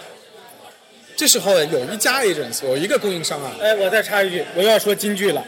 [1.14, 5.44] 这时候有一家 agency，有一个供应商啊，哎，我再插一句，我又要说金句了。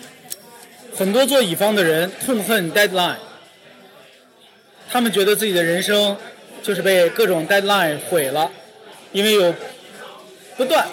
[0.96, 3.16] 很多做乙方的人痛恨 deadline，
[4.90, 6.16] 他们觉得自己的人生
[6.62, 8.50] 就是被各种 deadline 毁了，
[9.12, 9.54] 因为有
[10.56, 10.86] 不断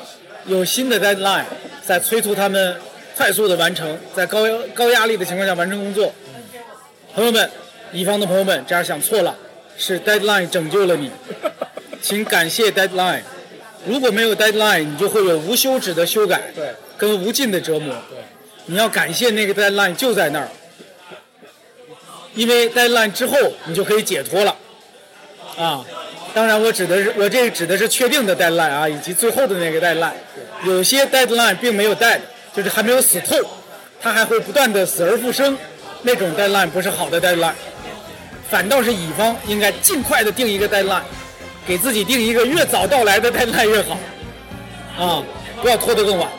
[0.46, 1.46] 有新的 deadline
[1.86, 2.80] 在催促他们
[3.18, 6.14] 快速的完成，在高高压力的情况下完成工作。
[7.14, 7.50] 朋友们，
[7.92, 9.36] 乙方的朋友们，这样想错了，
[9.78, 11.12] 是 deadline 拯救了你，
[12.02, 13.22] 请感谢 deadline。
[13.86, 17.96] 如果没有 deadline，你就会有无休止的修改，对，跟无尽的折磨。
[18.10, 18.18] 对，
[18.66, 20.50] 你要感谢那个 deadline 就在那儿，
[22.34, 24.56] 因为 deadline 之后你就可以解脱了。
[25.58, 25.86] 啊，
[26.34, 30.12] 当然我指的是我这个指的是确定的 deadline 啊，以及最后的那个 deadline。
[30.66, 32.20] 有些 deadline 并没有 dead，
[32.54, 33.38] 就是还没有死透，
[34.02, 35.56] 它还会不断的死而复生，
[36.02, 37.54] 那种 deadline 不是好的 deadline。
[38.50, 41.02] 反倒是乙方应该尽快的定一个 deadline，
[41.68, 43.98] 给自己定一个越早到来的 deadline 越好。
[44.98, 45.24] 啊，
[45.62, 46.30] 不要拖得更晚，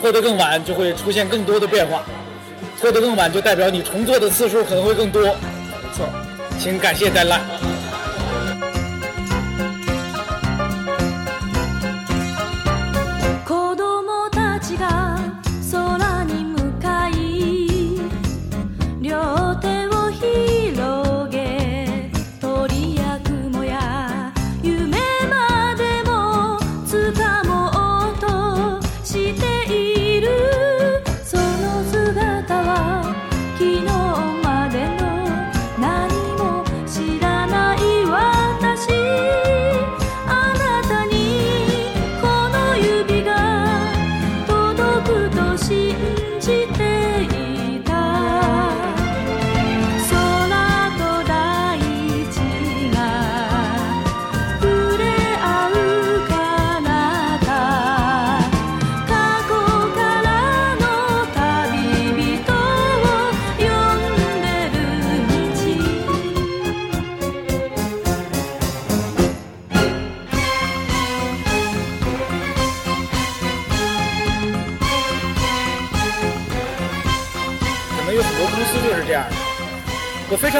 [0.00, 2.02] 拖得更晚就会出现更多的变化，
[2.80, 5.22] 拖得更晚就代表你重做的次数可能会更多。
[5.22, 5.30] 没
[5.96, 6.06] 错，
[6.58, 7.40] 请感谢 deadline。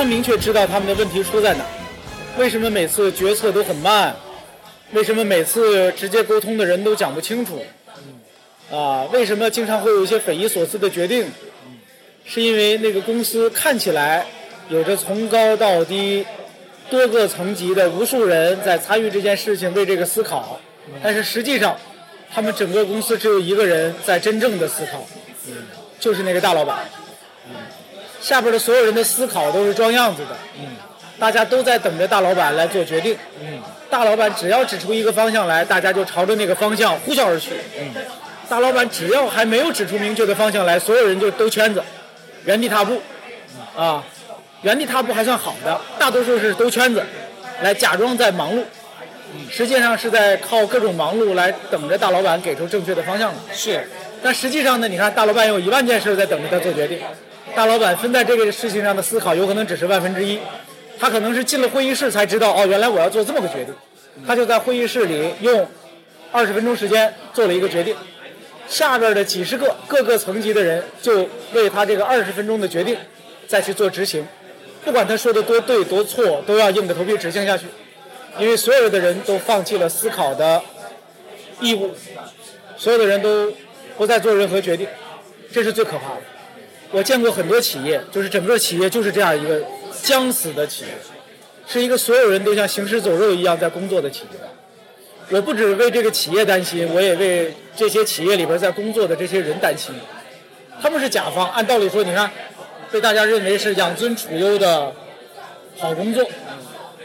[0.04, 1.64] 明确知道他们的问题出在哪，
[2.38, 4.14] 为什么每次决策都很慢，
[4.92, 7.64] 为什么每次直接沟通的人都讲不清楚，
[8.70, 11.26] 啊，为什么经常会有一些匪夷所思的决定，
[12.24, 14.26] 是因为那个公司看起来
[14.68, 16.24] 有着从高到低
[16.90, 20.60] 多个层级的无数人在参与这件事情，为这个思考，
[21.02, 21.78] 但是实际上，
[22.32, 25.06] 他们整个公司只有一个人在真正的思考，
[25.98, 26.84] 就是那个大老板。
[28.24, 30.64] 下边的所有人的思考都是装样子的，嗯。
[31.18, 33.60] 大家都在等着大老板来做决定，嗯。
[33.90, 37.94] 大老板只要指出一个方向来，大家就朝着那个方向呼啸而去，嗯。
[38.48, 41.84] 大老板只要还没有指出明确的方向来，所有人就兜圈子，
[42.46, 42.98] 原地踏步，
[43.76, 44.02] 啊，
[44.62, 47.04] 原地踏步还算好的，大多数是兜圈子，
[47.60, 48.62] 来假装在忙碌，
[49.50, 53.54] 实际上是在靠各种忙碌来等着大老板给出正确的方向来。
[53.54, 53.86] 是，
[54.22, 56.98] 但实际上呢，你看大老板有一万件事在等着他做决定，
[57.54, 60.38] 大老板分在这个事情上的思考有可能只是万分之一，
[60.98, 63.72] 他可能是进了会议室才知道哦，原来我要做这么个决定，
[64.26, 65.66] 他就在会议室里用
[66.32, 67.94] 二十分钟时间做了一个决定，
[68.66, 72.96] 下边的几十个各个层级的人就为他这个二十分钟的决定
[73.46, 74.26] 再去做执行，
[74.84, 77.66] 不管他说的多对多错，都要硬着头皮执行下去，
[78.40, 80.60] 因为所有的人都放弃了思考的
[81.60, 81.94] 义务，
[82.76, 83.52] 所有的人都
[83.96, 84.88] 不再做任何决定，
[85.52, 86.22] 这是最可怕的。
[86.94, 89.60] 我见过很多企业，就是整个企业就是这样一个
[90.00, 90.90] 将死的企业，
[91.66, 94.38] 是一个所有人都像行尸走肉一样在工作的企业。
[95.30, 99.92] 我不只为这个企业担心，我也为这些企业里边在工作的这些人担心。
[100.80, 102.30] 他们是甲方，按道理说，你看，
[102.92, 104.92] 被大家认为是养尊处优的
[105.78, 106.24] 好工作，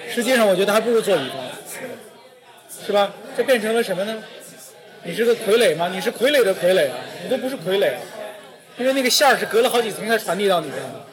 [0.08, 1.38] 实际上我觉得还不如做乙方，
[2.86, 3.12] 是吧？
[3.36, 4.22] 这变成了什么呢？
[5.04, 5.90] 你是个傀儡吗？
[5.92, 7.94] 你是傀儡的傀儡啊，你都不是傀儡，
[8.80, 11.06] 因为那个线儿是隔了好几层才传递到你这儿的，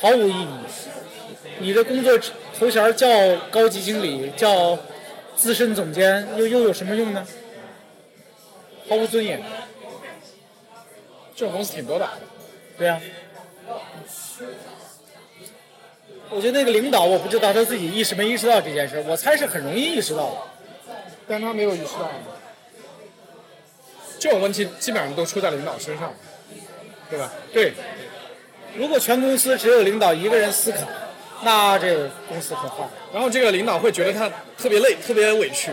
[0.00, 0.48] 毫无意义。
[1.58, 2.16] 你的工作
[2.56, 3.08] 头衔儿叫
[3.50, 4.78] 高级经理，叫
[5.34, 7.26] 资深总监，又又有什么用呢？
[8.88, 9.42] 毫无尊严。
[11.34, 12.08] 这种公司挺多的。
[12.78, 13.00] 对呀、
[16.30, 20.36] 我觉得那个领导，我不知道他自己意识没意识到这件事，我猜是很容易意识到的。
[21.26, 22.08] 但他没有意识到。
[24.20, 26.14] 这种问题基本上都出在领导身上，
[27.12, 27.30] 对吧？
[27.52, 27.74] 对，
[28.74, 30.78] 如果全公司只有领导一个人思考，
[31.42, 32.88] 那这个公司很坏。
[33.12, 35.70] 然后这个领导会觉得他特别累，特别委屈。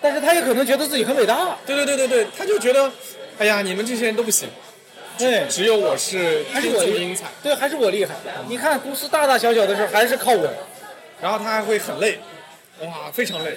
[0.00, 1.56] 但是他也可能觉得自己很伟大。
[1.64, 2.90] 对对对对对，他就觉得，
[3.38, 4.48] 哎呀，你们这些人都不行，
[5.16, 7.26] 对，只有我是还是我厉天英才。
[7.44, 8.16] 对，还是我厉害。
[8.48, 10.52] 你看公司大大小小的事还是靠我。
[11.22, 12.18] 然后他还会很累，
[12.80, 13.56] 哇，非常累，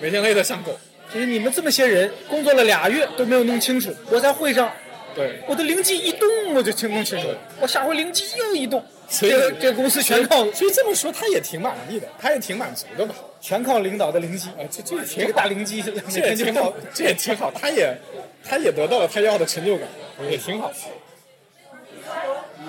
[0.00, 0.78] 每天累得像狗。
[1.14, 4.70] 就是你们这么些人工作了俩月都没有弄清楚，我在会上
[5.18, 7.26] 对，我的灵机一动我就清弄清楚，
[7.60, 13.16] 我下回灵机又一动，所以这个这个公司全靠所以这么说，他也挺满意的，他也挺满足的吧。
[13.40, 15.90] 全靠领导的灵机，啊，这这也这个挺好，大灵机这
[16.20, 17.96] 也挺好， 这也挺好，他也
[18.44, 19.88] 他也得到了他要的成就感，
[20.30, 20.72] 也挺好。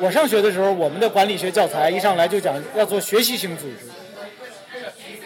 [0.02, 3.88] 我上学的时候，我们的管理学教材一上来就讲要做学习型组织。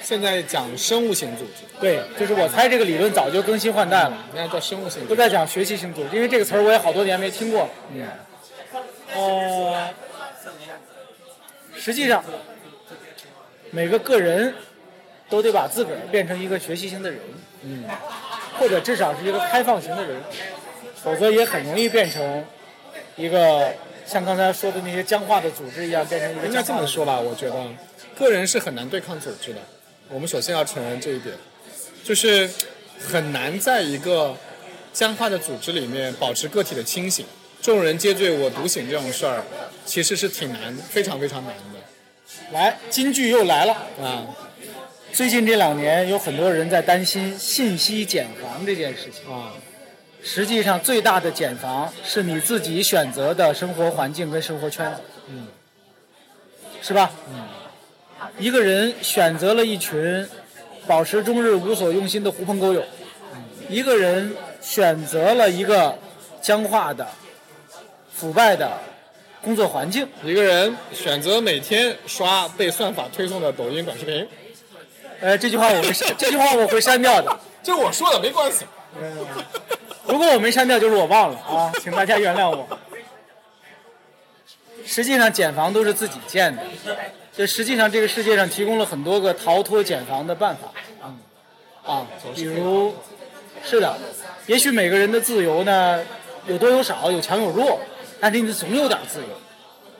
[0.03, 5.09] 现在讲生物型组织，对，就是我猜这个理论早就更新换代了，应该叫生物型组织。
[5.09, 7.69] 都在讲学习型组织，因为这个词儿我也好多年没听过。
[7.93, 8.05] 嗯。
[9.15, 9.89] 呃，
[11.75, 12.23] 实际上，
[13.71, 14.53] 每个个人
[15.30, 17.19] 都得把自个儿变成一个学习型的人，
[17.63, 17.85] 嗯，
[18.59, 20.21] 或者至少是一个开放型的人，
[21.01, 22.43] 否则也很容易变成
[23.15, 23.71] 一个
[24.05, 27.55] 像刚才说的那些僵化的组织一样，变成一个应该这么说吧，我觉得
[28.17, 29.59] 个人是很难对抗组织的。
[30.14, 31.35] 我们首先要承认这一点，
[32.03, 32.48] 就是
[32.99, 34.38] 很难在一个
[34.94, 37.26] 僵化的组织里面保持个体的清醒。
[37.64, 39.44] 众人皆醉我独醒这种事儿，
[39.85, 41.80] 其实是挺难，非常非常难的
[42.52, 43.73] 来，金句又来了。
[43.99, 44.27] 啊。
[45.11, 49.34] 最近这两年，有很多人在担心信息茧房这件事情。
[49.34, 49.53] 啊，
[50.23, 55.02] 实际上，最大的茧房是你自己选择的生活环境跟生活圈子。
[55.30, 55.48] 嗯，
[56.84, 57.11] 是吧？
[57.31, 57.62] 嗯。
[58.39, 60.27] 一个人选择了一群
[60.87, 62.83] 保持终日无所用心的狐朋狗友，
[63.69, 65.97] 一个人选择了一个
[66.41, 67.07] 僵化的、
[68.11, 68.79] 腐败的
[69.41, 74.27] 工作环境，一个人选择每天刷被算法推送的抖音短视频，
[75.21, 77.39] 呃，这句话我会删，这句话我会删掉的。
[77.63, 78.65] 这我说的没关系。
[80.05, 82.67] 如果我没删掉，就是我忘了啊，请大家原谅我。
[84.85, 86.61] 实际上，茧房都是自己建的。
[87.35, 90.72] 就实际上，这个世界上提供了很多个逃脱茧房的办法。
[91.03, 91.18] 嗯，
[91.84, 92.05] 啊，
[92.35, 92.93] 比如，
[93.65, 93.97] 是的，
[94.45, 95.99] 也许每个人的自由呢，
[96.47, 97.80] 有多有少，有强有弱，
[98.19, 99.27] 但是你总有点自由。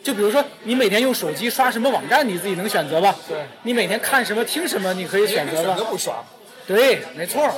[0.04, 3.16] 就比如说，你每天用手机刷什么网站，你自己能选择吧？
[3.28, 3.38] 对。
[3.64, 5.84] 你每天看什么、听什么，你可以选择吧选择？
[5.86, 6.24] 不刷。
[6.68, 7.50] 对，没错，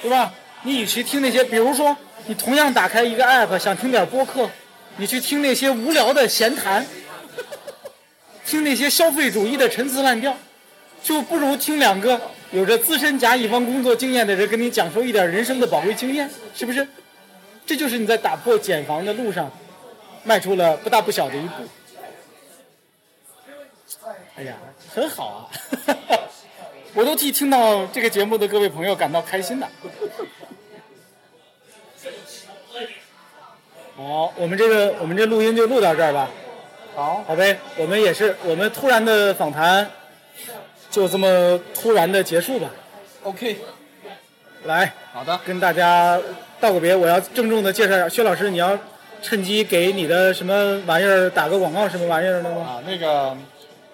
[0.00, 0.32] 对吧？
[0.62, 1.96] 你与其听那些，比如说，
[2.26, 4.48] 你同样打开一个 app 想听点播客，
[4.98, 6.86] 你去听那些无聊的闲谈，
[8.48, 10.34] 听那些消费主义的陈词滥调，
[11.02, 12.18] 就不如听两个
[12.50, 16.88] 有着资深甲乙方工作经验的人跟你讲述一点人生的宝贵经验，是不是？
[17.66, 19.52] 这就是你在打破茧房的路上
[20.24, 21.52] 迈出了不大不小的一步。
[24.36, 24.54] 哎呀，
[24.94, 25.50] 很好啊！
[26.94, 29.68] 我都替听到这个节目的各位朋友感到开心的。
[33.94, 36.30] 好，我们这个我们这录音就录到这儿吧。
[36.98, 37.56] 好，好呗。
[37.76, 39.88] 我们也是，我们突然的访谈
[40.90, 42.68] 就这么突然的结束吧。
[43.22, 43.56] OK，
[44.64, 45.38] 来，好的。
[45.46, 46.20] 跟大家
[46.58, 48.76] 道个别，我要郑重的介绍一下，薛老师，你要
[49.22, 52.62] 趁机给你的什么玩意儿打个广告，什么玩意儿的吗？
[52.62, 53.36] 啊，那个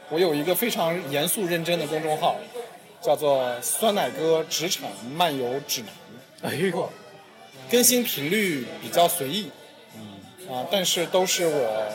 [0.08, 2.36] 我有一个非常严肃认真的公众号，
[3.02, 6.90] 叫做“酸奶哥职场漫游指南哎呦，”，
[7.70, 9.50] 更新频率比较随意，
[9.94, 11.86] 嗯啊，但是都是我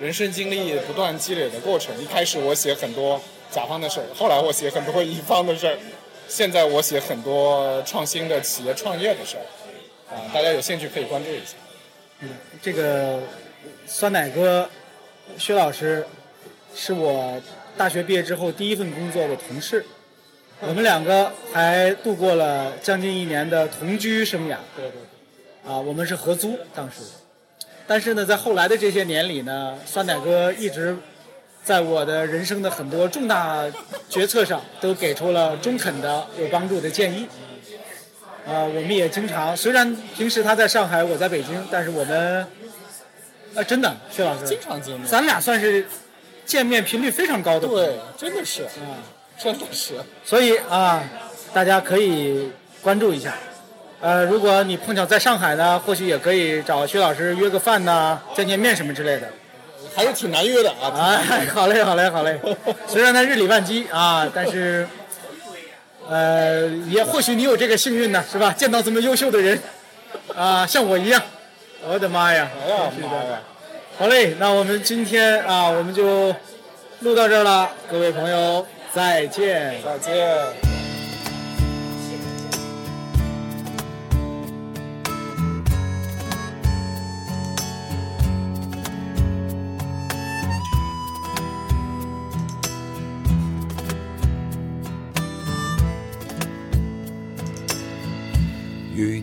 [0.00, 1.96] 人生经历不断积累的过程。
[2.00, 3.20] 一开始我写很多
[3.50, 5.76] 甲方的事儿，后来我写很多乙方的事儿，
[6.28, 11.54] 现在我写很多创新的企业创业的事儿，啊，大家有兴趣可以关注一下。
[12.20, 12.30] 嗯
[12.60, 13.20] 这个
[13.86, 14.68] 酸奶哥
[15.36, 16.04] 薛老师
[16.74, 17.40] 是我
[17.76, 19.84] 大学毕业之后第一份工作的同事，
[20.60, 24.56] 我们两个还度过了将近一年的同居生涯。
[24.76, 24.92] 对对。
[25.72, 27.02] 啊，我们是合租当时，
[27.88, 30.94] 但是呢，在后来的这些年里呢，酸奶哥一直
[31.64, 33.64] 在我的人生的很多重大
[34.10, 37.26] 决策上都给出了中肯的、有帮助的建议。
[38.46, 42.46] 啊，我们也经常，虽然平时他在上海，我在北京，但是我们，
[43.54, 45.86] 啊，真的，薛老师，经常见面咱俩算是
[46.44, 47.86] 见面频率非常高的朋友。
[47.86, 49.00] 对，真的是，啊，
[49.38, 49.94] 真的是。
[50.24, 51.02] 所以啊，
[51.54, 52.50] 大家可以
[52.82, 53.34] 关注一下。
[54.00, 59.28] 呃，如果你碰巧在上海呢，或许也可以找薛老师约个饭呐、见见面什么之类的。
[59.96, 60.92] 还是挺难约的啊。
[61.28, 62.38] 哎，好嘞，好嘞，好嘞。
[62.86, 64.86] 虽然他日理万机啊，但是，
[66.08, 68.54] 呃，也或许你有这个幸运呢，是吧？
[68.56, 69.60] 见到这么优秀的人，
[70.36, 71.20] 啊，像我一样。
[71.86, 72.48] 我的妈呀！
[72.64, 73.40] 哎呀妈呀！
[73.98, 76.34] 好嘞，那我们今天啊，我们就
[77.00, 79.74] 录到这儿了，各位朋友，再见。
[79.84, 80.67] 再见。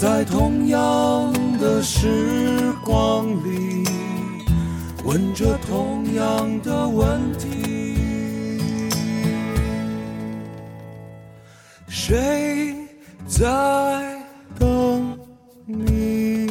[0.00, 3.82] 在同样的时光里，
[5.04, 7.96] 问着同样的问题。
[11.88, 12.76] 谁
[13.26, 13.42] 在
[14.56, 15.18] 等
[15.66, 16.46] 你？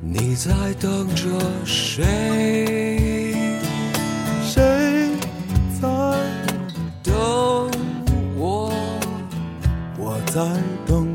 [0.00, 0.50] 你在
[0.80, 1.28] 等着
[1.66, 3.34] 谁？
[4.42, 5.10] 谁
[5.78, 5.88] 在
[7.02, 7.70] 等
[8.38, 8.72] 我？
[9.98, 10.40] 我在
[10.86, 11.09] 等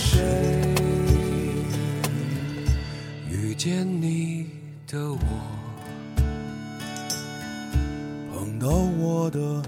[0.00, 0.18] 谁？
[3.30, 4.46] 遇见你
[4.86, 5.18] 的我，
[8.32, 9.62] 碰到我的